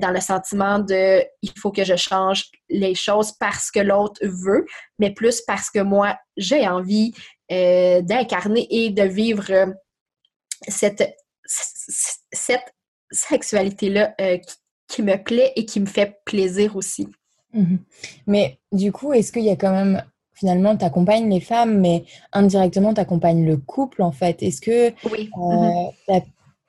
dans 0.00 0.10
le 0.10 0.20
sentiment 0.20 0.78
de 0.78 1.22
il 1.42 1.52
faut 1.58 1.70
que 1.70 1.84
je 1.84 1.94
change 1.94 2.46
les 2.70 2.94
choses 2.94 3.32
parce 3.32 3.70
que 3.70 3.80
l'autre 3.80 4.18
veut, 4.22 4.64
mais 4.98 5.10
plus 5.10 5.42
parce 5.42 5.68
que 5.68 5.80
moi, 5.80 6.16
j'ai 6.38 6.66
envie 6.66 7.12
d'incarner 7.50 8.66
et 8.70 8.88
de 8.88 9.02
vivre 9.02 9.74
cette, 10.68 11.14
cette 11.44 12.72
sexualité-là 13.12 14.14
euh, 14.20 14.38
qui, 14.88 15.02
me 15.02 15.16
plaît 15.16 15.52
et 15.56 15.64
qui 15.64 15.80
me 15.80 15.86
fait 15.86 16.20
plaisir 16.24 16.76
aussi. 16.76 17.08
Mhm. 17.52 17.78
Mais 18.26 18.58
du 18.72 18.92
coup, 18.92 19.12
est-ce 19.12 19.32
qu'il 19.32 19.44
y 19.44 19.50
a 19.50 19.56
quand 19.56 19.72
même, 19.72 20.02
finalement, 20.34 20.76
tu 20.76 20.84
accompagnes 20.84 21.30
les 21.30 21.40
femmes, 21.40 21.80
mais 21.80 22.04
indirectement, 22.32 22.94
tu 22.94 23.00
accompagnes 23.00 23.44
le 23.44 23.56
couple, 23.56 24.02
en 24.02 24.12
fait? 24.12 24.42
Est-ce 24.42 24.60
que 24.60 24.90
oui. 25.10 25.30
Euh, 25.38 26.12
mhm. 26.14 26.22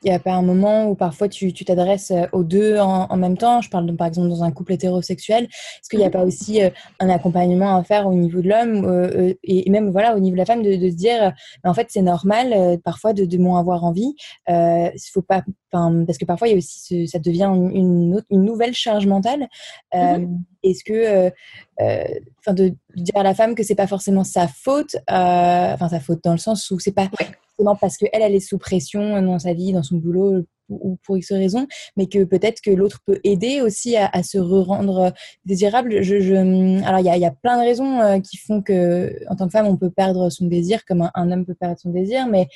Il 0.04 0.10
n'y 0.10 0.16
a 0.16 0.20
pas 0.20 0.34
un 0.34 0.42
moment 0.42 0.90
où 0.90 0.96
parfois 0.96 1.30
tu 1.30 1.54
t'adresses 1.54 2.12
euh, 2.12 2.26
aux 2.34 2.44
deux 2.44 2.78
en, 2.78 3.16
même 3.16 3.38
temps? 3.38 3.62
Je 3.62 3.70
parle 3.70 3.96
par 3.96 4.08
exemple 4.08 4.28
dans 4.28 4.44
un 4.44 4.52
couple 4.52 4.74
hétérosexuel. 4.74 5.46
Est-ce 5.46 5.90
qu'il 5.90 6.00
n'y 6.00 6.06
a 6.06 6.10
pas 6.10 6.26
aussi 6.26 6.62
euh, 6.62 6.70
un 7.00 7.10
accompagnement 7.10 7.78
à 7.78 7.84
faire 7.84 8.08
au 8.08 8.14
niveau 8.14 8.42
de 8.42 8.50
l'homme 8.50 8.86
euh, 8.86 9.34
et 9.44 9.70
même 9.70 9.92
voilà 9.92 10.16
au 10.16 10.20
niveau 10.20 10.36
de 10.36 10.40
la 10.40 10.46
femme 10.46 10.62
de, 10.62 10.74
se 10.74 10.96
dire 10.96 11.34
en 11.64 11.74
fait 11.74 11.88
c'est 11.90 12.02
normal 12.02 12.80
parfois 12.84 13.14
de, 13.14 13.26
de 13.26 13.38
moins 13.38 13.60
avoir 13.60 13.84
envie. 13.84 14.14
Il 14.48 14.92
faut 15.12 15.22
pas 15.22 15.44
parce 15.72 16.18
que 16.20 16.26
parfois 16.26 16.48
il 16.48 16.52
y 16.52 16.54
a 16.54 16.58
aussi 16.58 17.08
ça 17.08 17.20
devient 17.20 17.50
une, 17.74 18.22
une 18.30 18.44
nouvelle 18.44 18.74
charge 18.74 19.08
mentale. 19.08 19.48
Mm-hmm. 19.94 20.28
Est-ce 20.64 20.84
que 20.84 21.32
enfin 21.80 22.54
de 22.54 22.74
dire 22.96 23.16
à 23.16 23.24
la 23.24 23.34
femme 23.34 23.56
que 23.56 23.64
c'est 23.64 23.76
pas 23.76 23.88
forcément 23.88 24.24
sa 24.24 24.48
faute, 24.48 24.96
enfin 25.08 25.90
sa 25.90 26.00
faute 26.00 26.24
dans 26.24 26.34
le 26.34 26.38
sens 26.38 26.70
où 26.72 26.80
c'est 26.80 26.92
pas 26.92 27.10
parce 27.80 27.98
qu'elle, 27.98 28.10
elle 28.14 28.36
est 28.36 28.40
sous 28.40 28.58
pression 28.58 29.22
dans 29.22 29.40
sa 29.40 29.54
vie, 29.54 29.74
dans 29.74 29.84
son 29.84 29.98
boulot 29.98 30.46
ou 30.70 30.98
pour 31.04 31.18
X 31.18 31.32
raison, 31.32 31.68
mais 31.98 32.08
que 32.08 32.24
peut-être 32.24 32.62
que 32.62 32.72
l'autre 32.72 33.00
peut 33.06 33.20
aider 33.24 33.62
aussi 33.62 33.96
à, 33.96 34.24
se 34.24 34.38
rendre 34.38 35.14
désirable. 35.46 36.02
Je, 36.02 36.84
Alors, 36.86 37.00
il 37.00 37.22
y 37.22 37.26
a, 37.26 37.32
plein 37.32 37.58
de 37.58 37.64
raisons 37.64 38.00
euh, 38.00 38.20
qui 38.20 38.38
font 38.38 38.62
que, 38.62 39.14
en 39.30 39.36
tant 39.36 39.46
que 39.46 39.52
femme, 39.52 39.68
on 39.68 39.78
peut 39.78 39.90
perdre 39.90 40.30
son 40.30 40.46
désir, 40.46 40.86
comme 40.86 41.10
un, 41.14 41.32
homme 41.32 41.46
peut 41.46 41.56
perdre 41.56 41.78
son 41.80 41.90
désir, 41.90 42.28
mais 42.28 42.48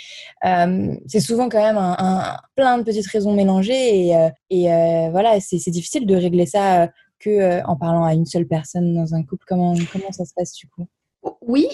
euh, 0.45 0.95
c'est 1.07 1.19
souvent 1.19 1.49
quand 1.49 1.61
même 1.61 1.77
un, 1.77 2.37
plein 2.55 2.77
de 2.77 2.83
petites 2.83 3.07
raisons 3.07 3.33
mélangées, 3.33 4.07
et, 4.07 4.15
euh, 4.15 4.29
et 4.49 5.09
voilà, 5.11 5.39
c'est 5.39 5.71
difficile 5.71 6.05
de 6.05 6.15
régler 6.15 6.45
ça 6.45 6.89
que 7.19 7.65
en 7.65 7.75
parlant 7.75 8.05
à 8.05 8.13
une 8.13 8.27
seule 8.27 8.47
personne 8.47 8.93
dans 8.93 9.15
un 9.15 9.23
couple. 9.23 9.43
Comment, 9.47 9.73
comment 9.91 10.11
ça 10.11 10.23
se 10.23 10.33
passe 10.35 10.53
du 10.53 10.67
coup? 10.67 10.85
Oui, 11.41 11.67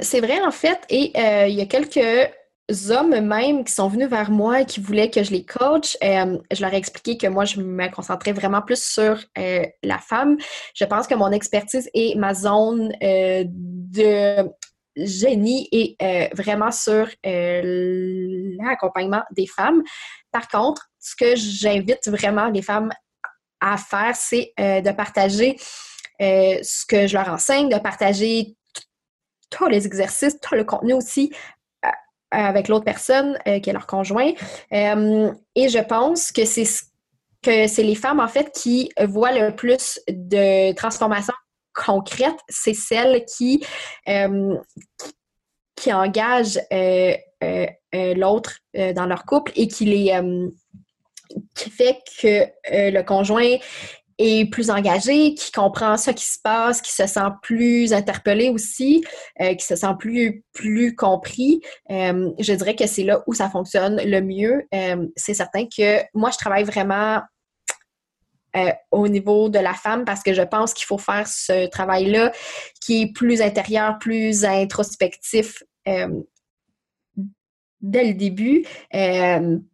c'est 0.00 0.20
vrai 0.20 0.40
en 0.42 0.50
fait, 0.50 0.80
et 0.90 1.12
il 1.48 1.54
y 1.54 1.60
a 1.60 1.66
quelques 1.66 2.30
hommes 2.90 3.20
même 3.20 3.64
qui 3.64 3.72
sont 3.72 3.88
venus 3.88 4.08
vers 4.08 4.30
moi 4.30 4.60
et 4.60 4.66
qui 4.66 4.80
voulaient 4.80 5.10
que 5.10 5.22
je 5.22 5.30
les 5.30 5.44
coach, 5.44 5.96
euh, 6.02 6.38
je 6.50 6.60
leur 6.62 6.72
ai 6.72 6.76
expliqué 6.76 7.16
que 7.16 7.26
moi, 7.26 7.44
je 7.44 7.60
me 7.60 7.88
concentrais 7.88 8.32
vraiment 8.32 8.62
plus 8.62 8.82
sur 8.82 9.18
euh, 9.38 9.64
la 9.82 9.98
femme. 9.98 10.36
Je 10.74 10.84
pense 10.84 11.06
que 11.06 11.14
mon 11.14 11.30
expertise 11.32 11.88
et 11.94 12.14
ma 12.16 12.34
zone 12.34 12.92
euh, 13.02 13.44
de 13.46 14.48
génie 14.96 15.68
est 15.72 15.96
vraiment 16.34 16.70
sur 16.70 17.08
l'accompagnement 17.24 19.22
des 19.30 19.46
femmes. 19.46 19.82
Par 20.32 20.48
contre, 20.48 20.90
ce 20.98 21.14
que 21.16 21.36
j'invite 21.36 22.08
vraiment 22.08 22.48
les 22.48 22.62
femmes 22.62 22.90
à 23.60 23.76
faire, 23.76 24.16
c'est 24.16 24.52
de 24.58 24.90
partager 24.90 25.56
ce 26.18 26.84
que 26.86 27.06
je 27.06 27.14
leur 27.16 27.28
enseigne, 27.28 27.68
de 27.68 27.78
partager 27.78 28.56
tous 29.48 29.68
les 29.68 29.86
exercices, 29.86 30.38
tout 30.40 30.56
le 30.56 30.64
contenu 30.64 30.92
aussi 30.94 31.32
avec 32.30 32.68
l'autre 32.68 32.84
personne 32.84 33.38
euh, 33.46 33.60
qui 33.60 33.70
est 33.70 33.72
leur 33.72 33.86
conjoint. 33.86 34.32
Euh, 34.72 35.32
et 35.54 35.68
je 35.68 35.78
pense 35.78 36.32
que 36.32 36.44
c'est 36.44 36.66
que 37.42 37.66
c'est 37.66 37.82
les 37.82 37.94
femmes 37.94 38.20
en 38.20 38.28
fait 38.28 38.52
qui 38.54 38.90
voient 39.02 39.32
le 39.32 39.56
plus 39.56 39.98
de 40.08 40.74
transformations 40.74 41.32
concrètes, 41.72 42.38
c'est 42.50 42.74
celles 42.74 43.24
qui, 43.24 43.64
euh, 44.08 44.58
qui 45.74 45.90
engagent 45.90 46.60
l'autre 47.92 48.58
dans 48.74 49.06
leur 49.06 49.24
couple 49.24 49.52
et 49.56 49.68
qui 49.68 49.86
les 49.86 50.20
qui 51.54 51.70
fait 51.70 51.98
que 52.20 52.46
le 52.90 53.02
conjoint 53.02 53.56
est 54.20 54.44
plus 54.50 54.70
engagé, 54.70 55.34
qui 55.34 55.50
comprend 55.50 55.96
ce 55.96 56.10
qui 56.10 56.24
se 56.24 56.38
passe, 56.42 56.82
qui 56.82 56.92
se 56.92 57.06
sent 57.06 57.30
plus 57.42 57.94
interpellé 57.94 58.50
aussi, 58.50 59.02
euh, 59.40 59.54
qui 59.54 59.64
se 59.64 59.76
sent 59.76 59.94
plus, 59.98 60.44
plus 60.52 60.94
compris. 60.94 61.62
Euh, 61.90 62.30
je 62.38 62.52
dirais 62.52 62.76
que 62.76 62.86
c'est 62.86 63.04
là 63.04 63.22
où 63.26 63.32
ça 63.32 63.48
fonctionne 63.48 63.98
le 64.04 64.20
mieux. 64.20 64.66
Euh, 64.74 65.06
c'est 65.16 65.32
certain 65.32 65.64
que 65.64 66.02
moi, 66.12 66.30
je 66.30 66.36
travaille 66.36 66.64
vraiment 66.64 67.22
au 68.90 69.06
niveau 69.06 69.48
de 69.48 69.60
la 69.60 69.74
femme 69.74 70.04
parce 70.04 70.24
que 70.24 70.34
je 70.34 70.42
pense 70.42 70.74
qu'il 70.74 70.84
faut 70.84 70.98
faire 70.98 71.28
ce 71.28 71.68
travail-là 71.68 72.32
qui 72.80 73.02
est 73.02 73.12
plus 73.12 73.42
intérieur, 73.42 73.96
plus 74.00 74.44
introspectif 74.44 75.62
dès 77.80 78.04
le 78.04 78.14
début. 78.14 78.66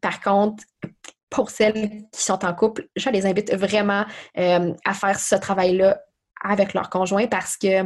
par 0.02 0.20
contre, 0.20 0.62
pour 1.30 1.50
celles 1.50 2.02
qui 2.12 2.22
sont 2.22 2.44
en 2.44 2.54
couple, 2.54 2.88
je 2.96 3.10
les 3.10 3.26
invite 3.26 3.52
vraiment 3.54 4.04
euh, 4.38 4.72
à 4.84 4.94
faire 4.94 5.18
ce 5.18 5.34
travail-là 5.34 6.00
avec 6.42 6.74
leur 6.74 6.90
conjoint 6.90 7.26
parce 7.26 7.56
que 7.56 7.82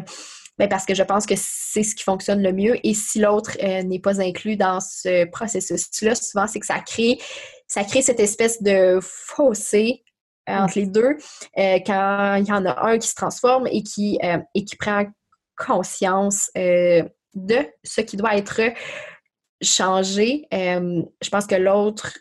ben 0.59 0.69
parce 0.69 0.85
que 0.85 0.95
je 0.95 1.03
pense 1.03 1.25
que 1.25 1.35
c'est 1.39 1.83
ce 1.83 1.95
qui 1.95 2.05
fonctionne 2.05 2.43
le 2.43 2.53
mieux. 2.53 2.77
Et 2.87 2.93
si 2.93 3.19
l'autre 3.19 3.57
euh, 3.63 3.83
n'est 3.83 4.01
pas 4.01 4.21
inclus 4.21 4.57
dans 4.57 4.79
ce 4.81 5.25
processus-là, 5.31 6.15
souvent, 6.15 6.47
c'est 6.47 6.61
que 6.61 6.67
ça 6.67 6.81
crée, 6.81 7.19
ça 7.67 7.83
crée 7.83 8.03
cette 8.03 8.21
espèce 8.21 8.63
de 8.63 8.99
fossé 9.01 10.05
euh, 10.51 10.59
entre 10.59 10.79
les 10.79 10.87
deux 10.87 11.17
quand 11.57 12.35
il 12.35 12.47
y 12.47 12.53
en 12.53 12.67
a 12.67 12.89
un 12.89 12.99
qui 12.99 13.09
se 13.09 13.15
transforme 13.15 13.69
et 13.69 13.83
qui, 13.83 14.19
et 14.55 14.65
qui 14.65 14.77
prend 14.77 15.07
conscience 15.57 16.51
de 16.55 17.67
ce 17.83 18.01
qui 18.03 18.19
doit 18.19 18.37
être 18.37 18.61
changé. 19.63 20.47
je 20.53 21.29
pense 21.31 21.47
que 21.47 21.55
l'autre 21.55 22.19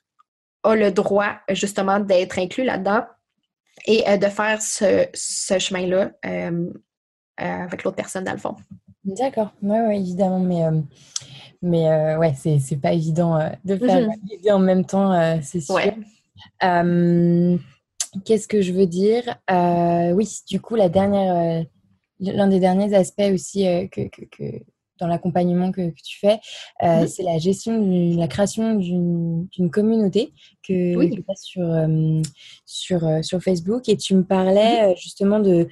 a 0.64 0.76
le 0.76 0.92
droit 0.92 1.40
justement 1.50 2.00
d'être 2.00 2.38
inclus 2.40 2.64
là-dedans 2.64 3.04
et 3.86 4.08
euh, 4.08 4.18
de 4.18 4.28
faire 4.28 4.62
ce, 4.62 5.08
chemin-là 5.14 6.12
euh, 6.26 6.70
euh, 7.42 7.64
avec 7.64 7.84
l'autre 7.84 7.96
personne 7.96 8.24
dans 8.24 8.34
le 8.34 8.38
fond. 8.38 8.56
D'accord, 9.04 9.52
oui, 9.62 9.78
ouais, 9.80 10.00
évidemment, 10.00 10.40
mais, 10.40 10.66
mais 11.62 12.16
ouais, 12.18 12.34
c'est 12.36 12.76
pas 12.78 12.94
évident 12.94 13.40
de 13.64 13.76
faire 13.78 14.08
mm 14.08 14.52
en 14.52 14.60
même 14.60 14.86
temps, 14.86 15.40
c'est 15.42 15.62
sûr. 15.62 15.80
Qu'est-ce 18.26 18.48
que 18.48 18.62
je 18.62 18.74
veux 18.74 18.88
dire? 18.88 19.38
Oui, 20.16 20.30
du 20.48 20.60
coup, 20.60 20.76
la 20.76 20.90
dernière, 20.90 21.66
l'un 22.20 22.48
des 22.48 22.60
derniers 22.60 22.94
aspects 22.94 23.32
aussi 23.34 23.64
que, 23.90 24.08
que 24.10 24.46
dans 25.00 25.08
l'accompagnement 25.08 25.72
que, 25.72 25.90
tu 26.04 26.20
fais, 26.20 26.40
euh, 26.84 27.08
c'est 27.08 27.24
la 27.24 27.38
gestion, 27.38 28.16
la 28.18 28.28
création 28.28 28.76
d'une 28.76 29.72
communauté 29.72 30.34
que 30.68 31.10
tu 31.10 31.24
fais 31.24 31.36
sur, 31.36 31.64
euh, 31.64 32.22
sur, 32.66 33.06
euh, 33.06 33.22
sur 33.22 33.42
Facebook. 33.42 33.90
Et 33.90 33.98
tu 33.98 34.16
me 34.16 34.24
parlais 34.24 34.96
justement 34.96 35.40
de, 35.40 35.68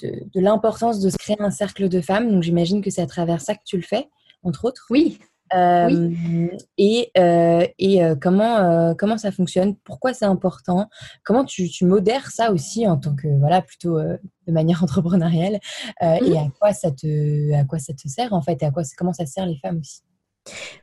de, 0.00 0.22
de 0.32 0.40
l'importance 0.40 1.00
de 1.00 1.10
se 1.10 1.16
créer 1.16 1.36
un 1.40 1.50
cercle 1.50 1.88
de 1.88 2.00
femmes. 2.00 2.30
Donc 2.30 2.42
j'imagine 2.42 2.82
que 2.82 2.90
c'est 2.90 3.02
à 3.02 3.06
travers 3.06 3.40
ça 3.40 3.54
que 3.54 3.62
tu 3.64 3.76
le 3.76 3.82
fais, 3.82 4.08
entre 4.42 4.64
autres. 4.64 4.86
Oui, 4.90 5.18
Et, 5.52 7.10
et 7.16 8.02
comment, 8.20 8.94
comment 8.94 9.18
ça 9.18 9.32
fonctionne? 9.32 9.76
Pourquoi 9.76 10.14
c'est 10.14 10.24
important? 10.24 10.88
Comment 11.24 11.44
tu, 11.44 11.68
tu, 11.68 11.84
modères 11.84 12.30
ça 12.30 12.52
aussi 12.52 12.86
en 12.86 12.96
tant 12.96 13.14
que, 13.14 13.28
voilà, 13.38 13.62
plutôt 13.62 13.98
de 13.98 14.52
manière 14.52 14.82
entrepreneuriale? 14.84 15.60
Et 16.02 16.30
mmh. 16.30 16.36
à 16.36 16.48
quoi, 16.58 16.72
ça 16.72 16.90
te, 16.90 17.52
à 17.54 17.64
quoi 17.64 17.78
ça 17.78 17.92
te 17.92 18.08
sert 18.08 18.32
en 18.32 18.42
fait 18.42 18.62
Et 18.62 18.66
à 18.66 18.70
quoi, 18.70 18.82
comment 18.96 19.12
ça 19.12 19.26
sert 19.26 19.46
les 19.46 19.58
femmes 19.58 19.80
aussi? 19.80 20.02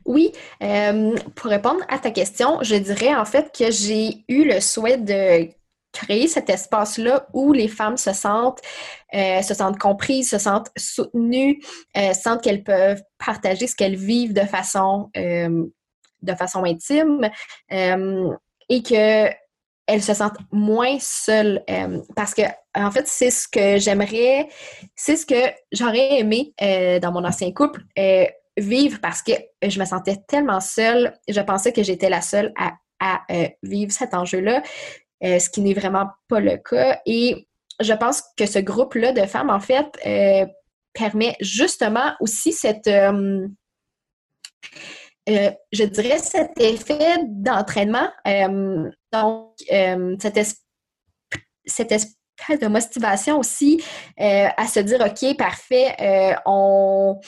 Oui, 0.04 0.32
pour 1.34 1.50
répondre 1.50 1.80
à 1.88 1.98
ta 1.98 2.10
question, 2.10 2.58
je 2.62 2.76
dirais 2.76 3.14
en 3.14 3.24
fait 3.24 3.52
que 3.56 3.70
j'ai 3.70 4.24
eu 4.28 4.44
le 4.44 4.60
souhait 4.60 4.98
de 4.98 5.50
créer 5.98 6.28
cet 6.28 6.48
espace-là 6.50 7.26
où 7.32 7.52
les 7.52 7.68
femmes 7.68 7.96
se 7.96 8.12
sentent, 8.12 8.60
euh, 9.14 9.42
se 9.42 9.54
sentent 9.54 9.78
comprises, 9.78 10.30
se 10.30 10.38
sentent 10.38 10.70
soutenues, 10.76 11.60
euh, 11.96 12.12
sentent 12.12 12.42
qu'elles 12.42 12.62
peuvent 12.62 13.02
partager 13.18 13.66
ce 13.66 13.74
qu'elles 13.74 13.96
vivent 13.96 14.32
de 14.32 14.42
façon, 14.42 15.10
euh, 15.16 15.64
de 16.22 16.34
façon 16.34 16.64
intime 16.64 17.28
et 17.70 18.82
que 18.82 19.30
elles 19.86 20.02
se 20.02 20.12
sentent 20.12 20.36
moins 20.52 20.98
seules 21.00 21.62
parce 22.14 22.34
que 22.34 22.42
en 22.74 22.90
fait 22.90 23.06
c'est 23.06 23.30
ce 23.30 23.48
que 23.48 23.78
j'aimerais 23.78 24.48
c'est 24.96 25.16
ce 25.16 25.24
que 25.24 25.50
j'aurais 25.72 26.18
aimé 26.18 26.52
dans 27.00 27.12
mon 27.12 27.24
ancien 27.24 27.52
couple 27.52 27.82
vivre 28.58 28.98
parce 29.00 29.22
que 29.22 29.32
je 29.62 29.78
me 29.78 29.84
sentais 29.86 30.16
tellement 30.26 30.60
seule 30.60 31.14
je 31.28 31.40
pensais 31.40 31.72
que 31.72 31.84
j'étais 31.84 32.10
la 32.10 32.20
seule 32.20 32.52
à, 32.58 32.72
à 33.00 33.22
vivre 33.62 33.92
cet 33.92 34.12
enjeu-là 34.12 34.62
euh, 35.24 35.38
ce 35.38 35.50
qui 35.50 35.60
n'est 35.60 35.74
vraiment 35.74 36.06
pas 36.28 36.40
le 36.40 36.56
cas. 36.58 37.00
Et 37.06 37.48
je 37.80 37.92
pense 37.92 38.22
que 38.36 38.46
ce 38.46 38.58
groupe-là 38.58 39.12
de 39.12 39.26
femmes, 39.26 39.50
en 39.50 39.60
fait, 39.60 39.86
euh, 40.06 40.46
permet 40.92 41.36
justement 41.40 42.12
aussi 42.20 42.52
cette, 42.52 42.86
euh, 42.86 43.48
je 45.26 45.84
dirais, 45.84 46.18
cet 46.18 46.60
effet 46.60 47.18
d'entraînement. 47.26 48.08
donc, 49.12 49.54
cette, 50.20 50.56
cette 51.66 51.92
espèce 51.92 52.60
de 52.60 52.66
motivation 52.66 53.38
aussi 53.38 53.82
à 54.16 54.66
se 54.66 54.80
dire, 54.80 55.00
OK, 55.00 55.36
parfait, 55.36 56.36
on 56.46 57.20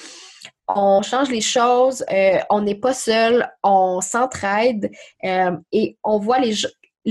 on 0.73 1.03
change 1.03 1.31
les 1.31 1.41
choses, 1.41 2.05
on 2.49 2.61
n'est 2.63 2.77
pas 2.77 2.95
seul, 2.95 3.51
on 3.65 4.01
s'entraide 4.01 4.91
et 5.23 5.99
on 6.05 6.19
voit 6.19 6.39
les, 6.39 6.55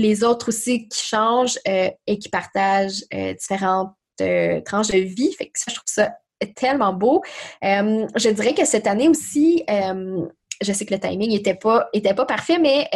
les 0.00 0.24
autres 0.24 0.48
aussi 0.48 0.88
qui 0.88 1.04
changent 1.04 1.58
euh, 1.68 1.90
et 2.06 2.18
qui 2.18 2.28
partagent 2.28 3.04
euh, 3.14 3.34
différentes 3.34 3.94
euh, 4.20 4.60
tranches 4.62 4.88
de 4.88 4.98
vie. 4.98 5.32
Fait 5.32 5.46
que 5.46 5.58
ça, 5.58 5.66
je 5.68 5.74
trouve 5.74 5.84
ça 5.86 6.12
tellement 6.56 6.94
beau. 6.94 7.22
je 7.62 8.30
dirais 8.30 8.54
que 8.54 8.64
cette 8.64 8.86
année 8.86 9.08
aussi, 9.08 9.62
je 9.68 10.72
sais 10.72 10.86
que 10.86 10.94
le 10.94 11.00
timing 11.00 11.30
n'était 11.30 11.54
pas, 11.54 11.88
était 11.92 12.14
pas 12.14 12.24
parfait, 12.24 12.58
mais 12.58 12.88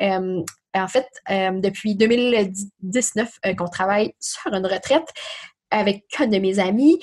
en 0.00 0.88
fait, 0.88 1.06
depuis 1.28 1.94
2019 1.94 3.30
qu'on 3.56 3.68
travaille 3.68 4.12
sur 4.18 4.52
une 4.52 4.66
retraite, 4.66 5.06
avec 5.70 6.04
un 6.18 6.26
de 6.26 6.38
mes 6.38 6.58
amis 6.58 6.98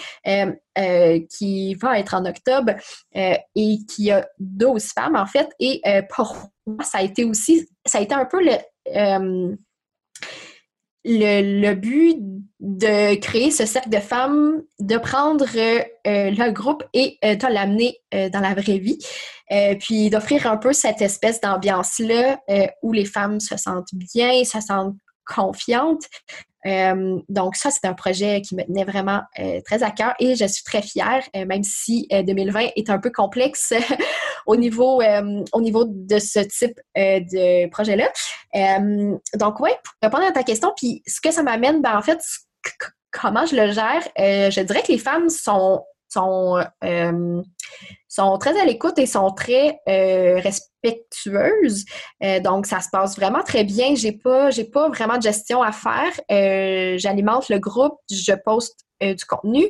qui 1.29 1.75
va 1.75 1.99
être 1.99 2.13
en 2.13 2.25
octobre 2.25 2.73
et 3.13 3.77
qui 3.89 4.11
a 4.11 4.27
12 4.39 4.83
femmes 4.93 5.15
en 5.15 5.25
fait. 5.25 5.49
Et 5.59 5.81
pour 6.09 6.35
moi, 6.65 6.83
ça 6.83 6.99
a 6.99 7.01
été 7.01 7.23
aussi, 7.23 7.67
ça 7.85 7.99
a 7.99 8.01
été 8.01 8.13
un 8.13 8.25
peu 8.25 8.43
le, 8.43 8.57
euh, 8.95 9.55
le, 11.05 11.73
but 11.73 12.17
de 12.59 13.15
créer 13.15 13.51
ce 13.51 13.65
cercle 13.65 13.89
de 13.89 13.99
femmes, 13.99 14.61
de 14.79 14.97
prendre 14.97 15.45
euh, 15.55 15.83
le 16.05 16.51
groupe 16.51 16.83
et 16.93 17.17
euh, 17.23 17.35
de 17.35 17.47
l'amener 17.47 17.97
dans 18.11 18.41
la 18.41 18.53
vraie 18.53 18.79
vie, 18.79 18.99
puis 19.79 20.09
d'offrir 20.09 20.47
un 20.47 20.57
peu 20.57 20.73
cette 20.73 21.01
espèce 21.01 21.39
d'ambiance-là 21.39 22.39
où 22.81 22.91
les 22.91 23.05
femmes 23.05 23.39
se 23.39 23.55
sentent 23.55 23.93
bien, 23.93 24.43
se 24.43 24.59
sentent 24.59 24.97
confiantes, 25.25 26.03
euh, 26.65 27.19
donc, 27.29 27.55
ça, 27.55 27.69
c'est 27.71 27.85
un 27.85 27.93
projet 27.93 28.41
qui 28.41 28.55
me 28.55 28.63
tenait 28.63 28.83
vraiment 28.83 29.21
euh, 29.39 29.61
très 29.65 29.83
à 29.83 29.91
cœur 29.91 30.13
et 30.19 30.35
je 30.35 30.45
suis 30.45 30.63
très 30.63 30.81
fière, 30.81 31.23
euh, 31.35 31.45
même 31.45 31.63
si 31.63 32.07
2020 32.11 32.69
est 32.75 32.89
un 32.89 32.99
peu 32.99 33.11
complexe 33.11 33.73
au, 34.45 34.55
niveau, 34.55 35.01
au 35.53 35.61
niveau 35.61 35.85
de 35.87 36.19
ce 36.19 36.39
type 36.39 36.79
de 36.95 37.69
projet-là. 37.69 38.11
donc, 39.35 39.59
oui, 39.59 39.69
pour 39.83 39.93
répondre 40.01 40.25
à 40.25 40.31
ta 40.31 40.43
question, 40.43 40.73
puis 40.75 41.03
ce 41.05 41.21
que 41.21 41.31
ça 41.31 41.43
m'amène, 41.43 41.81
ben, 41.81 41.97
en 41.97 42.01
fait, 42.01 42.19
comment 43.11 43.45
je 43.45 43.55
le 43.55 43.71
gère, 43.71 44.03
je 44.17 44.61
dirais 44.61 44.81
que 44.81 44.91
les 44.91 44.97
femmes 44.97 45.29
sont 45.29 45.83
sont, 46.09 46.63
euh, 46.83 47.41
sont 48.07 48.37
très 48.37 48.59
à 48.59 48.65
l'écoute 48.65 48.97
et 48.97 49.05
sont 49.05 49.31
très 49.31 49.79
euh, 49.87 50.39
respectueuses. 50.39 51.85
Euh, 52.23 52.39
donc, 52.39 52.65
ça 52.65 52.81
se 52.81 52.89
passe 52.91 53.15
vraiment 53.17 53.43
très 53.43 53.63
bien. 53.63 53.95
J'ai 53.95 54.13
pas, 54.13 54.49
pas 54.73 54.89
vraiment 54.89 55.17
de 55.17 55.23
gestion 55.23 55.61
à 55.61 55.71
faire. 55.71 56.97
J'alimente 56.97 57.49
le 57.49 57.59
groupe, 57.59 57.99
je 58.09 58.33
poste 58.45 58.85
du 59.01 59.25
contenu. 59.27 59.65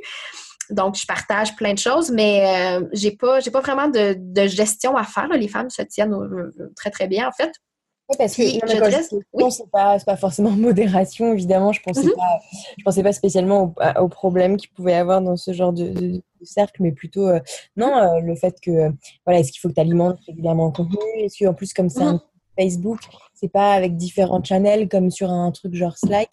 Donc, 0.69 0.95
je 0.97 1.05
partage 1.05 1.55
plein 1.55 1.73
de 1.73 1.79
choses, 1.79 2.11
mais 2.11 2.79
j'ai 2.91 3.11
pas, 3.11 3.39
j'ai 3.39 3.51
pas 3.51 3.61
vraiment 3.61 3.87
de, 3.87 4.15
de, 4.17 4.47
gestion 4.47 4.97
à 4.97 5.03
faire. 5.03 5.29
Les 5.29 5.47
femmes 5.47 5.69
se 5.69 5.81
tiennent 5.81 6.15
très, 6.75 6.91
très 6.91 7.07
bien, 7.07 7.27
en 7.27 7.31
fait. 7.31 7.51
Oui, 8.09 8.15
parce 8.17 8.35
que 8.35 8.43
je 8.43 9.49
c'est 9.49 9.69
pas, 9.69 9.99
pas, 9.99 10.15
forcément 10.15 10.51
modération, 10.57 11.33
évidemment. 11.33 11.73
Je 11.73 11.81
pensais, 11.81 12.01
mm-hmm. 12.01 12.15
pas, 12.15 12.39
je 12.77 12.83
pensais 12.83 13.03
pas 13.03 13.11
spécialement 13.11 13.73
aux, 13.99 14.07
problèmes 14.07 14.55
qu'il 14.55 14.69
pouvait 14.69 14.93
y 14.93 14.95
avoir 14.95 15.21
dans 15.21 15.35
ce 15.35 15.51
genre 15.51 15.73
de, 15.73 16.21
cercle, 16.41 16.81
mais 16.83 16.93
plutôt, 16.93 17.27
euh, 17.27 17.39
non, 17.75 17.97
euh, 17.97 18.19
le 18.21 18.35
fait 18.35 18.55
que, 18.61 18.71
euh, 18.71 18.91
voilà, 19.25 19.39
est-ce 19.39 19.51
qu'il 19.51 19.59
faut 19.59 19.67
que 19.67 19.73
tu 19.73 19.81
alimentes 19.81 20.19
régulièrement 20.25 20.67
le 20.67 20.71
contenu? 20.71 20.97
Est-ce 21.17 21.43
qu'en 21.43 21.53
plus, 21.53 21.73
comme 21.73 21.89
c'est 21.89 22.01
un 22.01 22.13
mm-hmm. 22.13 22.61
Facebook, 22.61 22.99
c'est 23.33 23.51
pas 23.51 23.73
avec 23.73 23.97
différents 23.97 24.41
channels 24.41 24.87
comme 24.87 25.11
sur 25.11 25.29
un 25.29 25.51
truc 25.51 25.75
genre 25.75 25.97
Slack. 25.97 26.29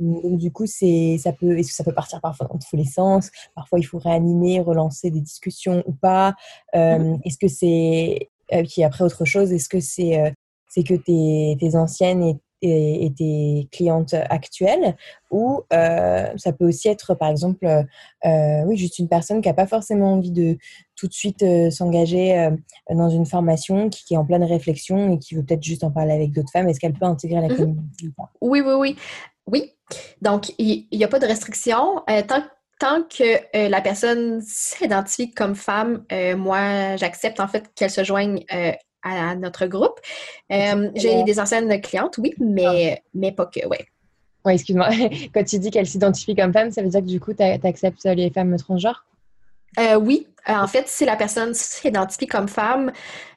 donc 0.00 0.38
du 0.38 0.50
coup, 0.50 0.66
c'est 0.66 1.18
ça 1.22 1.32
peut 1.32 1.62
ça 1.62 1.84
peut 1.84 1.94
partir 1.94 2.20
parfois 2.20 2.48
dans 2.48 2.58
tous 2.58 2.74
les 2.74 2.84
sens. 2.84 3.30
Parfois, 3.54 3.78
il 3.78 3.84
faut 3.84 3.98
réanimer, 3.98 4.60
relancer 4.60 5.10
des 5.10 5.20
discussions 5.20 5.84
ou 5.86 5.92
pas. 5.92 6.34
Mm-hmm. 6.74 7.20
Est-ce 7.24 7.38
que 7.38 7.48
c'est 7.48 8.30
puis 8.68 8.82
après 8.82 9.04
autre 9.04 9.24
chose, 9.24 9.52
est-ce 9.52 9.68
que 9.68 9.78
c'est 9.78 10.34
c'est 10.74 10.82
que 10.82 10.94
tes, 10.94 11.56
tes 11.60 11.76
anciennes 11.76 12.38
et, 12.62 13.12
tes 13.16 13.68
clientes 13.70 14.14
actuelles, 14.14 14.96
ou 15.30 15.62
euh, 15.72 16.28
ça 16.36 16.52
peut 16.52 16.66
aussi 16.66 16.88
être, 16.88 17.14
par 17.14 17.28
exemple, 17.28 17.66
euh, 17.66 18.62
oui, 18.64 18.76
juste 18.76 18.98
une 18.98 19.08
personne 19.08 19.42
qui 19.42 19.48
n'a 19.48 19.54
pas 19.54 19.66
forcément 19.66 20.14
envie 20.14 20.30
de 20.30 20.56
tout 20.96 21.06
de 21.06 21.12
suite 21.12 21.42
euh, 21.42 21.70
s'engager 21.70 22.48
dans 22.90 23.10
une 23.10 23.26
formation, 23.26 23.90
qui, 23.90 24.14
est 24.14 24.16
en 24.16 24.24
pleine 24.24 24.44
réflexion 24.44 25.12
et 25.12 25.18
qui 25.18 25.34
veut 25.34 25.42
peut-être 25.44 25.62
juste 25.62 25.84
en 25.84 25.90
parler 25.90 26.14
avec 26.14 26.32
d'autres 26.32 26.50
femmes. 26.50 26.68
Est-ce 26.68 26.80
qu'elle 26.80 26.94
peut 26.94 27.04
intégrer 27.04 27.40
la 27.40 27.48
mhm. 27.48 27.56
communauté 27.56 28.10
Oui, 28.40 28.62
oui, 28.64 28.74
oui. 28.78 28.96
Oui. 29.46 29.72
Donc, 30.22 30.54
il 30.58 30.86
n'y 30.90 31.04
a 31.04 31.08
pas 31.08 31.18
de 31.18 31.26
restriction. 31.26 32.02
tant 32.26 32.42
tant 32.80 33.02
que 33.04 33.68
la 33.68 33.80
personne 33.80 34.40
s'identifie 34.42 35.30
comme 35.30 35.54
femme, 35.54 36.04
moi, 36.36 36.96
j'accepte 36.96 37.40
en 37.40 37.46
fait 37.46 37.70
qu'elle 37.74 37.90
se 37.90 38.02
joigne 38.02 38.44
à 39.04 39.34
notre 39.36 39.66
groupe. 39.66 40.00
Euh, 40.50 40.90
j'ai 40.94 41.22
des 41.22 41.38
anciennes 41.38 41.80
clientes, 41.80 42.18
oui, 42.18 42.34
mais, 42.40 42.98
ah. 42.98 43.08
mais 43.14 43.32
pas 43.32 43.46
que, 43.46 43.66
ouais. 43.66 43.86
Oui, 44.44 44.54
excuse-moi. 44.54 44.88
Quand 45.34 45.44
tu 45.44 45.58
dis 45.58 45.70
qu'elle 45.70 45.86
s'identifie 45.86 46.34
comme 46.34 46.52
femme, 46.52 46.70
ça 46.70 46.82
veut 46.82 46.88
dire 46.88 47.00
que 47.00 47.06
du 47.06 47.20
coup, 47.20 47.32
tu 47.32 47.42
acceptes 47.42 48.04
les 48.04 48.30
femmes 48.30 48.56
transgenres? 48.56 49.04
Euh, 49.78 49.96
oui. 49.96 50.26
Euh, 50.48 50.54
en 50.54 50.66
fait, 50.66 50.86
si 50.88 51.04
la 51.04 51.16
personne 51.16 51.54
s'identifie 51.54 52.26
comme 52.26 52.48
femme, 52.48 52.92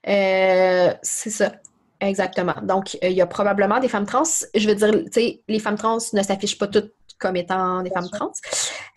euh, 0.07 0.93
c'est 1.01 1.29
ça. 1.29 1.53
Exactement. 1.99 2.55
Donc, 2.61 2.95
il 3.01 3.13
y 3.13 3.21
a 3.21 3.25
probablement 3.25 3.79
des 3.79 3.87
femmes 3.87 4.05
trans. 4.05 4.23
Je 4.53 4.67
veux 4.67 4.75
dire, 4.75 4.91
tu 4.91 5.11
sais, 5.11 5.41
les 5.47 5.59
femmes 5.59 5.77
trans 5.77 5.97
ne 6.13 6.21
s'affichent 6.21 6.57
pas 6.57 6.67
toutes 6.67 6.93
comme 7.19 7.35
étant 7.35 7.81
des 7.83 7.89
femmes 7.89 8.09
trans. 8.09 8.31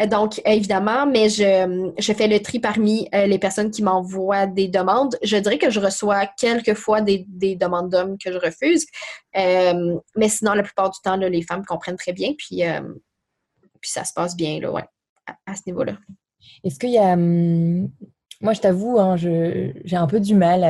Euh, 0.00 0.06
donc, 0.06 0.40
évidemment, 0.44 1.06
mais 1.06 1.28
je, 1.28 1.92
je 1.98 2.12
fais 2.12 2.26
le 2.26 2.40
tri 2.40 2.58
parmi 2.58 3.08
euh, 3.14 3.26
les 3.26 3.38
personnes 3.38 3.70
qui 3.70 3.82
m'envoient 3.82 4.46
des 4.46 4.68
demandes. 4.68 5.16
Je 5.22 5.36
dirais 5.36 5.58
que 5.58 5.70
je 5.70 5.80
reçois 5.80 6.26
quelques 6.26 6.74
fois 6.74 7.00
des, 7.00 7.24
des 7.28 7.56
demandes 7.56 7.90
d'hommes 7.90 8.16
que 8.18 8.32
je 8.32 8.38
refuse. 8.38 8.86
Euh, 9.36 9.96
mais 10.16 10.28
sinon, 10.28 10.54
la 10.54 10.62
plupart 10.62 10.90
du 10.90 11.00
temps, 11.02 11.16
les 11.16 11.42
femmes 11.42 11.64
comprennent 11.64 11.96
très 11.96 12.12
bien. 12.12 12.32
Puis, 12.36 12.62
puis 13.80 13.90
ça 13.90 14.04
se 14.04 14.12
passe 14.12 14.36
bien 14.36 14.60
là, 14.60 14.70
ouais, 14.72 14.84
à, 15.46 15.54
ce 15.54 15.62
niveau-là. 15.66 15.96
Est-ce 16.64 16.78
qu'il 16.78 16.90
y 16.90 16.98
a 16.98 17.12
hum, 17.12 17.90
moi, 18.40 18.54
je 18.54 18.60
t'avoue, 18.60 18.98
hein, 18.98 19.16
j'ai 19.16 19.96
un 19.96 20.06
peu 20.06 20.20
du 20.20 20.34
mal, 20.34 20.62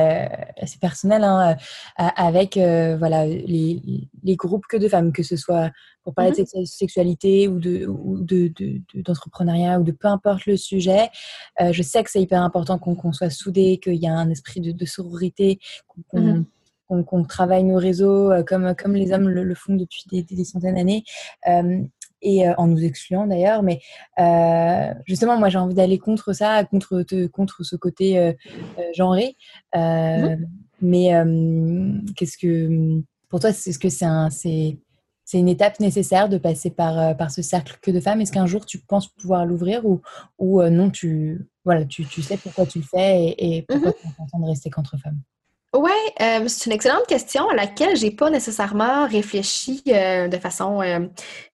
c'est 0.65 0.79
personnel, 0.79 1.23
hein, 1.23 1.55
avec 1.97 2.57
voilà, 2.57 3.25
les, 3.25 3.81
les, 4.23 4.35
groupes 4.35 4.65
que 4.67 4.77
de 4.77 4.87
femmes, 4.87 5.13
que 5.13 5.23
ce 5.23 5.37
soit 5.37 5.71
pour 6.03 6.13
parler 6.13 6.31
de 6.31 6.41
mmh 6.41 6.65
sexualité 6.65 7.47
ou 7.47 7.59
d'entrepreneuriat 7.59 9.77
de, 9.77 9.79
ou, 9.79 9.83
de, 9.83 9.89
ou 9.89 9.91
de 9.91 9.91
peu 9.91 10.07
importe 10.07 10.45
le 10.47 10.57
sujet. 10.57 11.09
je 11.59 11.81
sais 11.81 12.03
que 12.03 12.11
c'est 12.11 12.21
hyper 12.21 12.41
important 12.41 12.77
qu'on 12.77 13.13
soit 13.13 13.29
soudés, 13.29 13.79
qu'il 13.81 13.95
y 13.95 14.07
a 14.07 14.13
un 14.13 14.29
esprit 14.29 14.59
de, 14.59 14.85
sororité, 14.85 15.59
qu'on 16.09 16.19
mmh 16.19 16.45
qu'on 17.05 17.23
travaille 17.23 17.63
nos 17.63 17.77
réseaux 17.77 18.31
comme, 18.45 18.75
comme 18.75 18.95
les 18.95 19.11
hommes 19.11 19.29
le, 19.29 19.55
font 19.55 19.75
depuis 19.75 20.03
des, 20.11 20.43
centaines 20.43 20.75
d'années 20.75 21.03
et 22.23 22.47
en 22.49 22.67
nous 22.67 22.83
excluant 22.83 23.27
d'ailleurs. 23.27 23.63
Mais 23.63 23.79
justement, 25.05 25.37
moi, 25.37 25.49
j'ai 25.49 25.57
envie 25.57 25.75
d'aller 25.75 25.97
contre 25.97 26.33
ça, 26.33 26.63
contre, 26.65 27.03
contre 27.31 27.63
ce 27.63 27.75
côté 27.75 28.35
genré. 28.93 29.35
Mmh 29.75 30.35
mais 30.83 31.11
qu'est-ce 32.15 32.39
que 32.39 33.03
pour 33.31 33.39
toi, 33.39 33.49
est-ce 33.49 33.79
que 33.79 33.89
c'est 33.89 34.05
un, 34.05 34.29
c'est, 34.29 34.77
une 35.33 35.47
étape 35.47 35.79
nécessaire 35.79 36.27
de 36.27 36.37
passer 36.37 36.69
par, 36.69 36.99
euh, 36.99 37.13
par 37.13 37.31
ce 37.31 37.41
cercle 37.41 37.79
que 37.81 37.89
de 37.89 38.01
femmes? 38.01 38.19
Est-ce 38.19 38.33
qu'un 38.33 38.45
jour 38.45 38.65
tu 38.65 38.79
penses 38.79 39.07
pouvoir 39.07 39.45
l'ouvrir 39.45 39.85
ou, 39.85 40.01
ou 40.37 40.61
euh, 40.61 40.69
non, 40.69 40.89
tu, 40.89 41.47
voilà, 41.63 41.85
tu, 41.85 42.05
tu, 42.05 42.21
sais 42.21 42.35
pourquoi 42.35 42.65
tu 42.65 42.79
le 42.79 42.83
fais 42.83 43.29
et, 43.29 43.57
et 43.57 43.61
pourquoi 43.61 43.91
mmh 43.91 43.93
tu 44.01 44.07
es 44.07 44.11
content 44.17 44.39
de 44.39 44.45
rester 44.45 44.69
qu'entre 44.69 44.97
femmes? 44.97 45.21
Oui, 45.73 45.91
euh, 46.21 46.47
c'est 46.47 46.65
une 46.65 46.73
excellente 46.73 47.07
question 47.07 47.47
à 47.49 47.55
laquelle 47.55 47.95
j'ai 47.95 48.11
pas 48.11 48.29
nécessairement 48.29 49.07
réfléchi 49.07 49.81
de 49.85 50.37
façon 50.37 50.81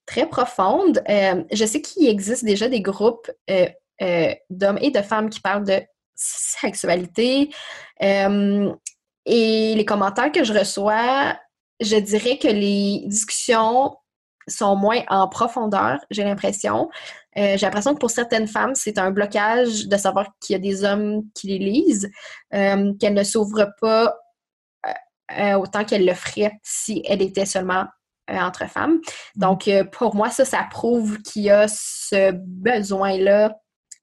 très 0.08 0.28
profonde. 0.28 1.04
je 1.08 1.66
sais 1.66 1.82
qu'il 1.82 2.08
existe 2.08 2.44
déjà 2.44 2.68
des 2.68 2.82
groupes 2.82 3.30
d'hommes 3.48 4.80
et 4.82 4.92
de 4.92 5.02
femmes 5.04 5.30
qui 5.30 5.40
parlent 5.40 5.66
de 5.66 5.82
sexualité. 6.16 7.52
et 8.02 9.76
les 9.76 9.86
commentaires 9.86 10.32
que 10.32 10.44
je 10.44 10.54
reçois 10.54 11.38
je 11.80 11.98
dirais 11.98 12.38
que 12.38 12.48
les 12.48 13.04
discussions 13.06 13.96
sont 14.48 14.76
moins 14.76 15.02
en 15.10 15.28
profondeur, 15.28 16.00
j'ai 16.10 16.24
l'impression. 16.24 16.90
Euh, 17.38 17.56
j'ai 17.58 17.66
l'impression 17.66 17.94
que 17.94 18.00
pour 18.00 18.10
certaines 18.10 18.48
femmes, 18.48 18.74
c'est 18.74 18.98
un 18.98 19.12
blocage 19.12 19.88
de 19.88 19.98
savoir 19.98 20.28
qu'il 20.40 20.54
y 20.54 20.56
a 20.56 20.60
des 20.60 20.84
hommes 20.84 21.24
qui 21.36 21.48
les 21.48 21.60
lisent, 21.60 22.10
euh, 22.54 22.94
qu'elles 23.00 23.14
ne 23.14 23.24
s'ouvrent 23.24 23.70
pas 23.80 24.16
euh, 25.38 25.54
autant 25.54 25.84
qu'elles 25.84 26.06
le 26.06 26.14
feraient 26.14 26.54
si 26.64 27.04
elles 27.06 27.22
étaient 27.22 27.46
seulement 27.46 27.86
entre 28.30 28.68
femmes. 28.68 28.96
Mm. 28.96 29.40
Donc, 29.40 29.70
pour 29.92 30.16
moi, 30.16 30.30
ça, 30.30 30.46
ça 30.46 30.66
prouve 30.70 31.22
qu'il 31.22 31.44
y 31.44 31.50
a 31.50 31.68
ce 31.68 32.32
besoin-là 32.34 33.56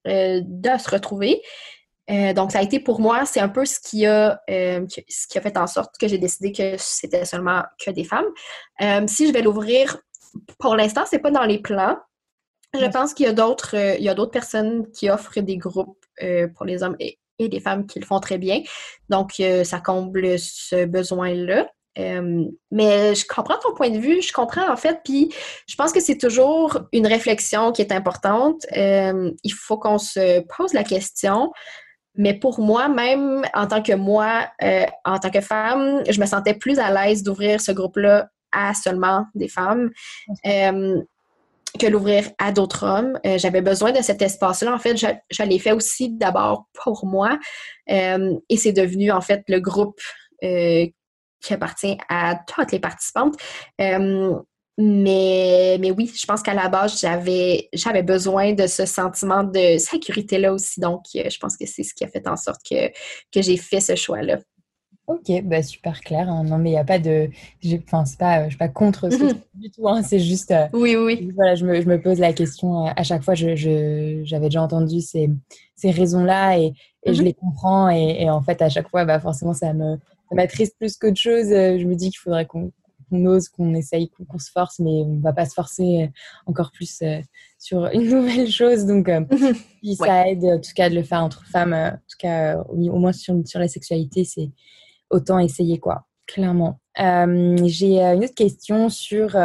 de 0.07 0.79
se 0.79 0.91
retrouver. 0.91 1.43
Donc, 2.09 2.53
ça 2.53 2.59
a 2.59 2.63
été 2.63 2.79
pour 2.79 3.01
moi, 3.01 3.25
c'est 3.25 3.41
un 3.41 3.49
peu 3.49 3.65
ce 3.65 3.81
qui 3.81 4.07
a, 4.07 4.39
ce 4.49 5.27
qui 5.29 5.39
a 5.39 5.41
fait 5.41 5.57
en 5.57 5.67
sorte 5.67 5.97
que 5.99 6.09
j'ai 6.09 6.19
décidé 6.19 6.53
que 6.53 6.77
c'était 6.79 7.25
seulement 7.25 7.63
que 7.83 7.91
des 7.91 8.05
femmes. 8.05 9.09
Si 9.09 9.27
je 9.27 9.33
vais 9.33 9.43
l'ouvrir, 9.43 9.99
pour 10.59 10.77
l'instant, 10.77 11.05
c'est 11.07 11.19
pas 11.19 11.31
dans 11.31 11.45
les 11.45 11.59
plans. 11.59 11.97
Je 12.75 12.87
pense 12.87 13.15
qu'il 13.15 13.27
y 13.27 13.29
a 13.29 13.33
d'autres, 13.33 13.75
il 13.75 14.05
y 14.05 14.09
a 14.09 14.15
d'autres 14.15 14.31
personnes 14.31 14.91
qui 14.93 15.11
offrent 15.11 15.41
des 15.41 15.57
groupes 15.57 16.05
pour 16.57 16.67
les 16.67 16.83
hommes 16.83 16.97
et, 17.01 17.19
et, 17.39 17.49
les 17.49 17.61
femmes 17.61 17.87
qui 17.87 17.99
le 17.99 18.07
font 18.07 18.21
très 18.21 18.39
bien. 18.39 18.63
Donc, 19.09 19.43
ça 19.65 19.81
comble 19.81 20.39
ce 20.39 20.85
besoin-là. 20.85 21.69
mais 21.97 23.15
je 23.15 23.27
comprends 23.27 23.59
ton 23.59 23.75
point 23.75 23.91
de 23.91 23.99
vue, 23.99 24.23
je 24.23 24.33
comprends 24.33 24.71
en 24.71 24.77
fait, 24.77 25.01
puis 25.05 25.33
je 25.69 25.75
pense 25.77 25.93
que 25.93 26.01
c'est 26.01 26.19
toujours 26.19 26.81
une 26.93 27.07
réflexion 27.07 27.73
qui 27.73 27.83
est 27.83 27.93
importante. 27.93 28.67
il 28.73 29.53
faut 29.53 29.79
qu'on 29.79 29.99
se 29.99 30.41
pose 30.57 30.73
la 30.73 30.85
question 30.85 31.51
mais 32.17 32.35
pour 32.35 32.61
moi, 32.61 32.89
même 32.89 33.43
en 33.55 33.67
tant 33.67 33.83
que 33.83 33.95
moi, 33.95 34.49
euh, 34.63 34.87
en 35.05 35.19
tant 35.19 35.31
que 35.31 35.41
femme, 35.41 36.03
je 36.09 36.21
me 36.21 36.27
sentais 36.27 36.55
plus 36.55 36.79
à 36.79 36.91
l'aise 36.91 37.23
d'ouvrir 37.23 37.61
ce 37.61 37.73
groupe-là 37.73 38.29
à 38.53 38.73
seulement 38.73 39.27
des 39.35 39.49
femmes 39.49 39.91
euh, 40.47 41.03
que 41.79 41.87
l'ouvrir 41.87 42.31
à 42.39 42.53
d'autres 42.53 42.85
hommes. 42.85 43.19
Euh, 43.27 43.39
j'avais 43.39 43.63
besoin 43.63 43.93
de 43.93 44.01
cet 44.01 44.23
espace-là. 44.23 44.75
En 44.75 44.79
fait, 44.79 44.97
je, 44.97 45.43
l'ai 45.43 45.59
fait 45.59 45.73
aussi 45.73 46.11
d'abord 46.11 46.67
pour 46.85 47.07
moi. 47.07 47.39
et 47.89 48.57
c'est 48.57 48.73
devenu 48.73 49.11
en 49.11 49.21
fait 49.21 49.43
le 49.49 49.61
groupe 49.61 50.01
qui 50.41 51.53
appartient 51.53 51.99
à 52.09 52.37
toutes 52.47 52.73
les 52.73 52.81
participantes. 52.81 53.35
Mais, 54.77 55.79
mais 55.81 55.93
oui, 55.93 56.13
je 56.13 56.27
pense 56.27 56.43
qu'à 56.43 56.55
la 56.55 56.69
base, 56.69 56.99
j'avais, 57.01 57.69
j'avais 57.73 58.03
besoin 58.03 58.55
de 58.55 58.67
ce 58.67 58.87
sentiment 58.87 59.45
de 59.45 59.79
sécurité-là 59.79 60.53
aussi. 60.53 60.81
Donc, 60.81 61.05
euh, 61.15 61.31
je 61.31 61.39
pense 61.39 61.57
que 61.57 61.65
c'est 61.65 61.85
ce 61.85 61.95
qui 61.95 62.05
a 62.05 62.09
fait 62.09 62.27
en 62.27 62.37
sorte 62.37 62.61
que, 62.69 62.89
que 63.33 63.41
j'ai 63.41 63.57
fait 63.57 63.81
ce 63.81 63.95
choix-là. 63.95 64.39
Ok, 65.07 65.31
bah 65.45 65.63
super 65.63 66.01
clair. 66.01 66.31
Hein. 66.31 66.45
Non, 66.45 66.59
mais 66.59 66.71
il 66.71 66.73
n'y 66.73 66.79
a 66.79 66.85
pas 66.85 66.99
de. 66.99 67.29
Enfin, 67.85 68.05
c'est 68.07 68.19
pas, 68.19 68.45
je 68.45 68.51
suis 68.51 68.59
pas 68.59 68.69
contre 68.69 69.11
ce 69.11 69.35
du 69.55 69.71
tout. 69.71 69.87
Hein. 69.89 70.03
C'est 70.03 70.19
juste. 70.19 70.51
Euh, 70.51 70.67
oui, 70.73 70.97
oui. 70.97 71.31
Voilà, 71.35 71.55
je 71.55 71.67
me, 71.67 71.81
je 71.81 71.87
me, 71.87 72.01
pose 72.01 72.19
la 72.19 72.33
question 72.33 72.87
euh, 72.87 72.91
à 72.97 73.03
chaque 73.03 73.23
fois. 73.23 73.35
Je, 73.35 74.23
j'avais 74.25 74.47
déjà 74.47 74.63
entendu 74.63 75.01
ces, 75.01 75.29
ces 75.77 75.91
raisons-là 75.91 76.59
et, 76.59 76.73
et 77.05 77.13
je 77.13 77.19
mhm. 77.19 77.25
les 77.27 77.35
comprends. 77.35 77.91
Et, 77.91 78.23
et, 78.23 78.31
en 78.31 78.41
fait, 78.41 78.63
à 78.63 78.71
chaque 78.71 78.89
fois, 78.89 79.05
bah, 79.05 79.21
forcément, 79.21 79.53
ça 79.53 79.73
m'attriste 80.33 80.77
plus 80.79 80.97
qu'autre 80.97 81.21
chose. 81.21 81.49
Je 81.49 81.85
me 81.85 81.95
dis 81.95 82.11
qu'il 82.11 82.21
faudrait 82.21 82.47
qu'on 82.47 82.73
ose, 83.13 83.49
qu'on 83.49 83.75
essaye, 83.75 84.11
qu'on 84.11 84.39
se 84.39 84.51
force, 84.51 84.79
mais 84.79 85.03
on 85.03 85.19
va 85.21 85.33
pas 85.33 85.47
se 85.47 85.55
forcer 85.55 86.05
euh, 86.05 86.07
encore 86.47 86.71
plus 86.73 87.01
euh, 87.03 87.21
sur 87.59 87.87
une 87.93 88.09
nouvelle 88.09 88.51
chose. 88.51 88.87
Donc, 88.87 89.09
euh, 89.09 89.25
ça 89.99 90.29
aide 90.29 90.45
en 90.45 90.61
tout 90.61 90.73
cas 90.75 90.91
de 90.91 90.95
le 90.95 91.03
faire 91.03 91.23
entre 91.23 91.45
femmes, 91.47 91.75
en 91.75 91.93
tout 91.93 92.17
cas 92.19 92.59
au, 92.69 92.99
moins 92.99 93.13
sur, 93.13 93.35
sur 93.47 93.61
la 93.61 93.69
sexualité, 93.69 94.25
c'est 94.25 94.51
autant 95.11 95.39
essayer 95.39 95.79
quoi, 95.79 96.07
clairement. 96.27 96.81
J'ai 96.97 98.01
une 98.01 98.25
autre 98.25 98.35
question 98.35 98.89
sur 98.89 99.37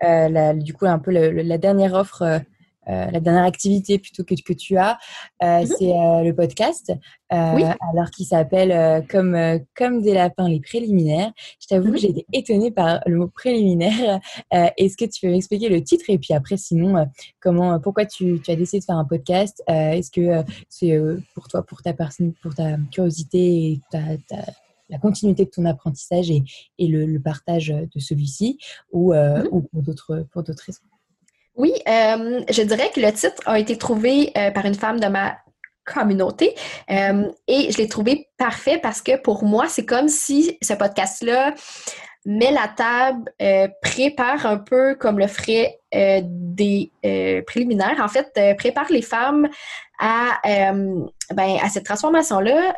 la, 0.00 0.54
du 0.54 0.74
coup 0.74 0.86
un 0.86 0.98
peu 0.98 1.10
la 1.10 1.58
dernière 1.58 1.94
offre 1.94 2.42
euh, 2.88 3.10
la 3.10 3.20
dernière 3.20 3.44
activité 3.44 3.98
plutôt 3.98 4.24
que, 4.24 4.34
que 4.34 4.52
tu 4.54 4.78
as, 4.78 4.98
euh, 5.42 5.60
mhm. 5.60 5.66
c'est 5.66 5.92
euh, 5.92 6.22
le 6.22 6.32
podcast, 6.34 6.92
alors 7.28 8.10
qui 8.16 8.24
s'appelle 8.24 9.04
comme, 9.08 9.36
comme 9.76 10.00
des 10.00 10.14
lapins, 10.14 10.48
les 10.48 10.60
préliminaires. 10.60 11.30
Je 11.60 11.66
t'avoue 11.66 11.88
que 11.88 11.92
mhm. 11.92 11.98
j'ai 11.98 12.10
été 12.10 12.26
étonnée 12.32 12.70
par 12.70 13.00
le 13.04 13.16
mot 13.16 13.28
préliminaire. 13.28 14.20
Est-ce 14.50 14.96
que 14.96 15.04
tu 15.04 15.20
peux 15.20 15.30
m'expliquer 15.30 15.68
le 15.68 15.82
titre 15.82 16.06
et 16.08 16.16
puis 16.18 16.32
après, 16.32 16.56
sinon, 16.56 17.06
comment, 17.40 17.78
pourquoi 17.78 18.06
tu, 18.06 18.40
tu, 18.40 18.50
as 18.50 18.56
décidé 18.56 18.80
de 18.80 18.84
faire 18.84 18.96
un 18.96 19.04
podcast? 19.04 19.62
Est-ce 19.66 20.10
que 20.10 20.42
c'est 20.70 20.98
pour 21.34 21.48
toi, 21.48 21.62
pour 21.62 21.82
ta 21.82 21.92
personne, 21.92 22.32
pour 22.40 22.54
ta 22.54 22.76
curiosité 22.90 23.72
et 23.72 23.80
ta, 23.90 24.00
la 24.88 24.98
continuité 24.98 25.44
de 25.44 25.50
ton 25.50 25.64
apprentissage 25.64 26.30
et, 26.30 26.42
et 26.78 26.86
le, 26.86 27.18
partage 27.18 27.68
de 27.68 28.00
celui-ci 28.00 28.58
ou, 28.92 29.12
mhm. 29.12 29.48
ou 29.50 29.62
pour 29.62 29.82
d'autres 29.82 30.26
pour 30.32 30.42
d'autres 30.42 30.64
raisons? 30.64 30.82
Oui, 31.58 31.72
euh, 31.88 32.40
je 32.48 32.62
dirais 32.62 32.88
que 32.94 33.00
le 33.00 33.12
titre 33.12 33.42
a 33.44 33.58
été 33.58 33.76
trouvé 33.76 34.30
euh, 34.36 34.52
par 34.52 34.64
une 34.64 34.76
femme 34.76 35.00
de 35.00 35.08
ma 35.08 35.36
communauté 35.84 36.54
euh, 36.88 37.28
et 37.48 37.72
je 37.72 37.78
l'ai 37.78 37.88
trouvé 37.88 38.28
parfait 38.38 38.78
parce 38.80 39.02
que 39.02 39.20
pour 39.20 39.42
moi, 39.42 39.66
c'est 39.68 39.84
comme 39.84 40.08
si 40.08 40.56
ce 40.62 40.74
podcast-là 40.74 41.54
met 42.26 42.52
la 42.52 42.68
table, 42.68 43.32
prépare 43.80 44.44
un 44.44 44.58
peu 44.58 44.94
comme 44.96 45.18
le 45.18 45.26
ferait 45.26 45.80
des 45.90 46.92
préliminaires. 47.46 48.00
En 48.02 48.08
fait, 48.08 48.38
prépare 48.58 48.88
les 48.90 49.00
femmes 49.00 49.48
à, 49.98 50.38
ben, 50.44 51.56
à 51.62 51.68
cette 51.70 51.86
transformation-là. 51.86 52.76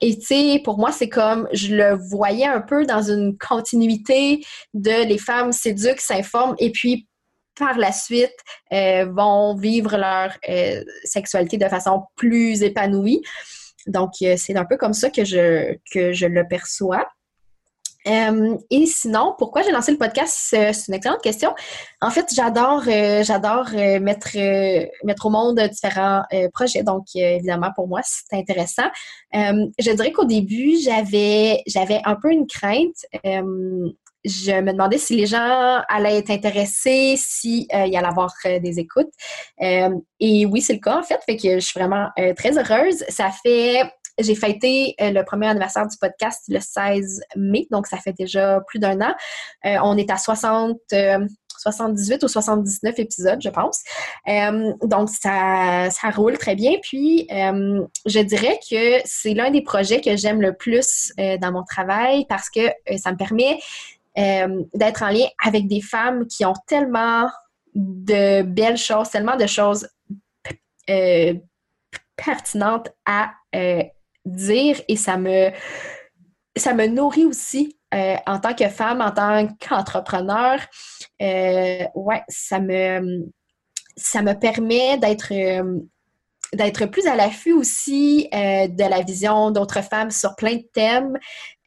Et 0.00 0.18
tu 0.18 0.26
sais, 0.26 0.60
pour 0.62 0.78
moi, 0.78 0.92
c'est 0.92 1.08
comme 1.08 1.48
je 1.52 1.74
le 1.74 1.94
voyais 1.94 2.46
un 2.46 2.60
peu 2.60 2.84
dans 2.84 3.02
une 3.02 3.36
continuité 3.38 4.44
de 4.74 5.06
les 5.06 5.18
femmes 5.18 5.52
s'éduquent, 5.52 6.00
s'informent 6.00 6.54
et 6.58 6.70
puis 6.70 7.06
par 7.58 7.78
la 7.78 7.92
suite 7.92 8.36
euh, 8.72 9.06
vont 9.06 9.54
vivre 9.54 9.96
leur 9.96 10.36
euh, 10.48 10.84
sexualité 11.04 11.56
de 11.56 11.68
façon 11.68 12.02
plus 12.14 12.62
épanouie. 12.62 13.22
Donc, 13.86 14.12
euh, 14.22 14.34
c'est 14.36 14.56
un 14.56 14.64
peu 14.64 14.76
comme 14.76 14.92
ça 14.92 15.10
que 15.10 15.24
je, 15.24 15.74
que 15.90 16.12
je 16.12 16.26
le 16.26 16.46
perçois. 16.46 17.08
Et 18.06 18.86
sinon, 18.86 19.34
pourquoi 19.36 19.62
j'ai 19.62 19.72
lancé 19.72 19.92
le 19.92 19.98
podcast? 19.98 20.34
C'est 20.50 20.88
une 20.88 20.94
excellente 20.94 21.22
question. 21.22 21.54
En 22.00 22.10
fait, 22.10 22.26
j'adore 22.34 22.84
j'adore 23.22 23.70
mettre, 24.00 24.36
mettre 25.04 25.26
au 25.26 25.30
monde 25.30 25.60
différents 25.60 26.22
projets. 26.52 26.82
Donc, 26.82 27.04
évidemment, 27.14 27.70
pour 27.74 27.88
moi, 27.88 28.00
c'est 28.04 28.36
intéressant. 28.36 28.88
je 29.32 29.90
dirais 29.92 30.12
qu'au 30.12 30.24
début, 30.24 30.76
j'avais 30.82 31.62
j'avais 31.66 32.00
un 32.04 32.14
peu 32.14 32.30
une 32.30 32.46
crainte 32.46 33.06
je 34.26 34.60
me 34.60 34.72
demandais 34.72 34.98
si 34.98 35.16
les 35.16 35.26
gens 35.26 35.82
allaient 35.88 36.18
être 36.18 36.30
intéressés, 36.30 37.14
s'il 37.16 37.66
euh, 37.72 37.86
y 37.86 37.96
allait 37.96 38.06
avoir 38.06 38.32
euh, 38.44 38.58
des 38.58 38.78
écoutes. 38.78 39.12
Euh, 39.62 39.90
et 40.20 40.46
oui, 40.46 40.60
c'est 40.60 40.74
le 40.74 40.80
cas, 40.80 40.98
en 40.98 41.02
fait. 41.02 41.20
Fait 41.24 41.36
que 41.36 41.54
je 41.54 41.64
suis 41.64 41.78
vraiment 41.78 42.08
très 42.36 42.58
heureuse. 42.58 43.04
Ça 43.08 43.30
fait 43.30 43.82
j'ai 44.18 44.34
fêté 44.34 44.94
le 44.98 45.22
premier 45.22 45.48
anniversaire 45.48 45.86
du 45.86 45.96
podcast 45.98 46.42
le 46.48 46.60
16 46.60 47.20
mai, 47.36 47.66
donc 47.70 47.86
ça 47.86 47.98
fait 47.98 48.12
déjà 48.12 48.60
plus 48.66 48.78
d'un 48.78 49.00
an. 49.00 49.14
on 49.64 49.96
est 49.96 50.10
à 50.10 50.16
60, 50.16 50.78
78 51.58 52.22
ou 52.22 52.28
79 52.28 52.98
épisodes, 52.98 53.40
je 53.42 53.48
pense. 53.48 53.82
donc 54.82 55.10
ça, 55.10 55.88
ça 55.90 56.10
roule 56.10 56.38
très 56.38 56.54
bien. 56.54 56.72
Puis 56.82 57.26
je 57.30 58.20
dirais 58.20 58.58
que 58.70 59.00
c'est 59.04 59.34
l'un 59.34 59.50
des 59.50 59.62
projets 59.62 60.00
que 60.00 60.16
j'aime 60.16 60.40
le 60.40 60.54
plus 60.54 61.12
dans 61.16 61.52
mon 61.52 61.64
travail 61.64 62.26
parce 62.28 62.50
que 62.50 62.70
ça 62.96 63.12
me 63.12 63.16
permet 63.16 63.58
euh, 64.18 64.64
d'être 64.72 65.02
en 65.02 65.10
lien 65.10 65.26
avec 65.44 65.68
des 65.68 65.82
femmes 65.82 66.26
qui 66.26 66.46
ont 66.46 66.54
tellement 66.66 67.28
de 67.74 68.40
belles 68.40 68.78
choses, 68.78 69.10
tellement 69.10 69.36
de 69.36 69.46
choses 69.46 69.86
euh, 70.88 71.34
pertinentes 72.16 72.88
à 73.04 73.32
euh, 73.54 73.82
dire 74.26 74.80
et 74.88 74.96
ça 74.96 75.16
me 75.16 75.50
ça 76.56 76.74
me 76.74 76.86
nourrit 76.86 77.24
aussi 77.24 77.78
en 77.92 78.38
tant 78.40 78.54
que 78.54 78.68
femme, 78.68 79.00
en 79.00 79.10
tant 79.10 79.48
qu'entrepreneur. 79.60 80.58
ouais, 81.20 82.22
ça 82.28 82.60
me, 82.60 83.26
ça 83.96 84.22
me 84.22 84.34
permet 84.34 84.98
d'être 84.98 85.32
d'être 86.52 86.86
plus 86.86 87.06
à 87.06 87.16
l'affût 87.16 87.52
aussi 87.52 88.28
euh, 88.32 88.68
de 88.68 88.84
la 88.88 89.02
vision 89.02 89.50
d'autres 89.50 89.82
femmes 89.82 90.10
sur 90.10 90.34
plein 90.36 90.56
de 90.56 90.64
thèmes. 90.72 91.16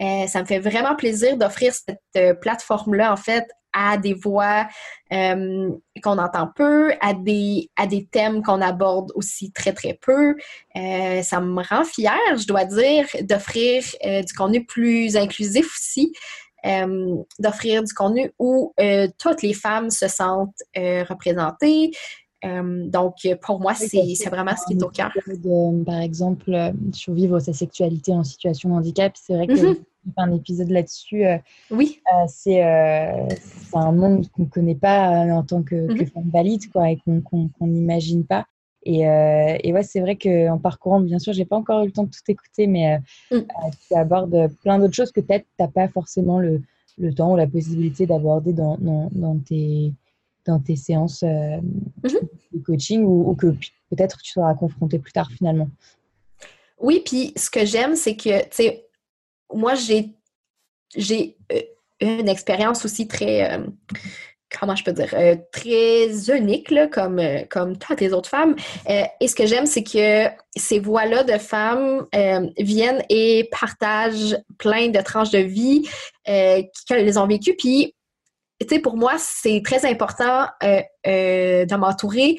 Euh, 0.01 0.27
ça 0.27 0.41
me 0.41 0.45
fait 0.45 0.59
vraiment 0.59 0.95
plaisir 0.95 1.37
d'offrir 1.37 1.73
cette 1.73 1.99
euh, 2.17 2.33
plateforme-là, 2.33 3.11
en 3.11 3.17
fait, 3.17 3.47
à 3.79 3.97
des 3.97 4.13
voix 4.13 4.67
qu'on 5.09 6.17
entend 6.17 6.49
peu, 6.55 6.91
à 7.01 7.13
des, 7.13 7.69
à 7.77 7.87
des 7.87 8.05
thèmes 8.05 8.43
qu'on 8.43 8.61
aborde 8.61 9.11
aussi 9.15 9.51
très, 9.51 9.73
très 9.73 9.93
peu. 9.93 10.35
ça 10.75 11.39
me 11.39 11.67
rend 11.67 11.83
fière, 11.83 12.37
je 12.37 12.45
dois 12.45 12.65
dire, 12.65 13.05
d'offrir 13.21 13.83
du 14.03 14.33
contenu 14.33 14.65
plus 14.65 15.15
inclusif 15.15 15.65
aussi. 15.77 16.13
d'offrir 17.39 17.83
du 17.83 17.93
contenu 17.93 18.31
où 18.37 18.73
toutes 19.17 19.41
les 19.41 19.53
femmes 19.53 19.89
se 19.89 20.07
sentent 20.07 20.61
représentées, 20.75 21.91
euh, 22.45 22.87
donc, 22.87 23.15
pour 23.41 23.59
moi, 23.59 23.73
c'est 23.73 24.29
vraiment 24.29 24.55
ce 24.55 24.65
qui 24.67 24.79
est 24.79 24.83
au 24.83 24.89
cœur. 24.89 25.11
par 25.85 25.99
exemple, 25.99 26.53
euh, 26.53 26.71
survivre 26.93 27.39
sa 27.39 27.53
sexualité 27.53 28.13
en 28.13 28.23
situation 28.23 28.69
de 28.69 28.75
handicap, 28.75 29.13
c'est 29.15 29.33
vrai 29.33 29.47
que 29.47 29.73
mm 29.73 29.75
un 30.17 30.33
épisode 30.33 30.69
là-dessus. 30.69 31.25
Euh, 31.25 31.37
oui. 31.71 32.01
c'est 32.27 32.61
un 32.61 33.91
monde 33.91 34.29
qu'on 34.31 34.43
ne 34.43 34.47
connaît 34.49 34.75
pas 34.75 35.09
en 35.09 35.43
tant 35.43 35.63
que, 35.63 35.75
mm-hmm. 35.75 36.11
femme 36.11 36.29
valide, 36.31 36.71
quoi, 36.71 36.89
et 36.91 36.99
qu'on 37.05 37.49
n'imagine 37.61 38.25
pas. 38.25 38.45
Et, 38.83 39.01
et, 39.01 39.73
ouais, 39.73 39.83
c'est 39.83 39.99
vrai 39.99 40.15
qu'en 40.15 40.57
parcourant, 40.57 41.01
bien 41.01 41.19
sûr, 41.19 41.33
j'ai 41.33 41.45
pas 41.45 41.57
encore 41.57 41.83
eu 41.83 41.87
le 41.87 41.91
temps 41.91 42.03
de 42.03 42.09
tout 42.09 42.31
écouter, 42.31 42.65
mais 42.65 42.99
mm. 43.29 43.39
tu 43.87 43.95
abordes 43.95 44.49
plein 44.63 44.79
d'autres 44.79 44.95
choses 44.95 45.11
que 45.11 45.21
peut-être 45.21 45.45
tu 45.57 45.63
n'as 45.63 45.67
pas 45.67 45.87
forcément 45.89 46.39
le, 46.39 46.61
le, 46.97 47.13
temps 47.13 47.33
ou 47.33 47.35
la 47.35 47.47
possibilité 47.47 48.05
d'aborder 48.05 48.53
dans, 48.53 48.77
dans, 48.77 49.09
dans, 49.11 49.37
tes, 49.37 49.93
dans 50.45 50.59
tes 50.59 50.75
séances 50.75 51.23
euh, 51.23 51.57
mhm. 52.03 52.19
de 52.53 52.59
coaching 52.59 53.03
ou, 53.03 53.35
que 53.35 53.47
peut-être 53.89 54.21
tu 54.21 54.31
seras 54.31 54.53
confronté 54.55 54.99
plus 54.99 55.11
tard 55.11 55.29
finalement. 55.31 55.69
Oui, 56.79 57.01
puis 57.05 57.33
ce 57.35 57.49
que 57.49 57.65
j'aime, 57.65 57.95
c'est 57.95 58.15
que, 58.15 58.41
tu 58.43 58.47
sais, 58.51 58.85
moi, 59.53 59.73
j'ai, 59.75 60.15
euh, 61.51 61.61
une 62.01 62.29
expérience 62.29 62.85
aussi 62.85 63.07
très, 63.07 63.51
euh, 63.51 63.65
comment 64.59 64.75
je 64.75 64.83
peux 64.83 64.93
dire, 64.93 65.13
très 65.51 66.31
unique, 66.31 66.71
là, 66.71 66.87
comme, 66.87 67.21
comme 67.49 67.77
toutes 67.77 68.01
les 68.01 68.13
autres 68.13 68.29
femmes. 68.29 68.55
et 68.87 69.27
ce 69.27 69.35
que 69.35 69.45
j'aime, 69.45 69.65
c'est 69.65 69.83
que 69.83 70.27
ces 70.55 70.79
voix-là 70.79 71.23
de 71.23 71.37
femmes 71.37 72.07
viennent 72.57 73.03
et 73.09 73.49
partagent 73.51 74.37
plein 74.57 74.87
de 74.87 75.01
tranches 75.01 75.31
de 75.31 75.39
vie 75.39 75.87
qu'elles 76.25 77.05
les 77.05 77.17
ont 77.17 77.27
vécues. 77.27 77.55
Puis 77.55 77.93
sais, 78.67 78.79
pour 78.79 78.97
moi, 78.97 79.13
c'est 79.17 79.61
très 79.63 79.85
important 79.85 80.47
euh, 80.63 80.81
euh, 81.07 81.65
de 81.65 81.75
m'entourer, 81.75 82.37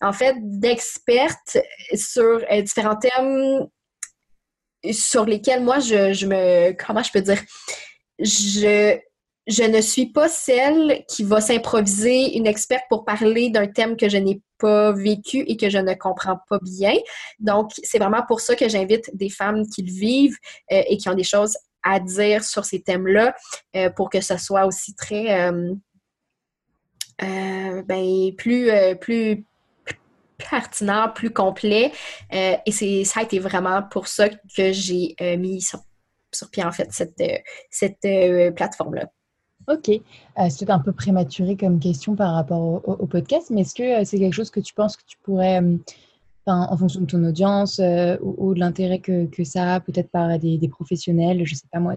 en 0.00 0.12
fait, 0.12 0.36
d'expertes 0.38 1.58
sur 1.94 2.40
euh, 2.50 2.62
différents 2.62 2.96
thèmes 2.96 3.66
sur 4.92 5.24
lesquels 5.24 5.62
moi, 5.62 5.78
je, 5.78 6.26
me... 6.26 6.72
Comment 6.72 7.02
je 7.02 7.12
peux 7.12 7.20
dire? 7.20 7.40
Je, 8.18 8.98
je 9.46 9.62
ne 9.62 9.80
suis 9.80 10.06
pas 10.06 10.28
celle 10.28 11.04
qui 11.08 11.22
va 11.24 11.40
s'improviser 11.40 12.36
une 12.36 12.46
experte 12.46 12.84
pour 12.88 13.04
parler 13.04 13.50
d'un 13.50 13.66
thème 13.66 13.96
que 13.96 14.08
je 14.08 14.16
n'ai 14.16 14.40
pas 14.58 14.92
vécu 14.92 15.44
et 15.46 15.56
que 15.56 15.68
je 15.68 15.78
ne 15.78 15.94
comprends 15.94 16.38
pas 16.48 16.58
bien. 16.62 16.94
Donc, 17.38 17.70
c'est 17.82 17.98
vraiment 17.98 18.22
pour 18.26 18.40
ça 18.40 18.56
que 18.56 18.68
j'invite 18.68 19.14
des 19.14 19.28
femmes 19.28 19.66
qui 19.66 19.82
le 19.82 19.92
vivent 19.92 20.36
et 20.70 20.96
qui 20.96 21.08
ont 21.08 21.14
des 21.14 21.24
choses 21.24 21.56
à 21.86 22.00
dire 22.00 22.42
sur 22.42 22.64
ces 22.64 22.82
thèmes-là 22.82 23.34
euh, 23.76 23.90
pour 23.90 24.10
que 24.10 24.20
ce 24.20 24.36
soit 24.36 24.66
aussi 24.66 24.94
très 24.94 25.40
euh, 25.40 25.72
euh, 27.22 27.82
ben, 27.82 28.34
plus 28.36 29.46
pertinent, 30.38 31.08
plus 31.14 31.30
complet. 31.30 31.92
et 32.30 32.72
c'est 32.72 33.04
ça 33.04 33.20
a 33.20 33.22
été 33.22 33.38
vraiment 33.38 33.82
pour 33.82 34.08
ça 34.08 34.28
que 34.28 34.72
j'ai 34.72 35.14
mis 35.38 35.60
sur, 35.60 35.80
pied 36.50 36.64
en 36.64 36.72
fait 36.72 36.92
cette, 36.92 37.22
cette 37.70 38.54
plateforme-là. 38.54 39.06
Ok, 39.68 39.90
c'est 40.48 40.70
un 40.70 40.78
peu 40.78 40.92
prématuré 40.92 41.56
comme 41.56 41.80
question 41.80 42.14
par 42.14 42.34
rapport 42.34 42.82
au 42.86 43.06
podcast, 43.06 43.50
mais 43.50 43.62
est-ce 43.62 43.74
que 43.74 44.04
c'est 44.04 44.18
quelque 44.18 44.34
chose 44.34 44.50
que 44.50 44.60
tu 44.60 44.74
penses 44.74 44.96
que 44.96 45.04
tu 45.06 45.16
pourrais 45.22 45.60
en 46.46 46.76
fonction 46.76 47.00
de 47.00 47.06
ton 47.06 47.22
audience 47.24 47.78
euh, 47.80 48.16
ou, 48.20 48.54
de 48.54 48.60
l'intérêt 48.60 48.98
que, 48.98 49.26
que, 49.26 49.44
ça 49.44 49.74
a 49.74 49.80
peut-être 49.80 50.10
par 50.10 50.38
des, 50.38 50.58
des, 50.58 50.68
professionnels, 50.68 51.42
je 51.44 51.54
sais 51.54 51.66
pas 51.72 51.80
moi, 51.80 51.96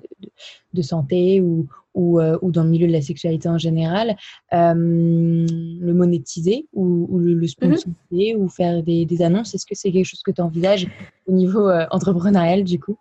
de, 0.73 0.81
santé 0.81 1.41
ou, 1.41 1.67
ou, 1.93 2.19
euh, 2.19 2.37
ou, 2.41 2.51
dans 2.51 2.63
le 2.63 2.69
milieu 2.69 2.87
de 2.87 2.91
la 2.91 3.01
sexualité 3.01 3.47
en 3.47 3.57
général, 3.57 4.15
euh, 4.53 4.73
le 4.73 5.93
monétiser 5.93 6.67
ou, 6.73 7.17
le, 7.19 7.35
mm-hmm. 7.35 7.47
sponsoriser 7.47 8.35
ou 8.35 8.49
faire 8.49 8.81
des, 8.83 9.05
des 9.05 9.21
annonces. 9.21 9.53
Est-ce 9.53 9.65
que 9.65 9.75
c'est 9.75 9.91
quelque 9.91 10.05
chose 10.05 10.23
que 10.23 10.31
tu 10.31 10.41
envisages 10.41 10.87
au 11.27 11.31
niveau 11.31 11.69
entrepreneurial 11.91 12.63
du 12.63 12.79
coup? 12.79 12.97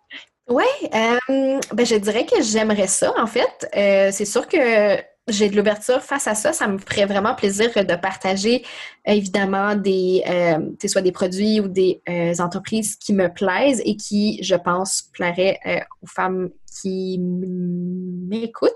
Oui, 0.49 0.65
ben, 0.91 1.59
je 1.85 1.95
dirais 1.97 2.25
que 2.25 2.41
j'aimerais 2.41 2.87
ça 2.87 3.13
en 3.21 3.27
fait. 3.27 3.67
c'est 4.11 4.25
sûr 4.25 4.47
que 4.47 4.97
j'ai 5.31 5.49
de 5.49 5.55
l'ouverture 5.55 6.01
face 6.01 6.27
à 6.27 6.35
ça. 6.35 6.53
Ça 6.53 6.67
me 6.67 6.77
ferait 6.77 7.05
vraiment 7.05 7.35
plaisir 7.35 7.71
de 7.73 7.95
partager 7.95 8.63
évidemment 9.05 9.75
des, 9.75 10.23
euh, 10.27 10.87
soit 10.87 11.01
des 11.01 11.11
produits 11.11 11.59
ou 11.59 11.67
des 11.67 12.01
euh, 12.09 12.33
entreprises 12.39 12.95
qui 12.95 13.13
me 13.13 13.33
plaisent 13.33 13.81
et 13.85 13.95
qui, 13.95 14.41
je 14.43 14.55
pense, 14.55 15.09
plairaient 15.13 15.59
euh, 15.65 15.79
aux 16.01 16.07
femmes 16.07 16.49
qui 16.81 17.19
m'écoutent. 17.19 18.71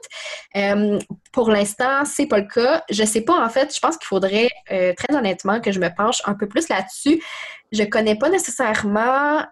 pour 1.31 1.49
l'instant, 1.49 2.03
c'est 2.05 2.25
pas 2.25 2.39
le 2.39 2.47
cas. 2.47 2.83
Je 2.89 3.03
sais 3.03 3.21
pas, 3.21 3.45
en 3.45 3.49
fait, 3.49 3.73
je 3.73 3.79
pense 3.79 3.97
qu'il 3.97 4.07
faudrait 4.07 4.49
très 4.67 5.15
honnêtement 5.15 5.61
que 5.61 5.71
je 5.71 5.79
me 5.79 5.89
penche 5.95 6.21
un 6.25 6.33
peu 6.33 6.47
plus 6.47 6.67
là-dessus. 6.69 7.23
Je 7.71 7.83
connais 7.83 8.15
pas 8.15 8.29
nécessairement 8.29 9.45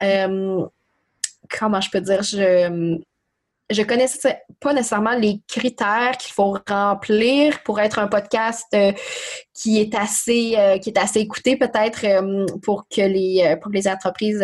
comment 1.59 1.81
je 1.81 1.89
peux 1.91 2.01
dire, 2.01 2.23
je 2.23 2.99
je 3.71 3.83
connais 3.83 4.07
pas 4.59 4.73
nécessairement 4.73 5.15
les 5.15 5.41
critères 5.47 6.17
qu'il 6.17 6.33
faut 6.33 6.57
remplir 6.67 7.61
pour 7.63 7.79
être 7.79 7.99
un 7.99 8.07
podcast 8.07 8.65
euh, 8.73 8.91
qui 9.53 9.79
est 9.79 9.95
assez 9.95 10.55
euh, 10.57 10.77
qui 10.77 10.89
est 10.89 10.97
assez 10.97 11.19
écouté 11.19 11.57
peut-être 11.57 12.05
euh, 12.05 12.45
pour 12.63 12.87
que 12.87 13.01
les 13.01 13.55
pour 13.61 13.71
les 13.71 13.87
entreprises 13.87 14.43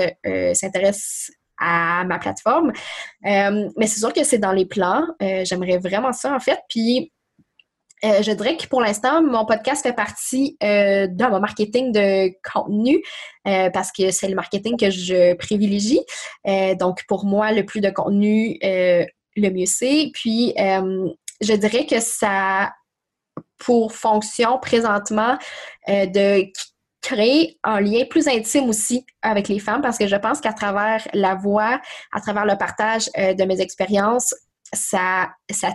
s'intéressent 0.53 1.31
à 1.59 2.03
ma 2.05 2.19
plateforme. 2.19 2.71
mais 3.23 3.87
c'est 3.87 3.99
sûr 3.99 4.13
que 4.13 4.23
c'est 4.23 4.37
dans 4.37 4.51
les 4.51 4.65
plans. 4.65 5.03
J'aimerais 5.19 5.77
vraiment 5.77 6.13
ça 6.13 6.33
en 6.33 6.39
fait. 6.39 6.59
Puis 6.69 7.11
je 8.03 8.31
dirais 8.31 8.57
que 8.57 8.67
pour 8.67 8.79
l'instant, 8.79 9.23
mon 9.23 9.43
podcast 9.45 9.81
fait 9.81 9.93
partie 9.93 10.55
de 10.61 11.29
mon 11.29 11.39
marketing 11.39 11.91
de 11.91 12.31
contenu 12.53 13.01
parce 13.43 13.91
que 13.91 14.11
c'est 14.11 14.27
le 14.27 14.35
marketing 14.35 14.77
que 14.77 14.91
je 14.91 15.33
privilégie. 15.33 16.01
donc, 16.79 17.03
pour 17.07 17.25
moi, 17.25 17.51
le 17.51 17.65
plus 17.65 17.81
de 17.81 17.89
contenu, 17.89 18.59
le 19.41 19.49
mieux 19.51 19.65
c'est. 19.65 20.11
Puis, 20.13 20.53
euh, 20.59 21.09
je 21.41 21.53
dirais 21.53 21.85
que 21.85 21.99
ça 21.99 22.71
pour 23.57 23.93
fonction 23.93 24.59
présentement 24.59 25.37
euh, 25.89 26.05
de 26.05 26.45
créer 27.01 27.57
un 27.63 27.79
lien 27.79 28.03
plus 28.09 28.27
intime 28.27 28.69
aussi 28.69 29.05
avec 29.21 29.47
les 29.47 29.59
femmes 29.59 29.81
parce 29.81 29.97
que 29.97 30.07
je 30.07 30.15
pense 30.15 30.41
qu'à 30.41 30.53
travers 30.53 31.07
la 31.13 31.35
voix, 31.35 31.79
à 32.11 32.21
travers 32.21 32.45
le 32.45 32.57
partage 32.57 33.09
euh, 33.17 33.33
de 33.33 33.43
mes 33.45 33.61
expériences, 33.61 34.33
ça 34.73 35.29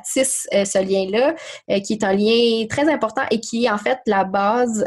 tisse 0.04 0.46
ce 0.52 0.78
lien-là, 0.78 1.34
qui 1.80 1.94
est 1.94 2.04
un 2.04 2.12
lien 2.12 2.66
très 2.68 2.92
important 2.92 3.22
et 3.30 3.40
qui 3.40 3.64
est 3.64 3.70
en 3.70 3.78
fait 3.78 3.98
la 4.04 4.24
base 4.24 4.84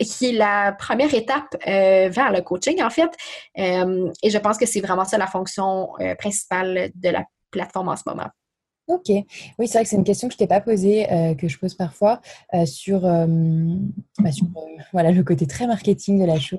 qui 0.00 0.26
est 0.26 0.32
la 0.32 0.72
première 0.72 1.12
étape 1.14 1.56
euh, 1.66 2.08
vers 2.10 2.32
le 2.32 2.40
coaching, 2.40 2.82
en 2.82 2.90
fait. 2.90 3.10
Euh, 3.58 4.10
et 4.22 4.30
je 4.30 4.38
pense 4.38 4.58
que 4.58 4.66
c'est 4.66 4.80
vraiment 4.80 5.04
ça 5.04 5.18
la 5.18 5.26
fonction 5.26 5.90
euh, 6.00 6.14
principale 6.14 6.90
de 6.94 7.08
la 7.08 7.24
plateforme 7.50 7.88
en 7.88 7.96
ce 7.96 8.02
moment. 8.06 8.28
Ok, 8.86 9.08
oui, 9.08 9.66
c'est 9.66 9.78
vrai 9.78 9.84
que 9.84 9.88
c'est 9.88 9.96
une 9.96 10.04
question 10.04 10.28
que 10.28 10.34
je 10.34 10.38
t'ai 10.38 10.46
pas 10.46 10.60
posée, 10.60 11.06
que 11.40 11.48
je 11.48 11.58
pose 11.58 11.72
parfois 11.72 12.20
sur, 12.66 13.00
bah, 13.00 14.30
sur 14.30 14.46
voilà, 14.92 15.10
le 15.10 15.24
côté 15.24 15.46
très 15.46 15.66
marketing 15.66 16.20
de 16.20 16.26
la 16.26 16.38
chose. 16.38 16.58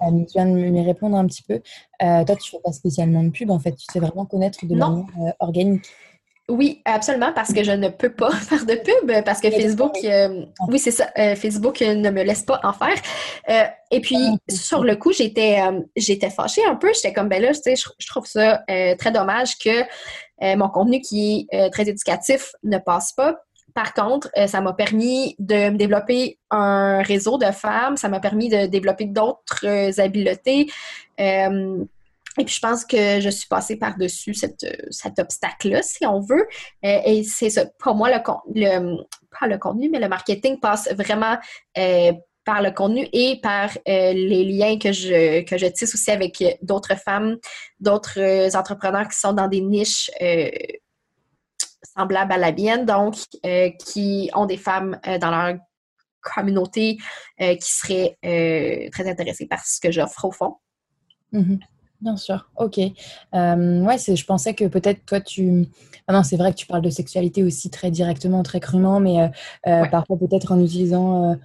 Mm-hmm. 0.00 0.26
tu 0.26 0.32
viens 0.34 0.46
de 0.46 0.50
me 0.50 0.84
répondre 0.84 1.16
un 1.16 1.24
petit 1.24 1.44
peu. 1.44 1.60
toi, 2.00 2.34
tu 2.34 2.50
fais 2.50 2.58
pas 2.64 2.72
spécialement 2.72 3.22
de 3.22 3.28
pub, 3.28 3.48
en 3.52 3.60
fait, 3.60 3.76
tu 3.76 3.86
te 3.86 3.92
fais 3.92 4.00
vraiment 4.00 4.26
connaître 4.26 4.66
de 4.66 4.74
manière 4.74 5.06
organique. 5.38 5.86
Oui, 6.48 6.82
absolument, 6.84 7.32
parce 7.32 7.52
que 7.52 7.62
je 7.62 7.70
ne 7.70 7.88
peux 7.88 8.12
pas 8.12 8.30
faire 8.32 8.66
de 8.66 8.74
pub, 8.74 9.24
parce 9.24 9.40
que 9.40 9.50
Facebook, 9.50 9.96
euh, 10.04 10.44
oui, 10.68 10.78
c'est 10.78 10.90
ça, 10.90 11.08
euh, 11.16 11.36
Facebook 11.36 11.80
ne 11.80 12.10
me 12.10 12.22
laisse 12.24 12.42
pas 12.42 12.60
en 12.64 12.72
faire. 12.72 12.96
Euh, 13.48 13.64
et 13.92 14.00
puis, 14.00 14.16
ah, 14.18 14.36
sur 14.52 14.82
le 14.82 14.96
coup, 14.96 15.12
j'étais 15.12 15.60
j'étais 15.96 16.30
fâchée 16.30 16.64
un 16.64 16.74
peu. 16.74 16.92
J'étais 16.94 17.12
comme, 17.12 17.28
ben 17.28 17.40
là, 17.40 17.52
tu 17.52 17.60
sais, 17.62 17.74
je, 17.76 18.06
trouve 18.06 18.26
ça 18.26 18.62
très 18.98 19.12
dommage 19.12 19.58
que 19.58 19.82
mon 20.56 20.68
contenu 20.68 21.00
qui 21.00 21.46
est 21.52 21.70
très 21.70 21.88
éducatif 21.88 22.52
ne 22.64 22.78
passe 22.78 23.12
pas. 23.12 23.36
Par 23.74 23.94
contre, 23.94 24.30
ça 24.46 24.60
m'a 24.60 24.72
permis 24.72 25.34
de 25.38 25.70
me 25.70 25.76
développer 25.76 26.38
un 26.50 27.02
réseau 27.02 27.38
de 27.38 27.50
femmes, 27.52 27.96
ça 27.96 28.08
m'a 28.08 28.20
permis 28.20 28.48
de 28.48 28.66
développer 28.66 29.06
d'autres 29.06 30.00
habiletés 30.00 30.70
et 32.38 32.44
puis, 32.44 32.54
je 32.54 32.60
pense 32.60 32.84
que 32.84 33.20
je 33.20 33.28
suis 33.28 33.46
passée 33.48 33.76
par-dessus 33.76 34.34
cet 34.34 35.18
obstacle-là, 35.18 35.82
si 35.82 36.06
on 36.06 36.20
veut. 36.20 36.46
Euh, 36.84 37.00
et 37.04 37.24
c'est 37.24 37.50
ça. 37.50 37.66
Pour 37.78 37.94
moi, 37.94 38.10
le, 38.10 38.18
le, 38.54 39.04
pas 39.38 39.46
le 39.46 39.58
contenu, 39.58 39.90
mais 39.90 40.00
le 40.00 40.08
marketing 40.08 40.58
passe 40.58 40.90
vraiment 40.92 41.36
euh, 41.76 42.12
par 42.44 42.62
le 42.62 42.70
contenu 42.70 43.06
et 43.12 43.38
par 43.42 43.70
euh, 43.86 44.12
les 44.12 44.44
liens 44.44 44.78
que 44.78 44.92
je, 44.92 45.42
que 45.42 45.58
je 45.58 45.66
tisse 45.66 45.94
aussi 45.94 46.10
avec 46.10 46.42
d'autres 46.62 46.96
femmes, 46.96 47.36
d'autres 47.80 48.56
entrepreneurs 48.56 49.08
qui 49.08 49.18
sont 49.18 49.34
dans 49.34 49.48
des 49.48 49.60
niches 49.60 50.10
semblables 51.96 52.32
à 52.32 52.38
la 52.38 52.52
mienne, 52.52 52.86
donc 52.86 53.16
qui 53.78 54.30
ont 54.34 54.46
des 54.46 54.56
femmes 54.56 54.98
dans 55.20 55.30
leur 55.30 55.58
communauté 56.20 56.96
qui 57.38 57.56
seraient 57.60 58.16
très 58.90 59.08
intéressées 59.08 59.46
par 59.46 59.64
ce 59.64 59.78
que 59.80 59.92
j'offre 59.92 60.24
au 60.24 60.32
fond. 60.32 60.56
Mm-hmm. 61.32 61.60
Bien 62.02 62.16
sûr, 62.16 62.50
ok. 62.56 62.78
Euh, 62.78 63.80
ouais, 63.84 63.96
je 63.98 64.24
pensais 64.24 64.54
que 64.54 64.64
peut-être 64.64 65.06
toi 65.06 65.20
tu. 65.20 65.68
Ah 66.08 66.12
non, 66.12 66.24
c'est 66.24 66.36
vrai 66.36 66.50
que 66.52 66.56
tu 66.56 66.66
parles 66.66 66.82
de 66.82 66.90
sexualité 66.90 67.44
aussi 67.44 67.70
très 67.70 67.92
directement, 67.92 68.42
très 68.42 68.58
crûment, 68.58 68.98
mais 68.98 69.20
euh, 69.20 69.28
euh, 69.68 69.86
parfois 69.86 70.16
peut-être 70.18 70.50
en 70.50 70.60
utilisant 70.60 71.36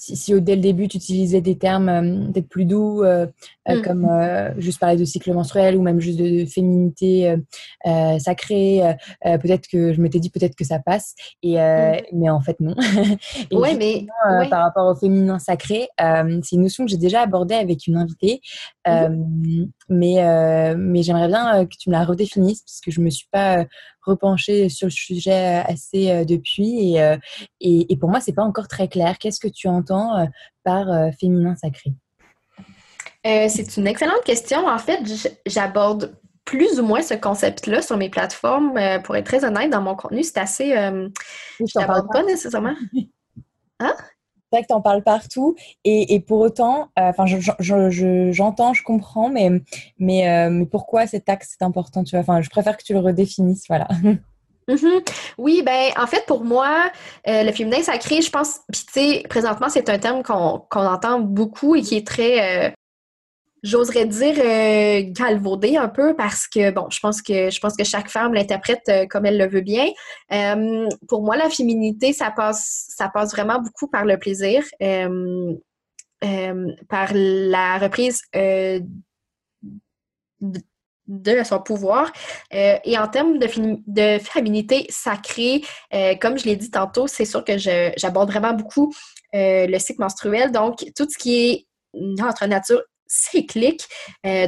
si, 0.00 0.16
si, 0.16 0.40
dès 0.40 0.56
le 0.56 0.62
début 0.62 0.88
tu 0.88 0.96
utilisais 0.96 1.42
des 1.42 1.58
termes 1.58 1.88
euh, 1.90 2.32
peut-être 2.32 2.48
plus 2.48 2.64
doux, 2.64 3.02
euh, 3.02 3.26
euh, 3.68 3.78
mm. 3.78 3.82
comme 3.82 4.08
juste 4.56 4.80
parler 4.80 4.96
de 4.96 5.04
cycle 5.04 5.32
menstruel 5.34 5.76
ou 5.76 5.82
même 5.82 6.00
juste 6.00 6.18
de, 6.18 6.46
féminité 6.46 7.36
sacrée, 8.18 8.96
peut-être 9.22 9.68
que 9.68 9.92
je 9.92 10.00
m'étais 10.00 10.18
dit 10.18 10.30
peut-être 10.30 10.56
que 10.56 10.64
ça 10.64 10.78
passe, 10.78 11.14
et, 11.42 11.56
mm. 11.56 12.00
mais 12.14 12.30
en 12.30 12.40
fait 12.40 12.58
non. 12.60 12.74
ouais, 13.52 13.74
mais 13.74 14.06
par 14.48 14.64
rapport 14.64 14.86
au 14.90 14.94
féminin 14.94 15.38
sacré, 15.38 15.88
c'est 15.98 16.56
une 16.56 16.62
notion 16.62 16.84
que 16.84 16.90
j'ai 16.90 16.96
déjà 16.96 17.20
abordée 17.20 17.54
avec 17.54 17.86
une 17.86 17.96
invitée, 17.96 18.40
mais, 18.86 20.74
mais 20.76 21.02
j'aimerais 21.02 21.28
bien 21.28 21.66
que 21.66 21.76
tu 21.78 21.90
me 21.90 21.94
la 21.94 22.04
redéfinisses 22.04 22.62
parce 22.62 22.80
que 22.80 22.90
je 22.90 23.00
me 23.00 23.10
suis 23.10 23.28
pas 23.30 23.66
repencher 24.02 24.68
sur 24.68 24.86
le 24.86 24.92
sujet 24.92 25.62
assez 25.66 26.10
euh, 26.10 26.24
depuis 26.24 26.98
euh, 26.98 27.16
et, 27.60 27.92
et, 27.92 27.96
pour 27.96 28.10
moi, 28.10 28.20
c'est 28.20 28.32
pas 28.32 28.42
encore 28.42 28.68
très 28.68 28.88
clair. 28.88 29.18
Qu'est-ce 29.18 29.40
que 29.40 29.48
tu 29.48 29.68
entends 29.68 30.18
euh, 30.18 30.26
par 30.64 30.86
féminin 31.18 31.56
sacré? 31.56 31.92
C'est 33.24 33.76
une 33.76 33.86
excellente 33.86 34.24
question. 34.24 34.66
En 34.66 34.78
fait, 34.78 35.00
j'aborde 35.46 36.16
plus 36.46 36.80
ou 36.80 36.84
moins 36.84 37.02
ce 37.02 37.14
concept-là 37.14 37.82
sur 37.82 37.96
mes 37.98 38.08
plateformes. 38.08 38.78
pour 39.04 39.14
être 39.16 39.26
très 39.26 39.44
honnête, 39.44 39.70
dans 39.70 39.82
mon 39.82 39.94
contenu, 39.94 40.22
c'est 40.22 40.38
assez. 40.38 40.70
je 40.70 41.78
n'aborde 41.78 42.08
pas 42.12 42.22
nécessairement. 42.22 42.74
Hein? 43.82 43.94
Vrai 44.52 44.62
que 44.62 44.66
tu 44.68 44.74
en 44.74 44.80
parles 44.80 45.02
partout 45.02 45.54
et, 45.84 46.20
pour 46.20 46.40
autant, 46.40 46.88
enfin, 46.96 47.24
j'entends, 47.26 48.74
je, 48.74 48.82
comprends, 48.82 49.28
mais, 49.28 49.50
mais, 49.98 50.50
mais 50.50 50.66
pourquoi 50.66 51.06
cet 51.06 51.28
axe 51.28 51.56
est 51.60 51.64
important 51.64 52.04
tu 52.04 52.20
vois? 52.20 52.40
Je 52.40 52.50
préfère 52.50 52.76
que 52.76 52.82
tu 52.82 52.92
le 52.92 53.00
redéfinisses, 53.00 53.64
voilà. 53.68 53.86
Mm-hmm. 54.68 55.08
Oui, 55.38 55.62
ben 55.64 55.90
en 55.96 56.06
fait 56.06 56.24
pour 56.26 56.44
moi, 56.44 56.90
euh, 57.26 57.42
le 57.42 57.52
féminin 57.52 57.82
sacré, 57.82 58.22
je 58.22 58.30
pense, 58.30 58.60
tu 58.72 58.80
sais, 58.92 59.24
présentement 59.28 59.68
c'est 59.68 59.88
un 59.88 59.98
terme 59.98 60.22
qu'on 60.22 60.62
entend 60.72 61.20
beaucoup 61.20 61.74
et 61.74 61.82
qui 61.82 61.96
est 61.96 62.06
très, 62.06 62.68
euh, 62.68 62.70
j'oserais 63.62 64.06
dire 64.06 64.34
euh, 64.38 65.02
galvaudé 65.12 65.76
un 65.76 65.88
peu 65.88 66.14
parce 66.14 66.46
que 66.46 66.70
bon, 66.70 66.86
je 66.90 67.00
pense 67.00 67.22
que 67.22 67.50
je 67.50 67.60
pense 67.60 67.76
que 67.76 67.84
chaque 67.84 68.08
femme 68.08 68.34
l'interprète 68.34 68.90
comme 69.08 69.26
elle 69.26 69.38
le 69.38 69.48
veut 69.48 69.60
bien. 69.60 69.86
pour 71.08 71.22
moi, 71.22 71.36
la 71.36 71.50
féminité, 71.50 72.12
ça 72.12 72.30
passe, 72.30 72.86
ça 72.88 73.08
passe 73.08 73.32
vraiment 73.32 73.60
beaucoup 73.60 73.88
par 73.88 74.04
le 74.04 74.18
plaisir, 74.18 74.64
par 76.88 77.10
la 77.12 77.78
reprise 77.78 78.22
de, 81.10 81.42
son 81.44 81.60
pouvoir. 81.60 82.10
Euh, 82.54 82.78
et 82.84 82.96
en 82.98 83.08
termes 83.08 83.38
de, 83.38 83.48
de 83.86 84.18
féminité 84.22 84.86
sacrée, 84.88 85.62
euh, 85.92 86.14
comme 86.20 86.38
je 86.38 86.44
l'ai 86.44 86.56
dit 86.56 86.70
tantôt, 86.70 87.06
c'est 87.06 87.24
sûr 87.24 87.44
que 87.44 87.58
j'aborde 87.58 88.30
vraiment 88.30 88.54
beaucoup 88.54 88.92
euh, 89.34 89.66
le 89.66 89.78
cycle 89.78 90.00
menstruel. 90.00 90.52
Donc, 90.52 90.84
tout 90.96 91.06
ce 91.10 91.18
qui 91.18 91.50
est 91.50 91.66
notre 91.94 92.46
nature 92.46 92.82
cyclique. 93.10 93.88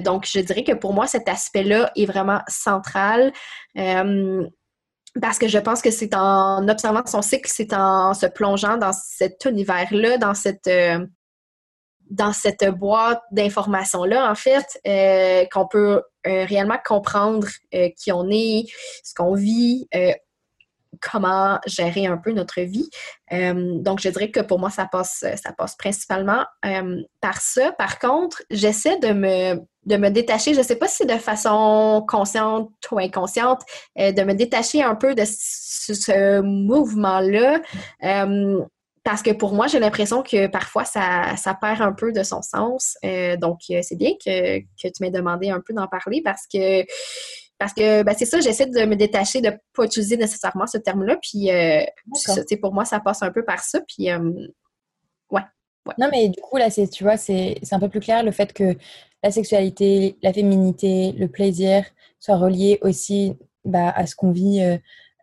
donc, 0.05 0.27
je 0.31 0.41
dirais 0.41 0.65
que 0.65 0.73
pour 0.73 0.95
moi, 0.95 1.07
cet 1.07 1.29
aspect-là 1.29 1.91
est 1.97 2.07
vraiment 2.07 2.41
central. 2.49 3.33
parce 3.75 5.39
que 5.39 5.49
je 5.49 5.59
pense 5.59 5.83
que 5.83 5.91
c'est 5.91 6.15
en 6.15 6.69
observant 6.69 7.05
son 7.07 7.23
cycle, 7.23 7.51
c'est 7.53 7.75
en 7.75 8.15
se 8.15 8.27
plongeant 8.27 8.77
dans 8.77 8.93
cet 8.93 9.45
univers-là, 9.45 10.17
dans 10.19 10.35
cette 10.35 10.69
dans 12.13 12.33
cette 12.33 12.65
boîte 12.67 13.23
d'informations-là, 13.31 14.31
en 14.31 14.35
fait, 14.35 14.67
euh, 14.87 15.47
qu'on 15.51 15.67
peut 15.67 16.03
euh, 16.27 16.45
réellement 16.45 16.79
comprendre 16.85 17.49
euh, 17.75 17.89
qui 17.97 18.13
on 18.13 18.29
est, 18.31 18.67
ce 19.03 19.15
qu'on 19.15 19.35
vit, 19.35 19.89
comment 21.01 21.59
gérer 21.67 22.07
un 22.07 22.19
peu 22.19 22.33
notre 22.33 22.61
vie. 22.61 22.89
donc, 23.31 24.01
je 24.01 24.09
dirais 24.09 24.31
que 24.31 24.41
pour 24.41 24.59
moi, 24.59 24.71
ça 24.71 24.87
passe, 24.91 25.25
ça 25.43 25.53
passe 25.57 25.77
principalement 25.77 26.45
par 27.21 27.41
ça. 27.41 27.73
Par 27.73 27.99
contre, 27.99 28.43
j'essaie 28.51 28.99
de 28.99 29.13
me, 29.13 30.09
détacher, 30.11 30.55
je 30.55 30.59
ne 30.59 30.65
sais 30.65 30.77
pas 30.77 30.89
si 30.89 31.07
de 31.07 31.15
façon 31.15 32.05
consciente 32.07 32.71
ou 32.91 32.99
inconsciente, 32.99 33.63
de 33.97 34.23
me 34.23 34.35
détacher 34.35 34.83
un 34.83 34.95
peu 34.95 35.15
de 35.15 35.25
ce, 35.25 36.41
mouvement-là 36.41 37.61
parce 39.05 39.23
que 39.23 39.31
pour 39.31 39.53
moi, 39.53 39.67
j'ai 39.67 39.81
l'impression 39.81 40.23
que 40.23 40.47
parfois, 40.47 40.85
ça, 40.85 41.37
ça, 41.37 41.55
perd 41.55 41.83
un 41.83 41.93
peu 41.93 42.13
de 42.13 42.23
son 42.23 42.41
sens. 42.43 42.97
Euh, 43.05 43.37
donc, 43.37 43.59
euh, 43.71 43.81
c'est 43.83 43.97
bien 43.97 44.13
que, 44.25 44.61
que 44.61 44.89
tu 44.89 44.93
m'aies 45.01 45.11
demandé 45.11 45.51
un 45.51 45.61
peu 45.61 45.75
d'en 45.75 45.89
parler 45.89 46.23
parce 46.23 46.47
que 46.47 46.83
parce 47.63 47.75
que 47.75 48.03
ben, 48.03 48.13
c'est 48.19 48.25
ça, 48.25 48.41
j'essaie 48.41 48.67
de 48.67 48.85
me 48.87 48.97
détacher 48.97 49.41
de 49.41 49.51
ne 49.51 49.53
pas 49.73 49.85
utiliser 49.85 50.17
nécessairement 50.17 50.67
ce 50.67 50.79
terme-là. 50.79 51.17
Puis, 51.23 51.49
euh, 51.49 51.85
pour 52.61 52.75
moi, 52.75 52.85
ça 52.85 52.99
passe 52.99 53.23
un 53.23 53.31
peu 53.31 53.45
par 53.45 53.61
ça. 53.61 53.79
Puis, 53.87 54.11
euh, 54.11 54.19
ouais, 55.31 55.43
ouais, 55.87 55.95
Non, 55.97 56.09
mais 56.11 56.29
du 56.29 56.41
coup, 56.41 56.57
là, 56.57 56.73
tu 56.73 57.05
vois, 57.05 57.17
c'est 57.17 57.61
un 57.71 57.79
peu 57.79 57.89
plus 57.89 58.01
clair 58.01 58.25
le 58.25 58.33
fait 58.33 58.53
que 58.53 58.77
la 59.23 59.31
sexualité, 59.31 60.17
la 60.25 60.33
féminité, 60.33 61.13
le 61.13 61.29
plaisir 61.29 61.85
soient 62.19 62.37
reliés 62.37 62.81
aussi 62.83 63.39
bah, 63.65 63.91
à 63.91 64.07
ce 64.09 64.17
qu'on 64.17 64.33
vit 64.33 64.61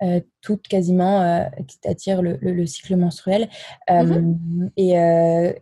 euh, 0.02 0.22
toutes 0.40 0.66
quasiment 0.70 1.22
euh, 1.22 1.44
qui 1.68 1.78
t'attirent 1.78 2.22
le, 2.22 2.66
cycle 2.66 2.96
menstruel. 2.96 3.50
Euh, 3.90 4.04
mm-hmm. 4.04 4.72
Et 4.78 5.62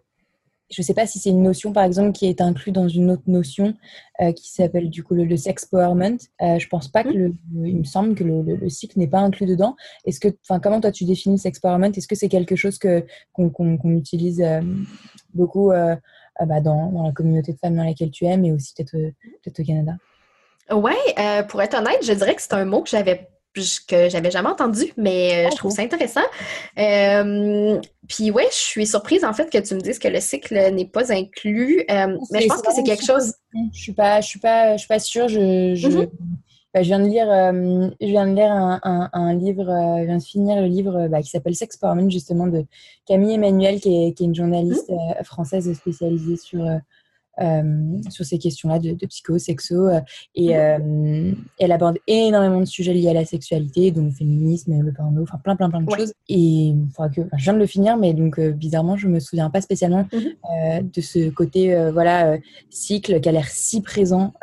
je 0.70 0.82
ne 0.82 0.86
sais 0.86 0.94
pas 0.94 1.08
si 1.08 1.20
c'est 1.20 1.30
une 1.30 1.44
notion, 1.44 1.72
par 1.72 1.84
exemple, 1.84 2.12
qui 2.12 2.28
est 2.28 2.42
inclue 2.42 2.72
dans 2.72 2.88
une 2.88 3.12
autre 3.12 3.24
notion 3.28 3.74
qui 4.36 4.52
s'appelle 4.52 4.90
du 4.90 5.04
coup 5.04 5.14
le, 5.14 5.38
sex 5.38 5.68
empowerment. 5.72 6.18
Euh, 6.42 6.58
je 6.60 6.68
pense 6.68 6.88
pas 6.88 7.04
que 7.04 7.10
mm-hmm. 7.10 7.34
le, 7.54 7.68
il 7.68 7.78
me 7.78 7.84
semble 7.84 8.16
que 8.16 8.24
le, 8.24 8.68
cycle 8.70 8.98
n'est 8.98 9.08
pas 9.08 9.20
inclus 9.20 9.46
dedans. 9.46 9.76
Est-ce 10.06 10.20
que, 10.20 10.30
enfin, 10.44 10.60
comment 10.60 10.82
toi 10.82 10.92
tu 10.92 11.06
définis 11.06 11.36
le 11.36 11.40
sex 11.40 11.60
empowerment 11.60 11.94
Est-ce 11.96 12.08
que 12.08 12.16
c'est 12.16 12.30
quelque 12.30 12.56
chose 12.56 12.80
que 12.80 13.06
qu'on 13.34 13.78
utilise 13.86 14.44
beaucoup 15.34 15.70
bah, 15.70 16.62
dans, 16.62 16.92
dans, 16.92 17.04
la 17.04 17.12
communauté 17.12 17.54
de 17.54 17.58
femmes 17.58 17.76
dans 17.76 17.84
laquelle 17.84 18.12
tu 18.12 18.26
es, 18.26 18.38
mais 18.38 18.52
aussi 18.52 18.74
peut-être 18.74 18.92
peut 19.44 19.54
au 19.58 19.64
Canada? 19.64 19.94
Ouais, 20.72 21.44
pour 21.48 21.62
être 21.62 21.78
honnête, 21.78 22.00
je 22.04 22.14
dirais 22.14 22.36
que 22.36 22.42
c'est 22.42 22.54
un 22.54 22.66
mot 22.66 22.82
que 22.82 22.90
j'avais 22.90 23.30
que 23.88 24.10
j'avais 24.10 24.32
jamais 24.32 24.50
entendu, 24.50 24.94
mais 24.98 25.46
euh, 25.46 25.50
je 25.52 25.56
trouve 25.56 25.72
ça 25.72 25.82
intéressant. 25.82 26.22
Euh, 26.78 27.80
puis 28.08 28.32
ouais, 28.32 28.48
je 28.52 28.56
suis 28.58 28.88
surprise 28.88 29.24
en 29.24 29.34
fait 29.34 29.50
que 29.50 29.58
tu 29.58 29.76
me 29.76 29.82
dises 29.82 30.00
que 30.00 30.08
le 30.08 30.20
cycle 30.20 30.56
n'est 30.74 30.88
pas 30.88 31.12
inclus, 31.12 31.84
euh, 31.90 32.18
mais 32.32 32.42
je 32.42 32.48
pense 32.48 32.62
que 32.62 32.74
c'est 32.74 32.84
quelque 32.84 33.06
chose. 33.06 33.34
Je 33.74 33.80
suis 33.80 33.94
pas, 33.94 34.22
je 34.22 34.28
suis 34.28 34.40
pas, 34.40 34.74
je 34.74 34.80
suis 34.80 34.88
pas 34.88 35.00
sûre. 35.00 35.28
Je, 35.28 35.74
je, 35.76 35.88
mm-hmm. 35.88 36.10
bah, 36.74 36.84
je 36.84 36.88
viens 36.88 37.00
de 37.00 37.08
lire, 37.08 37.28
je 37.28 38.06
viens 38.08 38.28
de 38.28 38.36
lire 38.36 38.52
un, 38.52 39.10
un, 39.12 39.34
livre, 39.34 39.66
je 40.00 40.06
viens 40.06 40.18
de 40.18 40.24
finir 40.24 40.62
le 40.62 40.68
livre 40.68 41.08
bah, 41.08 41.22
qui 41.22 41.30
s'appelle 41.30 41.56
Sex 41.56 41.78
Powerman 41.78 42.10
justement 42.10 42.48
de 42.48 42.66
Camille 43.06 43.34
Emmanuel, 43.34 43.80
qui 43.82 44.08
est, 44.08 44.14
qui 44.14 44.24
est 44.24 44.28
une 44.28 44.36
journaliste 44.36 44.90
mm-hmm. 44.90 45.24
française 45.24 45.74
spécialisée 45.74 46.38
sur 46.38 46.64
euh, 47.40 47.62
sur 48.10 48.26
ces 48.26 48.40
questions-là 48.40 48.80
de, 48.80 48.92
de, 48.92 49.06
psycho, 49.06 49.38
sexo. 49.38 49.88
Euh, 49.88 50.00
et 50.34 50.58
euh, 50.58 51.32
elle 51.60 51.72
aborde 51.72 51.98
énormément 52.08 52.60
de 52.60 52.66
sujets 52.66 52.94
liés 52.94 53.10
à 53.10 53.14
la 53.14 53.26
sexualité, 53.26 53.92
donc 53.92 54.06
le 54.06 54.12
féminisme, 54.12 54.82
le 54.82 54.92
porno, 54.92 55.22
enfin 55.22 55.38
plein, 55.44 55.56
plein, 55.56 55.70
plein 55.70 55.82
de 55.82 55.90
choses. 55.92 56.14
Et 56.30 56.74
que, 57.16 57.22
je 57.38 57.44
viens 57.44 57.54
de 57.54 57.60
le 57.60 57.68
finir, 57.68 57.98
mais 57.98 58.14
donc 58.14 58.40
bizarrement, 58.40 58.98
je 58.98 59.08
me 59.08 59.20
souviens 59.20 59.50
pas 59.50 59.62
spécialement 59.62 60.08
mhm. 60.12 60.90
de 60.90 61.02
ce 61.02 61.30
côté, 61.30 61.76
voilà, 61.92 62.38
cycle 62.70 63.20
qui 63.22 63.30
a 63.30 63.32
l'air 63.32 63.48
si 63.48 63.82
présent 63.82 64.34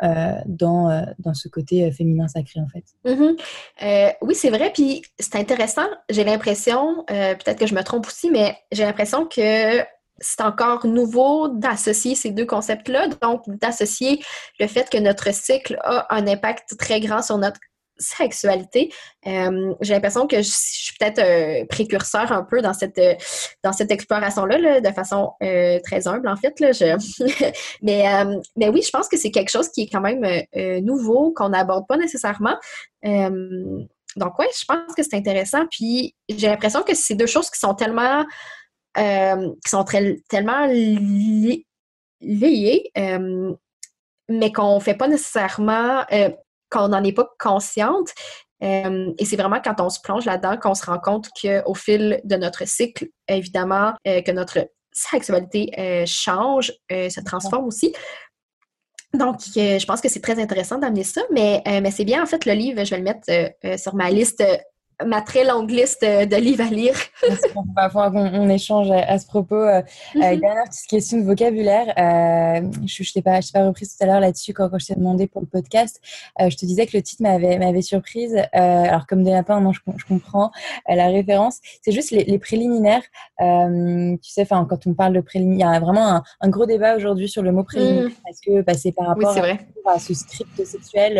dans, 0.45 1.05
dans 1.19 1.33
ce 1.33 1.49
côté 1.49 1.91
féminin 1.91 2.27
sacré, 2.27 2.61
en 2.61 2.67
fait. 2.67 2.83
Mhm. 3.05 3.35
oui, 4.21 4.35
c'est 4.35 4.49
vrai. 4.49 4.71
Puis 4.73 5.01
c'est 5.19 5.35
intéressant. 5.35 5.87
J'ai 6.09 6.23
l'impression, 6.23 7.03
peut-être 7.07 7.59
que 7.59 7.67
je 7.67 7.75
me 7.75 7.83
trompe 7.83 8.07
aussi, 8.07 8.31
mais 8.31 8.55
j'ai 8.71 8.83
l'impression 8.83 9.25
que 9.25 9.83
c'est 10.19 10.41
encore 10.41 10.85
nouveau 10.85 11.49
d'associer 11.49 12.15
ces 12.15 12.31
deux 12.31 12.45
concepts-là, 12.45 13.07
donc 13.21 13.43
d'associer 13.47 14.23
le 14.59 14.67
fait 14.67 14.89
que 14.89 14.97
notre 14.97 15.33
cycle 15.33 15.77
a 15.83 16.07
un 16.15 16.27
impact 16.27 16.77
très 16.77 16.99
grand 16.99 17.21
sur 17.21 17.37
notre 17.37 17.59
sexualité. 17.97 18.91
Euh, 19.27 19.73
j'ai 19.81 19.93
l'impression 19.93 20.27
que 20.27 20.37
je, 20.37 20.51
suis 20.51 20.95
peut-être 20.99 21.19
euh, 21.19 21.65
précurseur 21.67 22.31
un 22.31 22.43
peu 22.43 22.61
dans 22.61 22.73
cette 22.73 22.97
euh, 22.97 23.15
cette 23.71 23.91
exploration-là, 23.91 24.81
de 24.81 24.91
façon 24.91 25.31
très 25.39 26.07
humble 26.07 26.27
en 26.27 26.35
fait. 26.35 26.59
Là, 26.59 26.71
mais, 27.81 28.05
mais 28.55 28.69
oui, 28.69 28.81
je 28.81 28.89
pense 28.89 29.07
que 29.07 29.17
c'est 29.17 29.31
quelque 29.31 29.49
chose 29.49 29.69
qui 29.69 29.83
est 29.83 29.89
quand 29.91 30.01
même 30.01 30.25
nouveau, 30.83 31.33
qu'on 31.35 31.49
n'aborde 31.49 31.87
pas 31.87 31.97
nécessairement. 31.97 32.55
donc 33.03 34.39
oui, 34.39 34.45
je 34.57 34.65
pense 34.65 34.95
que 34.95 35.03
c'est 35.03 35.15
intéressant. 35.15 35.65
Puis 35.69 36.15
j'ai 36.29 36.47
l'impression 36.47 36.83
que 36.83 36.93
c'est 36.93 37.15
deux 37.15 37.25
choses 37.25 37.49
qui 37.49 37.59
sont 37.59 37.73
tellement 37.73 38.23
qui 38.95 39.69
sont 39.69 39.83
tellement 40.29 40.65
liées, 40.67 41.65
mais 44.27 44.51
qu'on 44.51 44.75
ne 44.75 44.79
fait 44.79 44.95
pas 44.95 45.07
nécessairement 45.07 46.03
qu'on 46.69 46.89
n'en 46.89 47.03
est 47.03 47.13
pas 47.13 47.29
consciente. 47.39 48.09
Euh, 48.63 49.13
et 49.17 49.25
c'est 49.25 49.35
vraiment 49.35 49.59
quand 49.63 49.81
on 49.81 49.89
se 49.89 49.99
plonge 50.01 50.25
là-dedans 50.25 50.57
qu'on 50.57 50.75
se 50.75 50.85
rend 50.85 50.99
compte 50.99 51.29
qu'au 51.41 51.73
fil 51.73 52.21
de 52.23 52.35
notre 52.35 52.67
cycle, 52.67 53.07
évidemment, 53.27 53.93
euh, 54.07 54.21
que 54.21 54.31
notre 54.31 54.69
sexualité 54.91 55.71
euh, 55.77 56.05
change, 56.05 56.71
se 56.89 57.19
transforme 57.23 57.65
aussi. 57.65 57.93
Donc, 59.13 59.39
je 59.55 59.85
pense 59.85 60.01
que 60.01 60.09
c'est 60.09 60.21
très 60.21 60.41
intéressant 60.41 60.77
d'amener 60.77 61.03
ça, 61.03 61.21
mais, 61.31 61.61
mais 61.65 61.91
c'est 61.91 62.03
bien, 62.03 62.21
en 62.21 62.25
fait, 62.25 62.45
le 62.45 62.51
livre, 62.51 62.83
je 62.83 62.89
vais 62.91 62.97
le 62.97 63.03
mettre 63.03 63.79
sur 63.79 63.95
ma 63.95 64.09
liste 64.09 64.43
ma 65.03 65.21
très 65.21 65.43
longue 65.43 65.69
liste 65.69 66.03
de 66.03 66.35
livres 66.35 66.63
à 66.65 66.69
lire. 66.69 66.95
on 67.55 67.63
va 67.75 67.89
qu'on 67.89 68.49
échange 68.49 68.91
à, 68.91 69.17
ce 69.17 69.25
propos. 69.27 69.55
Euh, 69.55 69.81
mm 70.15 70.19
-hmm. 70.21 70.39
Dernière 70.39 70.63
petite 70.65 70.87
question 70.87 71.17
de 71.19 71.23
vocabulaire. 71.23 71.87
Euh, 71.97 72.61
je 72.85 73.03
ne 73.03 73.13
t'ai 73.13 73.21
pas, 73.21 73.39
pas 73.53 73.65
reprise 73.67 73.89
tout 73.95 74.03
à 74.03 74.07
l'heure 74.07 74.19
là-dessus 74.19 74.53
quand, 74.53 74.69
quand, 74.69 74.79
je 74.79 74.87
t'ai 74.87 74.95
demandé 74.95 75.27
pour 75.27 75.41
le 75.41 75.47
podcast. 75.47 75.93
Euh, 76.39 76.49
je 76.49 76.55
te 76.57 76.65
disais 76.65 76.85
que 76.87 76.95
le 76.97 77.03
titre 77.07 77.23
m'avait 77.23 77.81
surprise. 77.81 78.35
alors, 78.53 79.05
comme 79.07 79.23
des 79.23 79.31
lapins, 79.37 79.59
non, 79.65 79.73
je, 79.77 79.81
je 80.01 80.05
comprends 80.11 80.49
la 81.01 81.07
référence. 81.17 81.55
C'est 81.83 81.93
juste 81.97 82.11
les, 82.15 82.23
les 82.33 82.39
préliminaires. 82.47 83.05
tu 84.23 84.29
sais, 84.35 84.45
quand 84.71 84.81
on 84.89 84.93
parle 85.01 85.13
de 85.19 85.23
préliminaires, 85.29 85.71
il 85.71 85.75
y 85.77 85.81
a 85.81 85.85
vraiment 85.87 86.07
un, 86.15 86.21
un 86.45 86.49
gros 86.55 86.67
débat 86.73 86.91
aujourd'hui 86.99 87.29
sur 87.35 87.43
le 87.47 87.51
mot 87.55 87.63
préliminaire 87.71 88.09
mm. 88.09 88.23
parce 88.25 88.39
que 88.45 88.53
bah, 88.65 88.75
c'est 88.81 88.93
par 88.99 89.07
rapport 89.11 89.35
à, 89.95 89.99
ce 90.07 90.13
script 90.23 90.57
sexuel 90.75 91.13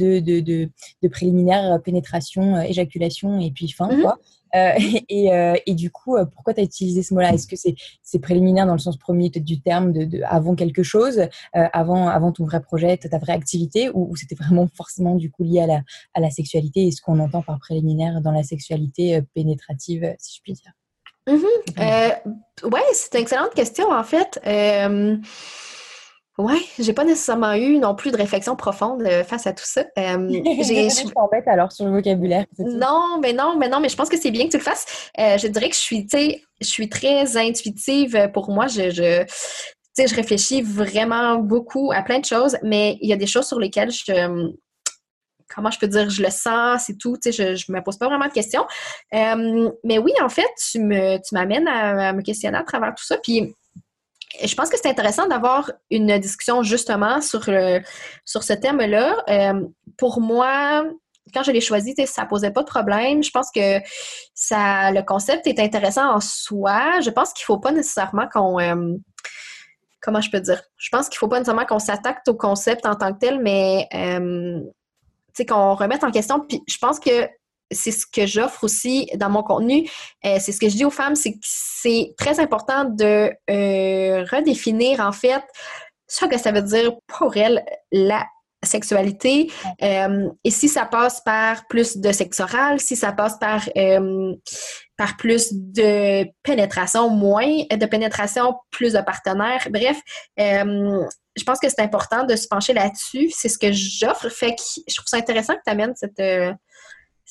de, 0.00 0.10
de, 0.28 0.34
de, 0.50 0.58
de 1.02 1.08
préliminaire, 1.16 1.64
pénétration, 1.88 2.44
éjaculation 2.72 2.99
et 3.40 3.50
puis 3.50 3.70
fin, 3.70 3.92
mhm. 3.92 4.02
quoi. 4.02 4.18
Euh, 4.54 4.72
et, 5.08 5.32
euh, 5.32 5.54
et, 5.66 5.74
du 5.74 5.90
coup, 5.90 6.16
euh, 6.16 6.24
pourquoi 6.24 6.54
tu 6.54 6.60
as 6.60 6.64
utilisé 6.64 7.02
ce 7.02 7.14
mot-là? 7.14 7.32
Est-ce 7.32 7.46
que 7.46 7.56
c'est 7.56 8.18
préliminaire 8.18 8.66
dans 8.66 8.72
le 8.72 8.78
sens 8.78 8.96
premier 8.96 9.30
du 9.30 9.60
terme, 9.60 9.92
de, 9.92 10.20
avant 10.24 10.54
quelque 10.54 10.82
chose, 10.82 11.22
avant, 11.52 12.08
avant 12.08 12.32
ton 12.32 12.44
vrai 12.44 12.60
projet, 12.60 12.96
ta 12.96 13.18
vraie 13.18 13.32
activité, 13.32 13.90
ou, 13.94 14.14
c'était 14.16 14.34
vraiment 14.34 14.66
forcément 14.74 15.14
du 15.14 15.30
coup 15.30 15.44
lié 15.44 15.60
à 15.60 15.66
la, 15.66 15.80
à 16.14 16.20
la 16.20 16.30
sexualité 16.30 16.86
et 16.86 16.90
ce 16.90 17.00
qu'on 17.00 17.18
entend 17.18 17.42
par 17.42 17.58
préliminaire 17.58 18.20
dans 18.20 18.32
la 18.32 18.42
sexualité 18.42 19.20
pénétrative, 19.34 20.14
si 20.18 20.36
je 20.36 20.42
puis 20.42 20.52
dire? 20.54 20.72
Mmh. 21.28 22.66
Ouais, 22.66 22.80
c'est 22.92 23.14
une 23.14 23.20
excellente 23.20 23.54
question 23.54 23.90
en 23.90 24.04
fait. 24.04 24.40
Oui, 26.40 26.66
j'ai 26.78 26.94
pas 26.94 27.04
nécessairement 27.04 27.52
eu 27.52 27.78
non 27.78 27.94
plus 27.94 28.10
de 28.10 28.16
réflexion 28.16 28.56
profonde 28.56 29.02
euh, 29.02 29.24
face 29.24 29.46
à 29.46 29.52
tout 29.52 29.64
ça. 29.64 29.84
Euh, 29.98 30.30
j'ai, 30.62 30.88
t'embête 31.14 31.46
alors 31.46 31.72
sur 31.72 31.84
le 31.84 31.92
vocabulaire. 31.92 32.46
Non, 32.58 33.18
mais 33.20 33.32
non, 33.32 33.56
mais 33.58 33.68
non, 33.68 33.80
mais 33.80 33.88
je 33.88 33.96
pense 33.96 34.08
que 34.08 34.18
c'est 34.18 34.30
bien 34.30 34.46
que 34.46 34.52
tu 34.52 34.56
le 34.56 34.62
fasses. 34.62 35.10
Euh, 35.18 35.36
je 35.36 35.46
dirais 35.46 35.68
que 35.68 35.74
je 35.74 35.80
suis, 35.80 36.08
je 36.60 36.66
suis 36.66 36.88
très 36.88 37.36
intuitive. 37.36 38.30
Pour 38.32 38.50
moi, 38.50 38.66
je, 38.66 38.90
je, 38.90 39.24
je 39.98 40.14
réfléchis 40.14 40.62
vraiment 40.62 41.36
beaucoup 41.36 41.92
à 41.92 42.02
plein 42.02 42.18
de 42.18 42.24
choses, 42.24 42.56
mais 42.62 42.96
il 43.02 43.10
y 43.10 43.12
a 43.12 43.16
des 43.16 43.26
choses 43.26 43.46
sur 43.46 43.58
lesquelles 43.58 43.90
je, 43.90 44.50
comment 45.54 45.70
je 45.70 45.78
peux 45.78 45.88
dire, 45.88 46.08
je 46.08 46.22
le 46.22 46.30
sens, 46.30 46.84
c'est 46.86 46.96
tout, 46.96 47.16
tu 47.22 47.30
sais, 47.30 47.56
je, 47.56 47.70
ne 47.70 47.76
me 47.76 47.82
pose 47.82 47.98
pas 47.98 48.06
vraiment 48.06 48.26
de 48.26 48.32
questions. 48.32 48.64
mais 49.12 49.98
oui, 49.98 50.12
en 50.22 50.30
fait, 50.30 50.48
tu 50.70 50.78
me, 50.80 51.18
tu 51.18 51.34
m'amènes 51.34 51.68
à, 51.68 52.08
à, 52.08 52.12
me 52.12 52.22
questionner 52.22 52.56
à 52.56 52.62
travers 52.62 52.94
tout 52.94 53.04
ça. 53.04 53.18
Puis 53.22 53.54
je 54.42 54.54
pense 54.54 54.70
que 54.70 54.76
c'est 54.76 54.88
intéressant 54.88 55.26
d'avoir 55.26 55.70
une 55.90 56.18
discussion 56.18 56.62
justement 56.62 57.20
sur, 57.20 57.48
sur 58.24 58.42
ce 58.42 58.52
thème-là. 58.52 59.16
Euh, 59.28 59.66
pour 59.96 60.20
moi, 60.20 60.84
quand 61.34 61.42
je 61.42 61.50
l'ai 61.50 61.60
choisi, 61.60 61.94
ça 62.06 62.24
posait 62.26 62.50
pas 62.50 62.62
de 62.62 62.66
problème. 62.66 63.22
Je 63.22 63.30
pense 63.30 63.50
que 63.50 63.78
ça, 64.34 64.90
le 64.92 65.02
concept 65.02 65.46
est 65.46 65.58
intéressant 65.58 66.14
en 66.14 66.20
soi. 66.20 67.00
Je 67.00 67.10
pense 67.10 67.32
qu'il 67.32 67.44
faut 67.44 67.58
pas 67.58 67.72
nécessairement 67.72 68.28
qu'on 68.32 68.60
euh, 68.60 68.96
comment 70.00 70.20
je 70.20 70.30
peux 70.30 70.40
dire? 70.40 70.62
Je 70.76 70.88
pense 70.90 71.08
qu'il 71.08 71.18
faut 71.18 71.28
pas 71.28 71.38
nécessairement 71.38 71.66
qu'on 71.66 71.78
s'attaque 71.78 72.20
au 72.28 72.34
concept 72.34 72.86
en 72.86 72.94
tant 72.94 73.12
que 73.12 73.18
tel, 73.18 73.40
mais 73.40 73.86
euh, 73.94 74.60
qu'on 75.48 75.74
remette 75.74 76.04
en 76.04 76.10
question. 76.10 76.40
Puis 76.40 76.62
je 76.68 76.76
pense 76.78 77.00
que 77.00 77.28
c'est 77.70 77.92
ce 77.92 78.06
que 78.06 78.26
j'offre 78.26 78.64
aussi 78.64 79.08
dans 79.16 79.30
mon 79.30 79.42
contenu. 79.42 79.88
Euh, 80.24 80.36
c'est 80.40 80.52
ce 80.52 80.60
que 80.60 80.68
je 80.68 80.76
dis 80.76 80.84
aux 80.84 80.90
femmes, 80.90 81.14
c'est 81.14 81.32
que 81.32 81.38
c'est 81.42 82.14
très 82.18 82.40
important 82.40 82.84
de 82.84 83.32
euh, 83.50 84.24
redéfinir 84.30 85.00
en 85.00 85.12
fait 85.12 85.42
ce 86.08 86.24
que 86.26 86.38
ça 86.38 86.50
veut 86.52 86.62
dire 86.62 86.92
pour 87.06 87.36
elles 87.36 87.64
la 87.92 88.26
sexualité. 88.62 89.50
Euh, 89.82 90.28
et 90.44 90.50
si 90.50 90.68
ça 90.68 90.84
passe 90.84 91.22
par 91.22 91.66
plus 91.68 91.96
de 91.96 92.12
sexe 92.12 92.40
oral, 92.40 92.80
si 92.80 92.96
ça 92.96 93.12
passe 93.12 93.38
par 93.38 93.68
par 94.96 95.16
plus 95.16 95.48
de 95.52 96.26
pénétration, 96.42 97.08
moins 97.08 97.64
de 97.70 97.86
pénétration, 97.86 98.54
plus 98.70 98.92
de 98.92 99.00
partenaires. 99.00 99.66
Bref, 99.70 99.98
je 100.36 101.44
pense 101.46 101.58
que 101.58 101.70
c'est 101.70 101.80
important 101.80 102.24
de 102.24 102.36
se 102.36 102.46
pencher 102.48 102.74
là-dessus. 102.74 103.30
C'est 103.34 103.48
ce 103.48 103.56
que 103.56 103.72
j'offre. 103.72 104.28
Fait 104.28 104.54
que 104.54 104.62
je 104.86 104.94
trouve 104.94 105.06
ça 105.06 105.16
intéressant 105.16 105.54
que 105.54 105.62
tu 105.64 105.72
amènes 105.72 105.94
cette 105.96 106.20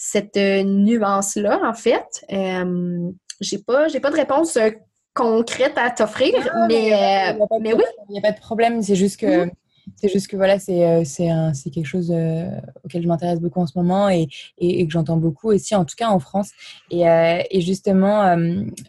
cette 0.02 0.38
euh, 0.38 0.64
nuance-là, 0.64 1.60
en 1.64 1.74
fait. 1.74 2.26
Euh, 2.32 3.12
j'ai 3.42 3.58
pas, 3.58 3.90
j'ai 3.90 4.00
pas 4.00 4.12
de 4.12 4.16
réponse 4.16 4.56
euh, 4.56 4.70
concrète 5.14 5.78
à 5.78 5.90
t'offrir, 5.90 6.34
mais, 6.70 6.92
mais, 7.62 7.74
oui. 7.74 7.84
Il 8.08 8.14
n'y 8.14 8.20
a 8.20 8.22
pas 8.22 8.32
de 8.32 8.40
problème, 8.40 8.82
c'est 8.82 8.96
juste 8.96 9.20
que 9.20 9.46
mm-hmm. 9.46 9.52
C'est 9.96 10.10
juste 10.10 10.28
que 10.28 10.36
voilà, 10.36 10.60
c'est 10.60 10.86
euh, 10.86 11.04
c'est 11.04 11.70
quelque 11.72 11.86
chose 11.86 12.12
euh, 12.12 12.50
auquel 12.84 13.02
je 13.02 13.08
m'intéresse 13.08 13.40
beaucoup 13.40 13.60
en 13.60 13.68
ce 13.68 13.78
moment 13.78 14.10
et, 14.10 14.28
et, 14.58 14.86
que 14.86 14.92
j'entends 14.92 15.18
beaucoup 15.18 15.50
aussi, 15.50 15.76
en 15.76 15.86
tout 15.86 15.96
cas 15.98 16.10
en 16.10 16.20
France. 16.20 16.52
Et, 16.92 17.10
euh, 17.10 17.42
et 17.50 17.62
justement, 17.62 18.38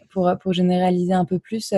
pour, 0.09 0.31
pour 0.41 0.53
généraliser 0.53 1.13
un 1.13 1.25
peu 1.25 1.39
plus, 1.39 1.69
tu 1.69 1.73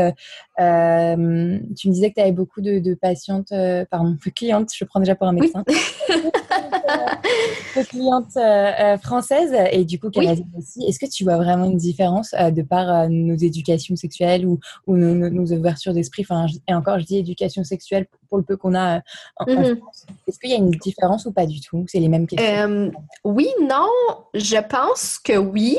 me 0.57 1.91
disais 1.91 2.09
que 2.09 2.15
tu 2.15 2.21
avais 2.21 2.31
beaucoup 2.31 2.61
de, 2.61 2.79
de 2.79 2.93
patientes, 2.95 3.53
pardon, 3.89 4.17
de 4.23 4.29
clientes, 4.35 4.69
je 4.75 4.83
prends 4.85 4.99
déjà 4.99 5.15
pour 5.15 5.27
un 5.27 5.33
médecin. 5.33 5.63
de 7.75 7.83
clientes 7.83 9.01
françaises 9.01 9.53
et 9.71 9.85
du 9.85 9.99
coup 9.99 10.09
canadiennes 10.09 10.51
aussi. 10.57 10.83
Est-ce 10.85 10.99
que 10.99 11.09
tu 11.09 11.23
vois 11.23 11.37
vraiment 11.37 11.65
une 11.65 11.77
différence 11.77 12.31
de 12.33 12.61
par 12.61 13.09
nos 13.09 13.35
éducations 13.35 13.95
sexuelles 13.95 14.45
ou, 14.45 14.59
ou 14.87 14.97
nos, 14.97 15.29
nos 15.29 15.45
ouvertures 15.51 15.93
d'esprit? 15.93 16.23
Enfin, 16.23 16.45
Et 16.67 16.73
encore, 16.73 16.99
je 16.99 17.05
dis 17.05 17.17
éducation 17.17 17.63
sexuelle 17.63 18.07
pour 18.29 18.37
le 18.37 18.43
peu 18.43 18.57
qu'on 18.57 18.75
a 18.75 19.01
Mhm. 19.47 19.79
Est-ce 20.27 20.39
qu'il 20.39 20.49
y 20.49 20.53
a 20.53 20.57
une 20.57 20.71
différence 20.71 21.25
ou 21.25 21.31
pas 21.31 21.45
du 21.45 21.61
tout? 21.61 21.85
C'est 21.87 21.99
les 21.99 22.09
mêmes 22.09 22.27
questions 22.27 22.47
euh, 22.47 22.91
Oui, 23.23 23.49
non. 23.61 23.89
Je 24.33 24.57
pense 24.67 25.19
que 25.19 25.37
oui. 25.37 25.77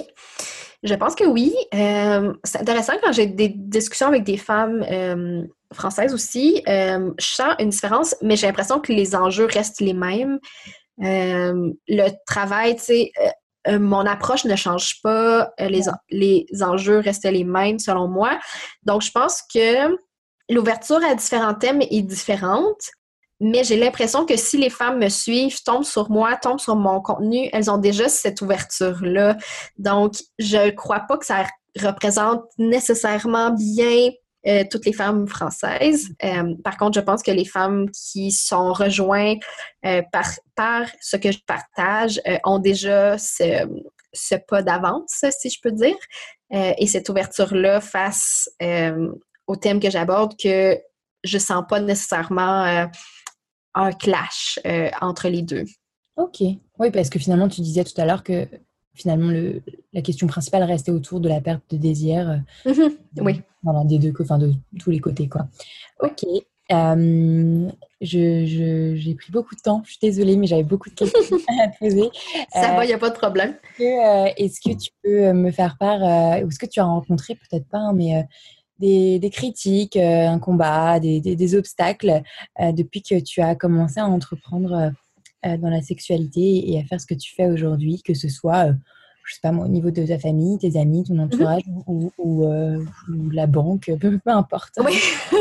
Je 0.83 0.95
pense 0.95 1.15
que 1.15 1.25
oui. 1.25 1.55
Euh, 1.75 2.35
c'est 2.45 2.61
intéressant 2.61 2.95
quand 3.03 3.13
j'ai 3.13 3.27
des 3.27 3.49
discussions 3.49 4.09
avec 4.09 4.25
des 4.25 4.37
femmes 4.37 4.85
euh, 4.91 5.43
françaises 5.73 6.13
aussi. 6.13 6.63
je 6.67 7.13
sens 7.19 7.55
une 7.59 7.71
différence, 7.71 8.15
mais 8.23 8.37
j'ai 8.37 8.47
l'impression 8.47 8.81
que 8.81 8.93
les 8.93 9.15
enjeux 9.15 9.47
restent 9.47 9.81
les 9.81 9.95
mêmes. 9.95 10.39
Le 10.99 12.11
travail, 12.27 12.77
tu 12.77 12.83
sais, 12.83 13.13
mon 13.67 14.07
approche 14.07 14.45
ne 14.45 14.57
change 14.57 15.01
pas. 15.03 15.53
les, 15.59 15.83
les 16.11 16.47
enjeux 16.63 16.99
restent 16.99 17.25
les 17.25 17.45
mêmes 17.45 17.79
selon 17.79 18.09
moi. 18.09 18.39
Donc, 18.83 19.03
je 19.03 19.11
pense 19.11 19.43
que 19.43 19.97
l'ouverture 20.51 21.03
à 21.05 21.15
différents 21.15 21.55
thèmes 21.55 21.81
est 21.81 22.03
différente, 22.03 22.81
mais 23.41 23.65
j'ai 23.65 23.77
l'impression 23.77 24.27
que 24.27 24.37
si 24.37 24.59
les 24.59 24.71
femmes 24.71 24.99
me 24.99 25.09
suivent, 25.09 25.63
tombent 25.65 25.85
sur 25.85 26.11
moi, 26.11 26.37
tombent 26.37 26.61
sur 26.61 26.77
mon 26.77 27.01
contenu, 27.01 27.49
elles 27.53 27.71
ont 27.71 27.79
déjà 27.79 28.09
cette 28.09 28.41
ouverture-là. 28.41 29.37
Donc, 29.79 30.15
je 30.39 30.67
ne 30.67 30.71
crois 30.71 31.01
pas 31.01 31.19
que 31.19 31.27
ça 31.27 31.45
représente 31.81 32.45
nécessairement 32.59 33.51
bien 33.51 34.11
euh, 34.47 34.65
toutes 34.71 34.85
les 34.85 34.93
femmes 34.93 35.27
françaises. 35.27 36.11
Euh, 36.23 36.55
par 36.63 36.77
contre, 36.77 36.99
je 36.99 37.05
pense 37.05 37.23
que 37.23 37.31
les 37.31 37.47
femmes 37.47 37.91
qui 37.91 38.31
sont 38.31 38.75
rejointes 38.75 39.43
euh, 39.87 40.03
par, 40.13 40.87
ce 41.01 41.17
que 41.17 41.33
je 41.33 41.39
partage 41.47 42.21
ont 42.45 42.59
déjà 42.59 43.17
ce, 43.17 44.37
pas 44.47 44.63
d'avance, 44.63 45.25
si 45.31 45.49
je 45.49 45.59
peux 45.63 45.73
dire, 45.73 45.97
et 46.51 46.87
cette 46.87 47.09
ouverture-là 47.09 47.81
face 47.81 48.49
au 49.47 49.57
thème 49.57 49.81
que 49.81 49.91
j'aborde 49.91 50.37
que 50.41 50.79
je 51.25 51.39
sens 51.39 51.65
pas 51.69 51.81
nécessairement 51.81 52.89
un 53.75 53.93
clash 53.93 54.61
entre 55.01 55.29
les 55.29 55.43
deux. 55.43 55.65
Ok. 56.17 56.43
Oui, 56.79 56.91
parce 56.93 57.11
que 57.11 57.19
finalement, 57.19 57.49
tu 57.49 57.61
disais 57.63 57.83
tout 57.83 58.01
à 58.01 58.05
l'heure 58.05 58.23
que 58.23 58.47
finalement, 58.95 59.31
le, 59.31 59.63
la 59.93 60.03
question 60.03 60.27
principale 60.27 60.63
restait 60.63 60.91
autour 60.91 61.21
de 61.21 61.29
la 61.29 61.41
perte 61.41 61.63
de 61.71 61.77
désir. 61.77 62.43
Euh, 62.67 62.71
mhm. 62.71 62.93
oui. 63.21 63.43
Voilà, 63.63 63.85
des 63.85 63.99
deux, 63.99 64.13
enfin 64.21 64.39
de 64.39 64.53
tous 64.79 64.91
les 64.91 65.01
côtés, 65.01 65.29
quoi. 65.29 65.49
Ok. 66.01 66.23
j'ai 68.01 69.15
pris 69.15 69.33
beaucoup 69.33 69.55
de 69.55 69.61
temps, 69.61 69.83
je 69.85 69.91
suis 69.91 69.99
désolée, 70.01 70.37
mais 70.37 70.47
j'avais 70.47 70.65
beaucoup 70.65 70.91
de 70.91 70.95
questions 70.95 71.19
à 71.65 71.69
poser. 71.79 72.11
Ça 72.53 72.75
va, 72.75 72.85
il 72.85 72.89
n'y 72.89 72.95
a 72.95 72.99
pas 72.99 73.11
de 73.11 73.17
problème. 73.17 73.57
Est-ce 73.79 74.61
que, 74.61 74.77
tu 74.77 74.91
peux 75.03 75.33
me 75.33 75.51
faire 75.51 75.77
part, 75.79 76.01
ou 76.43 76.49
est-ce 76.49 76.59
que 76.59 76.67
tu 76.67 76.81
as 76.81 76.85
rencontré, 76.85 77.35
peut-être 77.35 77.67
pas, 77.69 77.79
hein, 77.79 77.95
mais 77.95 78.27
des, 78.79 79.19
des, 79.19 79.31
critiques, 79.31 79.97
un 79.97 80.39
combat, 80.39 81.01
des, 81.01 81.23
des, 81.23 81.37
des 81.37 81.55
obstacles 81.55 82.21
depuis 82.61 83.01
que 83.01 83.19
tu 83.19 83.41
as 83.41 83.55
commencé 83.55 83.99
à 83.99 84.07
entreprendre 84.07 84.93
dans 85.45 85.71
la 85.71 85.83
sexualité 85.83 86.71
et 86.71 86.79
à 86.81 86.85
faire 86.85 87.01
ce 87.01 87.07
que 87.07 87.15
tu 87.15 87.35
fais 87.35 87.47
aujourd'hui, 87.47 88.03
que 88.03 88.15
ce 88.15 88.29
soit 88.29 88.73
je 89.25 89.35
sais 89.35 89.41
pas 89.43 89.53
moi, 89.53 89.65
au 89.65 89.69
niveau 89.69 89.91
de 89.91 90.07
ta 90.07 90.19
famille, 90.19 90.59
tes 90.59 90.79
amis, 90.79 91.05
ton 91.05 91.15
mhm. 91.15 91.21
entourage 91.21 91.63
ou, 91.87 92.13
ou, 92.19 93.31
la 93.31 93.47
banque, 93.47 93.91
peu, 94.01 94.19
peu 94.19 94.31
importe. 94.31 94.75
Oui. 94.85 95.01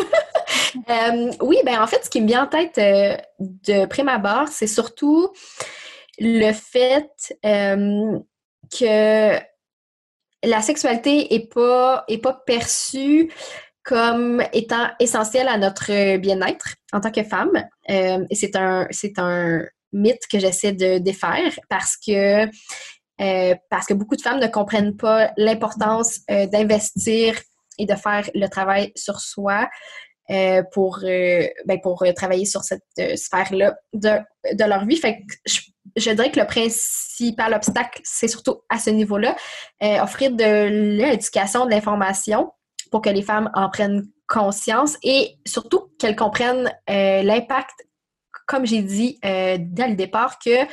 Euh, 0.90 1.32
oui, 1.42 1.58
ben 1.64 1.80
en 1.80 1.86
fait, 1.86 2.04
ce 2.04 2.10
qui 2.10 2.20
me 2.20 2.28
vient 2.28 2.46
en 2.46 2.48
tête 2.48 2.80
euh, 2.80 3.16
de 3.40 3.86
prime 3.86 4.10
abord, 4.10 4.48
c'est 4.48 4.66
surtout 4.66 5.30
le 6.18 6.52
fait 6.52 7.12
euh, 7.46 8.20
que 8.76 9.40
la 10.44 10.62
sexualité 10.62 11.36
est 11.36 11.54
pas, 11.54 12.04
est 12.08 12.18
pas 12.18 12.34
perçue 12.34 13.32
comme 13.84 14.44
étant 14.52 14.90
essentielle 15.00 15.48
à 15.48 15.60
notre 15.60 16.18
bien-être 16.18 16.74
en 16.92 17.02
tant 17.02 17.12
que 17.12 17.24
femme. 17.24 17.64
et 17.88 18.36
c'est 18.36 18.56
un, 18.56 18.88
c'est 18.90 19.20
un 19.20 19.64
mythe 19.94 20.28
que 20.30 20.40
j'essaie 20.40 20.74
de 20.74 20.98
défaire 20.98 21.58
parce 21.70 21.96
que 21.98 22.46
parce 23.70 23.86
que 23.86 23.94
beaucoup 23.94 24.18
de 24.18 24.22
femmes 24.22 24.42
ne 24.42 24.48
comprennent 24.48 24.98
pas 24.98 25.32
l'importance 25.38 26.20
d'investir 26.28 27.40
et 27.78 27.86
de 27.86 27.96
faire 27.96 28.30
le 28.34 28.48
travail 28.48 28.92
sur 28.96 29.20
soi 29.22 29.70
euh, 30.32 30.64
pour, 30.72 31.00
euh, 31.04 31.48
ben, 31.66 31.82
pour 31.82 32.02
euh, 32.04 32.14
travailler 32.14 32.46
sur 32.46 32.62
cette 32.62 32.82
sphère-là 33.16 33.76
de, 33.94 34.10
de, 34.54 34.64
leur 34.64 34.86
vie. 34.86 34.96
Fait 34.96 35.18
que 35.18 35.52
je, 35.98 36.12
dirais 36.12 36.32
que 36.32 36.40
le 36.40 36.48
principal 36.48 37.54
obstacle, 37.54 38.00
c'est 38.06 38.30
surtout 38.30 38.62
à 38.70 38.80
ce 38.80 38.90
niveau-là, 38.90 39.36
offrir 40.02 40.32
de 40.32 40.98
l'éducation, 40.98 41.66
de 41.66 41.72
l'information 41.72 42.52
pour 42.90 43.02
que 43.02 43.10
les 43.10 43.22
femmes 43.22 43.52
en 43.54 43.70
prennent 43.70 44.06
conscience 44.30 44.98
et 45.04 45.36
surtout 45.46 45.90
qu'elles 46.00 46.16
comprennent 46.16 46.72
l'impact 46.88 47.76
comme 48.48 48.66
j'ai 48.66 48.82
dit 48.82 49.20
dès 49.24 49.88
le 49.88 49.96
départ, 49.96 50.38
que 50.40 50.66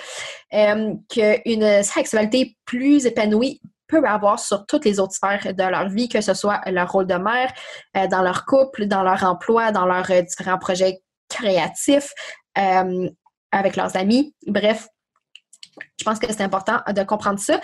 qu'une 1.08 1.82
sexualité 1.82 2.56
plus 2.64 3.06
épanouie 3.06 3.60
peut 3.90 4.06
avoir 4.06 4.38
sur 4.38 4.64
toutes 4.66 4.84
les 4.84 5.00
autres 5.00 5.14
sphères 5.14 5.52
de 5.52 5.62
leur 5.62 5.88
vie, 5.88 6.08
que 6.08 6.20
ce 6.20 6.34
soit 6.34 6.60
leur 6.70 6.90
rôle 6.90 7.06
de 7.06 7.14
mère, 7.14 7.52
euh, 7.96 8.06
dans 8.06 8.22
leur 8.22 8.46
couple, 8.46 8.86
dans 8.86 9.02
leur 9.02 9.24
emploi, 9.24 9.72
dans 9.72 9.84
leurs 9.84 10.10
euh, 10.10 10.22
différents 10.22 10.58
projets 10.58 11.00
créatifs, 11.28 12.12
euh, 12.58 13.08
avec 13.52 13.76
leurs 13.76 13.96
amis. 13.96 14.34
Bref, 14.46 14.88
je 15.98 16.04
pense 16.04 16.18
que 16.18 16.32
c'est 16.32 16.42
important 16.42 16.80
de 16.94 17.02
comprendre 17.02 17.38
ça. 17.38 17.60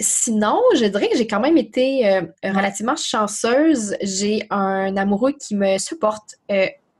sinon, 0.00 0.60
je 0.74 0.84
dirais 0.84 1.08
que 1.08 1.16
j'ai 1.16 1.26
quand 1.26 1.40
même 1.40 1.56
été 1.56 2.20
relativement 2.44 2.96
chanceuse. 2.96 3.96
J'ai 4.00 4.46
un 4.50 4.96
amoureux 4.96 5.32
qui 5.32 5.54
me 5.54 5.78
supporte 5.78 6.36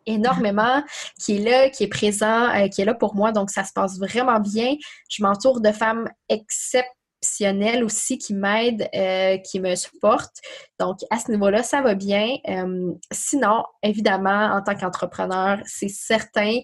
énormément, 0.06 0.82
qui 1.20 1.36
est 1.36 1.40
là, 1.40 1.70
qui 1.70 1.84
est 1.84 1.88
présent, 1.88 2.68
qui 2.70 2.82
est 2.82 2.84
là 2.84 2.94
pour 2.94 3.14
moi. 3.14 3.32
Donc, 3.32 3.50
ça 3.50 3.64
se 3.64 3.72
passe 3.72 3.98
vraiment 3.98 4.40
bien. 4.40 4.76
Je 5.10 5.22
m'entoure 5.22 5.60
de 5.60 5.72
femmes 5.72 6.08
exceptionnelles 6.28 7.84
aussi 7.84 8.18
qui 8.18 8.34
m'aide, 8.34 8.88
euh, 8.94 9.38
qui 9.38 9.60
me 9.60 9.74
supporte. 9.74 10.36
Donc, 10.78 10.98
à 11.10 11.18
ce 11.18 11.30
niveau-là, 11.30 11.62
ça 11.62 11.82
va 11.82 11.94
bien. 11.94 12.36
Euh, 12.48 12.92
sinon, 13.12 13.64
évidemment, 13.82 14.54
en 14.54 14.62
tant 14.62 14.74
qu'entrepreneur, 14.74 15.58
c'est 15.66 15.88
certain 15.88 16.58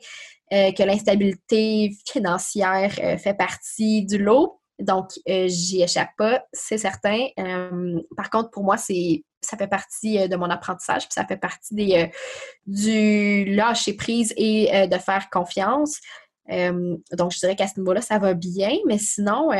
euh, 0.52 0.72
que 0.72 0.82
l'instabilité 0.82 1.92
financière 2.10 2.92
fait 2.92 3.34
partie 3.34 4.04
du 4.04 4.18
lot. 4.18 4.60
Donc, 4.78 5.10
j'y 5.26 5.82
échappe 5.82 6.10
pas, 6.16 6.44
c'est 6.52 6.78
certain. 6.78 7.28
par 8.16 8.30
contre, 8.30 8.50
pour 8.50 8.64
moi, 8.64 8.76
c'est 8.76 9.22
ça 9.42 9.56
fait 9.56 9.66
partie 9.66 10.28
de 10.28 10.36
mon 10.36 10.50
apprentissage, 10.50 11.02
puis 11.02 11.12
ça 11.14 11.26
fait 11.26 11.36
partie 11.36 11.74
des, 11.74 12.10
du 12.66 13.44
lâcher 13.54 13.94
prise 13.94 14.32
et 14.36 14.86
de 14.88 14.98
faire 14.98 15.28
confiance. 15.30 15.98
donc, 16.48 17.32
je 17.32 17.38
dirais 17.38 17.56
qu'à 17.56 17.66
ce 17.66 17.78
niveau-là, 17.80 18.00
ça 18.00 18.18
va 18.18 18.34
bien, 18.34 18.76
mais 18.86 18.98
sinon, 18.98 19.50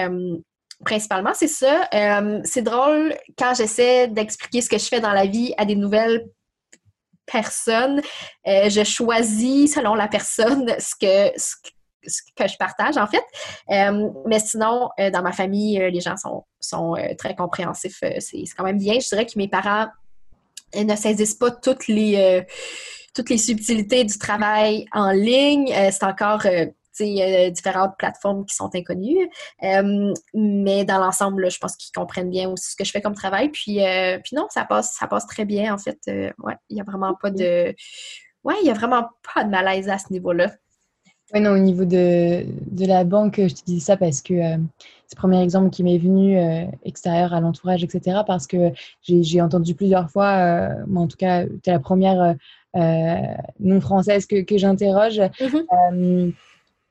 principalement, 0.85 1.33
c'est 1.35 1.49
ça. 1.49 1.89
Euh, 1.95 2.41
c'est 2.45 2.63
drôle 2.63 3.15
quand 3.39 3.55
j'essaie 3.55 4.09
d'expliquer 4.09 4.61
ce 4.61 4.69
que 4.69 4.79
je 4.79 4.85
fais 4.85 5.01
dans 5.01 5.13
la 5.13 5.27
vie 5.27 5.55
à 5.57 5.65
des 5.65 5.77
nouvelles 5.77 6.27
personnes. 7.27 8.01
Euh, 8.47 8.69
je 8.69 8.85
choisis 8.85 9.75
selon 9.75 9.95
la 9.95 10.09
personne 10.09 10.69
ce 10.79 10.95
que, 11.01 11.39
que 12.37 12.49
je 12.49 12.57
partage, 12.57 12.97
en 12.97 13.07
fait. 13.07 13.25
Euh, 13.71 14.11
mais 14.27 14.41
sinon, 14.41 14.91
dans 14.99 15.23
ma 15.23 15.33
famille, 15.33 15.79
les 15.79 16.01
gens 16.01 16.17
sont, 16.17 16.45
sont 16.61 16.97
très 17.19 17.35
compréhensifs. 17.35 18.01
c'est 18.19 18.45
quand 18.57 18.65
même 18.65 18.79
bien. 18.79 18.99
Je 19.01 19.09
dirais 19.09 19.27
que 19.27 19.33
mes 19.37 19.49
parents 19.49 19.89
ne 20.75 20.97
saisissent 20.97 21.35
pas 21.35 21.51
toutes 21.51 21.87
les, 21.89 22.45
toutes 23.15 23.31
les 23.31 23.39
subtilités 23.39 24.05
du 24.05 24.19
travail 24.19 24.87
en 24.93 25.11
ligne. 25.11 25.73
c'est 25.91 26.05
encore 26.05 26.47
euh, 27.01 27.51
différentes 27.51 27.97
plateformes 27.99 28.45
qui 28.45 28.55
sont 28.55 28.71
inconnues. 28.75 29.31
Euh, 29.63 30.13
mais 30.35 30.85
dans 30.85 30.99
l'ensemble, 30.99 31.51
je 31.51 31.59
pense 31.59 31.77
qu'ils 31.77 31.93
comprennent 31.93 32.31
bien 32.31 32.51
aussi 32.51 32.73
ce 32.73 32.77
que 32.77 32.85
je 32.85 32.91
fais 32.91 33.01
comme 33.01 33.15
travail. 33.15 33.49
Puis, 33.49 33.85
euh, 33.85 34.19
puis 34.23 34.37
non, 34.37 34.47
ça 34.51 34.65
passe, 34.65 34.95
ça 34.95 35.07
passe 35.07 35.27
très 35.27 35.45
bien, 35.45 35.73
en 35.73 35.79
fait. 35.79 35.99
ouais, 36.07 36.57
il 36.69 36.75
n'y 36.75 36.81
a 36.81 36.85
vraiment 36.85 37.15
pas 37.15 37.31
de. 37.31 37.75
Ouais, 38.45 38.55
il 38.63 38.67
y 38.67 38.71
a 38.71 38.75
vraiment 38.75 39.09
pas 39.35 39.45
de 39.45 39.51
malaise 39.51 39.89
à 39.89 39.99
ce 39.99 40.13
niveau-là. 40.13 40.51
Oui, 41.35 41.41
non, 41.41 41.53
au 41.53 41.59
niveau 41.59 41.85
de, 41.85 42.45
de, 42.71 42.87
la 42.87 43.05
banque, 43.05 43.37
je 43.39 43.55
te 43.55 43.65
dis 43.65 43.81
ça 43.81 43.97
parce 43.97 44.21
que 44.21 44.35
c'est 44.35 45.17
le 45.17 45.17
premier 45.17 45.43
exemple 45.43 45.71
qui 45.71 45.83
m'est 45.83 45.99
venu 45.99 46.37
extérieur 46.85 47.33
à 47.33 47.41
l'entourage, 47.41 47.83
etc. 47.83 48.21
Parce 48.27 48.47
que 48.47 48.73
j'ai 49.03 49.41
entendu 49.41 49.75
plusieurs 49.75 50.11
fois, 50.11 50.69
moi 50.87 51.03
en 51.03 51.09
tout 51.09 51.17
cas, 51.17 51.45
tu 51.47 51.71
es 51.71 51.73
la 51.73 51.79
première 51.79 52.37
non 52.75 53.81
française 53.81 54.27
que, 54.27 54.43
que 54.43 54.59
j'interroge. 54.59 55.21
Mm-hmm. 55.21 56.33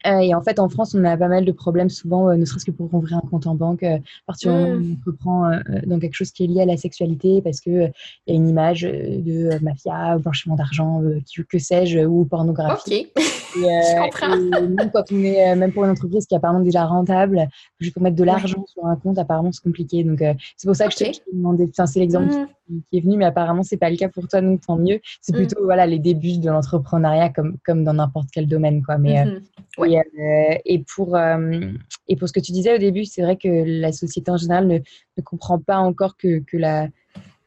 Euh, 0.07 0.19
et 0.19 0.33
en 0.33 0.41
fait, 0.41 0.59
en 0.59 0.69
France, 0.69 0.95
on 0.95 1.03
a 1.03 1.17
pas 1.17 1.27
mal 1.27 1.45
de 1.45 1.51
problèmes 1.51 1.89
souvent, 1.89 2.29
euh, 2.29 2.35
ne 2.35 2.45
serait-ce 2.45 2.65
que 2.65 2.71
pour 2.71 2.93
ouvrir 2.93 3.17
un 3.17 3.27
compte 3.29 3.47
en 3.47 3.55
banque, 3.55 3.83
euh, 3.83 3.97
à 3.97 3.99
partir 4.27 4.51
mm. 4.51 4.97
on 5.05 5.11
reprend 5.11 5.51
dans 5.85 5.99
quelque 5.99 6.15
chose 6.15 6.31
qui 6.31 6.43
est 6.43 6.47
lié 6.47 6.61
à 6.61 6.65
la 6.65 6.77
sexualité, 6.77 7.41
parce 7.41 7.59
qu'il 7.59 7.91
il 8.27 8.33
y 8.33 8.37
a 8.37 8.39
une 8.39 8.49
image 8.49 8.81
de 8.81 9.63
mafia, 9.63 10.17
blanchiment 10.17 10.55
d'argent, 10.55 11.01
que 11.49 11.59
sais-je, 11.59 11.99
ou 11.99 12.25
pornographie. 12.25 13.07
Ok, 13.15 13.21
je 13.55 14.03
comprends. 14.03 14.37
même 14.37 14.91
quand 14.93 15.11
on 15.11 15.23
est, 15.23 15.55
même 15.55 15.71
pour 15.71 15.83
une 15.83 15.91
entreprise 15.91 16.25
qui 16.25 16.33
est 16.33 16.37
apparemment 16.37 16.61
déjà 16.61 16.85
rentable, 16.85 17.47
juste 17.79 17.93
pour 17.93 18.03
mettre 18.03 18.15
de 18.15 18.23
l'argent 18.23 18.65
sur 18.67 18.85
un 18.85 18.95
compte, 18.95 19.17
apparemment, 19.17 19.51
c'est 19.51 19.63
compliqué. 19.63 20.03
Donc, 20.03 20.19
c'est 20.57 20.67
pour 20.67 20.75
ça 20.75 20.87
que 20.87 20.93
je 20.93 20.97
t'ai 20.97 21.11
demandé, 21.33 21.67
enfin, 21.69 21.85
c'est 21.85 21.99
l'exemple 21.99 22.33
mm. 22.33 22.47
Qui, 22.89 22.97
est 22.97 23.01
venu, 23.01 23.17
mais 23.17 23.25
apparemment, 23.25 23.63
c'est 23.63 23.77
pas 23.77 23.89
le 23.89 23.97
cas 23.97 24.09
pour 24.09 24.27
toi, 24.27 24.41
donc 24.41 24.61
tant 24.65 24.77
mieux. 24.77 24.99
C'est 25.21 25.33
mm. 25.33 25.37
plutôt, 25.37 25.63
voilà, 25.63 25.85
les 25.85 25.99
débuts 25.99 26.37
de 26.37 26.49
l'entrepreneuriat 26.49 27.29
comme, 27.29 27.57
comme 27.65 27.83
dans 27.83 27.93
n'importe 27.93 28.29
quel 28.31 28.47
domaine, 28.47 28.83
quoi. 28.83 28.97
Mais, 28.97 29.25
mm-hmm. 29.25 29.41
Euh, 29.79 30.55
et, 30.65 30.79
pour, 30.79 31.15
euh, 31.15 31.71
et 32.07 32.15
pour 32.15 32.27
ce 32.27 32.33
que 32.33 32.39
tu 32.39 32.51
disais 32.51 32.75
au 32.75 32.77
début, 32.77 33.05
c'est 33.05 33.21
vrai 33.21 33.37
que 33.37 33.47
la 33.47 33.91
société 33.91 34.31
en 34.31 34.37
général 34.37 34.67
ne, 34.67 34.77
ne 34.77 35.23
comprend 35.23 35.59
pas 35.59 35.77
encore 35.77 36.17
que, 36.17 36.39
que 36.39 36.57
la, 36.57 36.87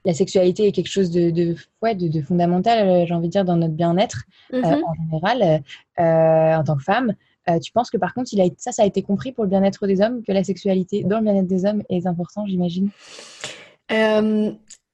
la 0.04 0.14
sexualité 0.14 0.66
est 0.66 0.72
quelque 0.72 0.90
chose 0.90 1.10
de, 1.10 1.30
de, 1.30 1.54
ouais, 1.82 1.94
de, 1.94 2.22
fondamental, 2.22 2.88
euh, 2.88 3.06
j'ai 3.06 3.14
envie 3.14 3.28
de 3.28 3.32
dire, 3.32 3.44
dans 3.44 3.56
notre 3.56 3.74
bien-être 3.74 4.24
mm-hmm. 4.52 4.82
en 4.82 4.94
général, 4.94 5.62
en 5.98 6.64
tant 6.64 6.76
que 6.76 6.82
femme. 6.82 7.14
tu 7.62 7.72
penses 7.72 7.90
que 7.90 7.98
par 7.98 8.14
contre, 8.14 8.30
il 8.32 8.40
a, 8.40 8.46
ça, 8.58 8.72
ça 8.72 8.82
a 8.82 8.86
été 8.86 9.02
compris 9.02 9.32
pour 9.32 9.44
le 9.44 9.50
bien-être 9.50 9.86
des 9.86 10.00
hommes, 10.00 10.22
que 10.22 10.32
la 10.32 10.44
sexualité 10.44 11.04
dans 11.04 11.18
le 11.18 11.24
bien-être 11.24 11.46
des 11.46 11.64
hommes 11.64 11.82
est 11.88 12.06
important, 12.06 12.46
j'imagine? 12.46 12.90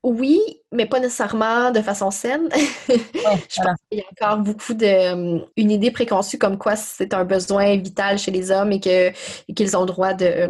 Oui, 0.03 0.41
mais 0.73 0.87
pas 0.87 0.99
nécessairement 0.99 1.71
de 1.71 1.81
façon 1.83 2.11
saine. 2.11 2.49
je 2.89 3.63
pense 3.63 3.79
qu'il 3.91 3.99
y 3.99 4.01
a 4.01 4.05
encore 4.13 4.39
beaucoup 4.39 4.73
de 4.73 4.87
euh, 4.87 5.39
une 5.57 5.71
idée 5.71 5.91
préconçue 5.91 6.39
comme 6.39 6.57
quoi 6.57 6.75
c'est 6.77 7.13
un 7.13 7.25
besoin 7.25 7.77
vital 7.77 8.19
chez 8.19 8.31
les 8.31 8.51
hommes 8.51 8.73
et 8.73 8.81
que 8.81 9.11
qu'ils 9.53 9.77
ont 9.77 9.81
le 9.81 9.87
droit 9.87 10.15
de, 10.15 10.49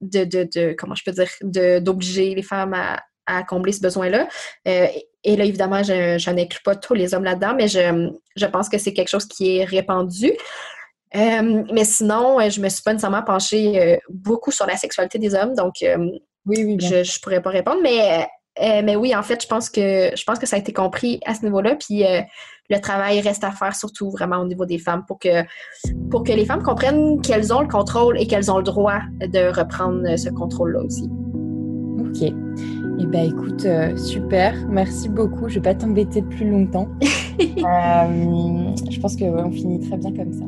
de, 0.00 0.24
de, 0.24 0.74
comment 0.78 0.94
je 0.94 1.04
peux 1.04 1.12
dire 1.12 1.28
d'obliger 1.82 2.34
les 2.34 2.42
femmes 2.42 2.72
à, 2.72 3.02
à, 3.26 3.42
combler 3.42 3.72
ce 3.72 3.80
besoin-là. 3.80 4.28
Euh, 4.66 4.86
et 5.24 5.36
là, 5.36 5.44
évidemment, 5.44 5.82
je, 5.82 6.30
n'inclus 6.30 6.62
pas 6.64 6.76
tous 6.76 6.94
les 6.94 7.12
hommes 7.12 7.24
là-dedans, 7.24 7.54
mais 7.54 7.68
je, 7.68 8.10
je 8.34 8.46
pense 8.46 8.68
que 8.70 8.78
c'est 8.78 8.94
quelque 8.94 9.08
chose 9.08 9.26
qui 9.26 9.58
est 9.58 9.64
répandu. 9.64 10.32
Euh, 11.14 11.64
mais 11.70 11.84
sinon, 11.84 12.38
je 12.48 12.60
me 12.60 12.68
suis 12.68 12.82
pas 12.82 12.92
nécessairement 12.92 13.22
penchée 13.22 13.98
beaucoup 14.08 14.52
sur 14.52 14.66
la 14.66 14.76
sexualité 14.76 15.18
des 15.18 15.34
hommes, 15.34 15.54
donc 15.54 15.84
oui, 16.46 16.64
oui, 16.64 16.76
je 16.80 16.96
ne 16.96 17.20
pourrais 17.22 17.42
pas 17.42 17.50
répondre, 17.50 17.80
mais 17.82 18.26
euh, 18.62 18.82
mais 18.84 18.96
oui, 18.96 19.14
en 19.14 19.22
fait, 19.22 19.42
je 19.42 19.46
pense 19.46 19.68
que 19.68 20.10
je 20.16 20.24
pense 20.24 20.38
que 20.38 20.46
ça 20.46 20.56
a 20.56 20.58
été 20.58 20.72
compris 20.72 21.20
à 21.26 21.34
ce 21.34 21.44
niveau-là. 21.44 21.76
Puis 21.76 22.04
euh, 22.04 22.20
le 22.70 22.80
travail 22.80 23.20
reste 23.20 23.44
à 23.44 23.50
faire, 23.50 23.76
surtout 23.76 24.10
vraiment 24.10 24.38
au 24.38 24.46
niveau 24.46 24.64
des 24.64 24.78
femmes, 24.78 25.04
pour 25.06 25.18
que 25.18 25.44
pour 26.10 26.24
que 26.24 26.32
les 26.32 26.44
femmes 26.44 26.62
comprennent 26.62 27.20
qu'elles 27.20 27.52
ont 27.52 27.60
le 27.60 27.68
contrôle 27.68 28.18
et 28.18 28.26
qu'elles 28.26 28.50
ont 28.50 28.58
le 28.58 28.64
droit 28.64 29.00
de 29.20 29.54
reprendre 29.54 30.16
ce 30.16 30.30
contrôle-là 30.30 30.80
aussi. 30.80 31.08
Ok. 32.00 32.32
Eh 32.98 33.06
bien, 33.06 33.24
écoute, 33.24 33.66
euh, 33.66 33.94
super. 33.96 34.54
Merci 34.68 35.08
beaucoup. 35.10 35.48
Je 35.48 35.58
ne 35.58 35.64
vais 35.64 35.72
pas 35.72 35.74
t'embêter 35.74 36.22
plus 36.22 36.50
longtemps. 36.50 36.88
je 37.38 39.00
pense 39.00 39.16
qu'on 39.16 39.50
finit 39.50 39.80
très 39.80 39.98
bien 39.98 40.12
comme 40.14 40.32
ça. 40.32 40.44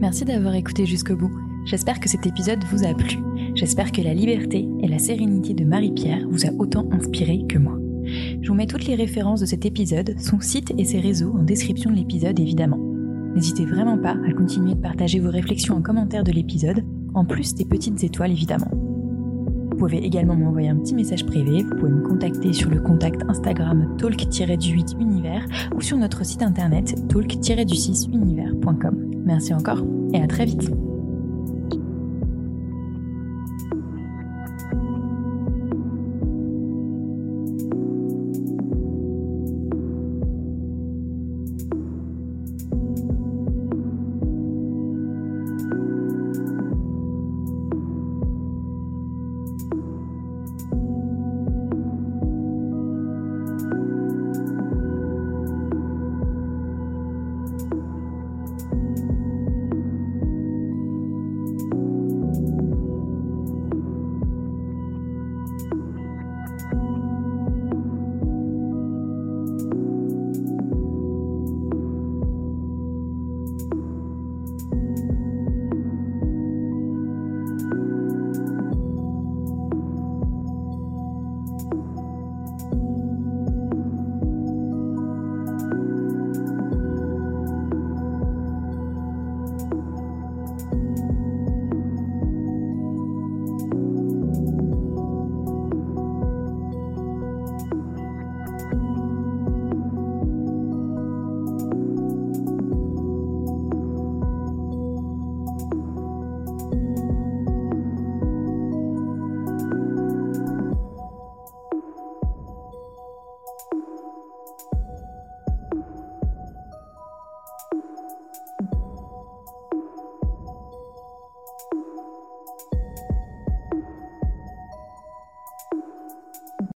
Merci 0.00 0.24
d'avoir 0.24 0.54
écouté 0.54 0.86
jusqu'au 0.86 1.16
bout. 1.16 1.30
J'espère 1.66 2.00
que 2.00 2.08
cet 2.08 2.26
épisode 2.26 2.62
vous 2.64 2.84
a 2.84 2.94
plu. 2.94 3.18
J'espère 3.54 3.92
que 3.92 4.02
la 4.02 4.14
liberté 4.14 4.68
et 4.80 4.88
la 4.88 4.98
sérénité 4.98 5.54
de 5.54 5.64
Marie-Pierre 5.64 6.26
vous 6.28 6.44
a 6.44 6.50
autant 6.58 6.88
inspiré 6.90 7.44
que 7.48 7.58
moi. 7.58 7.78
Je 8.42 8.48
vous 8.48 8.54
mets 8.54 8.66
toutes 8.66 8.86
les 8.86 8.96
références 8.96 9.40
de 9.40 9.46
cet 9.46 9.64
épisode, 9.64 10.14
son 10.18 10.40
site 10.40 10.72
et 10.76 10.84
ses 10.84 10.98
réseaux 10.98 11.32
en 11.38 11.44
description 11.44 11.90
de 11.90 11.96
l'épisode 11.96 12.38
évidemment. 12.40 12.80
N'hésitez 13.34 13.64
vraiment 13.64 13.98
pas 13.98 14.16
à 14.28 14.32
continuer 14.32 14.74
de 14.74 14.80
partager 14.80 15.20
vos 15.20 15.30
réflexions 15.30 15.76
en 15.76 15.82
commentaire 15.82 16.24
de 16.24 16.32
l'épisode, 16.32 16.84
en 17.14 17.24
plus 17.24 17.54
des 17.54 17.64
petites 17.64 18.02
étoiles 18.02 18.32
évidemment. 18.32 18.70
Vous 19.70 19.76
pouvez 19.76 19.98
également 19.98 20.36
m'envoyer 20.36 20.68
un 20.68 20.76
petit 20.76 20.94
message 20.94 21.24
privé, 21.24 21.62
vous 21.62 21.76
pouvez 21.76 21.90
me 21.90 22.02
contacter 22.02 22.52
sur 22.52 22.70
le 22.70 22.80
contact 22.80 23.22
Instagram 23.28 23.96
talk-du8 23.98 25.00
univers 25.00 25.46
ou 25.76 25.80
sur 25.80 25.96
notre 25.96 26.24
site 26.24 26.42
internet 26.42 26.94
talk-du6univers.com. 27.08 29.22
Merci 29.24 29.54
encore 29.54 29.84
et 30.12 30.20
à 30.20 30.26
très 30.26 30.44
vite 30.44 30.70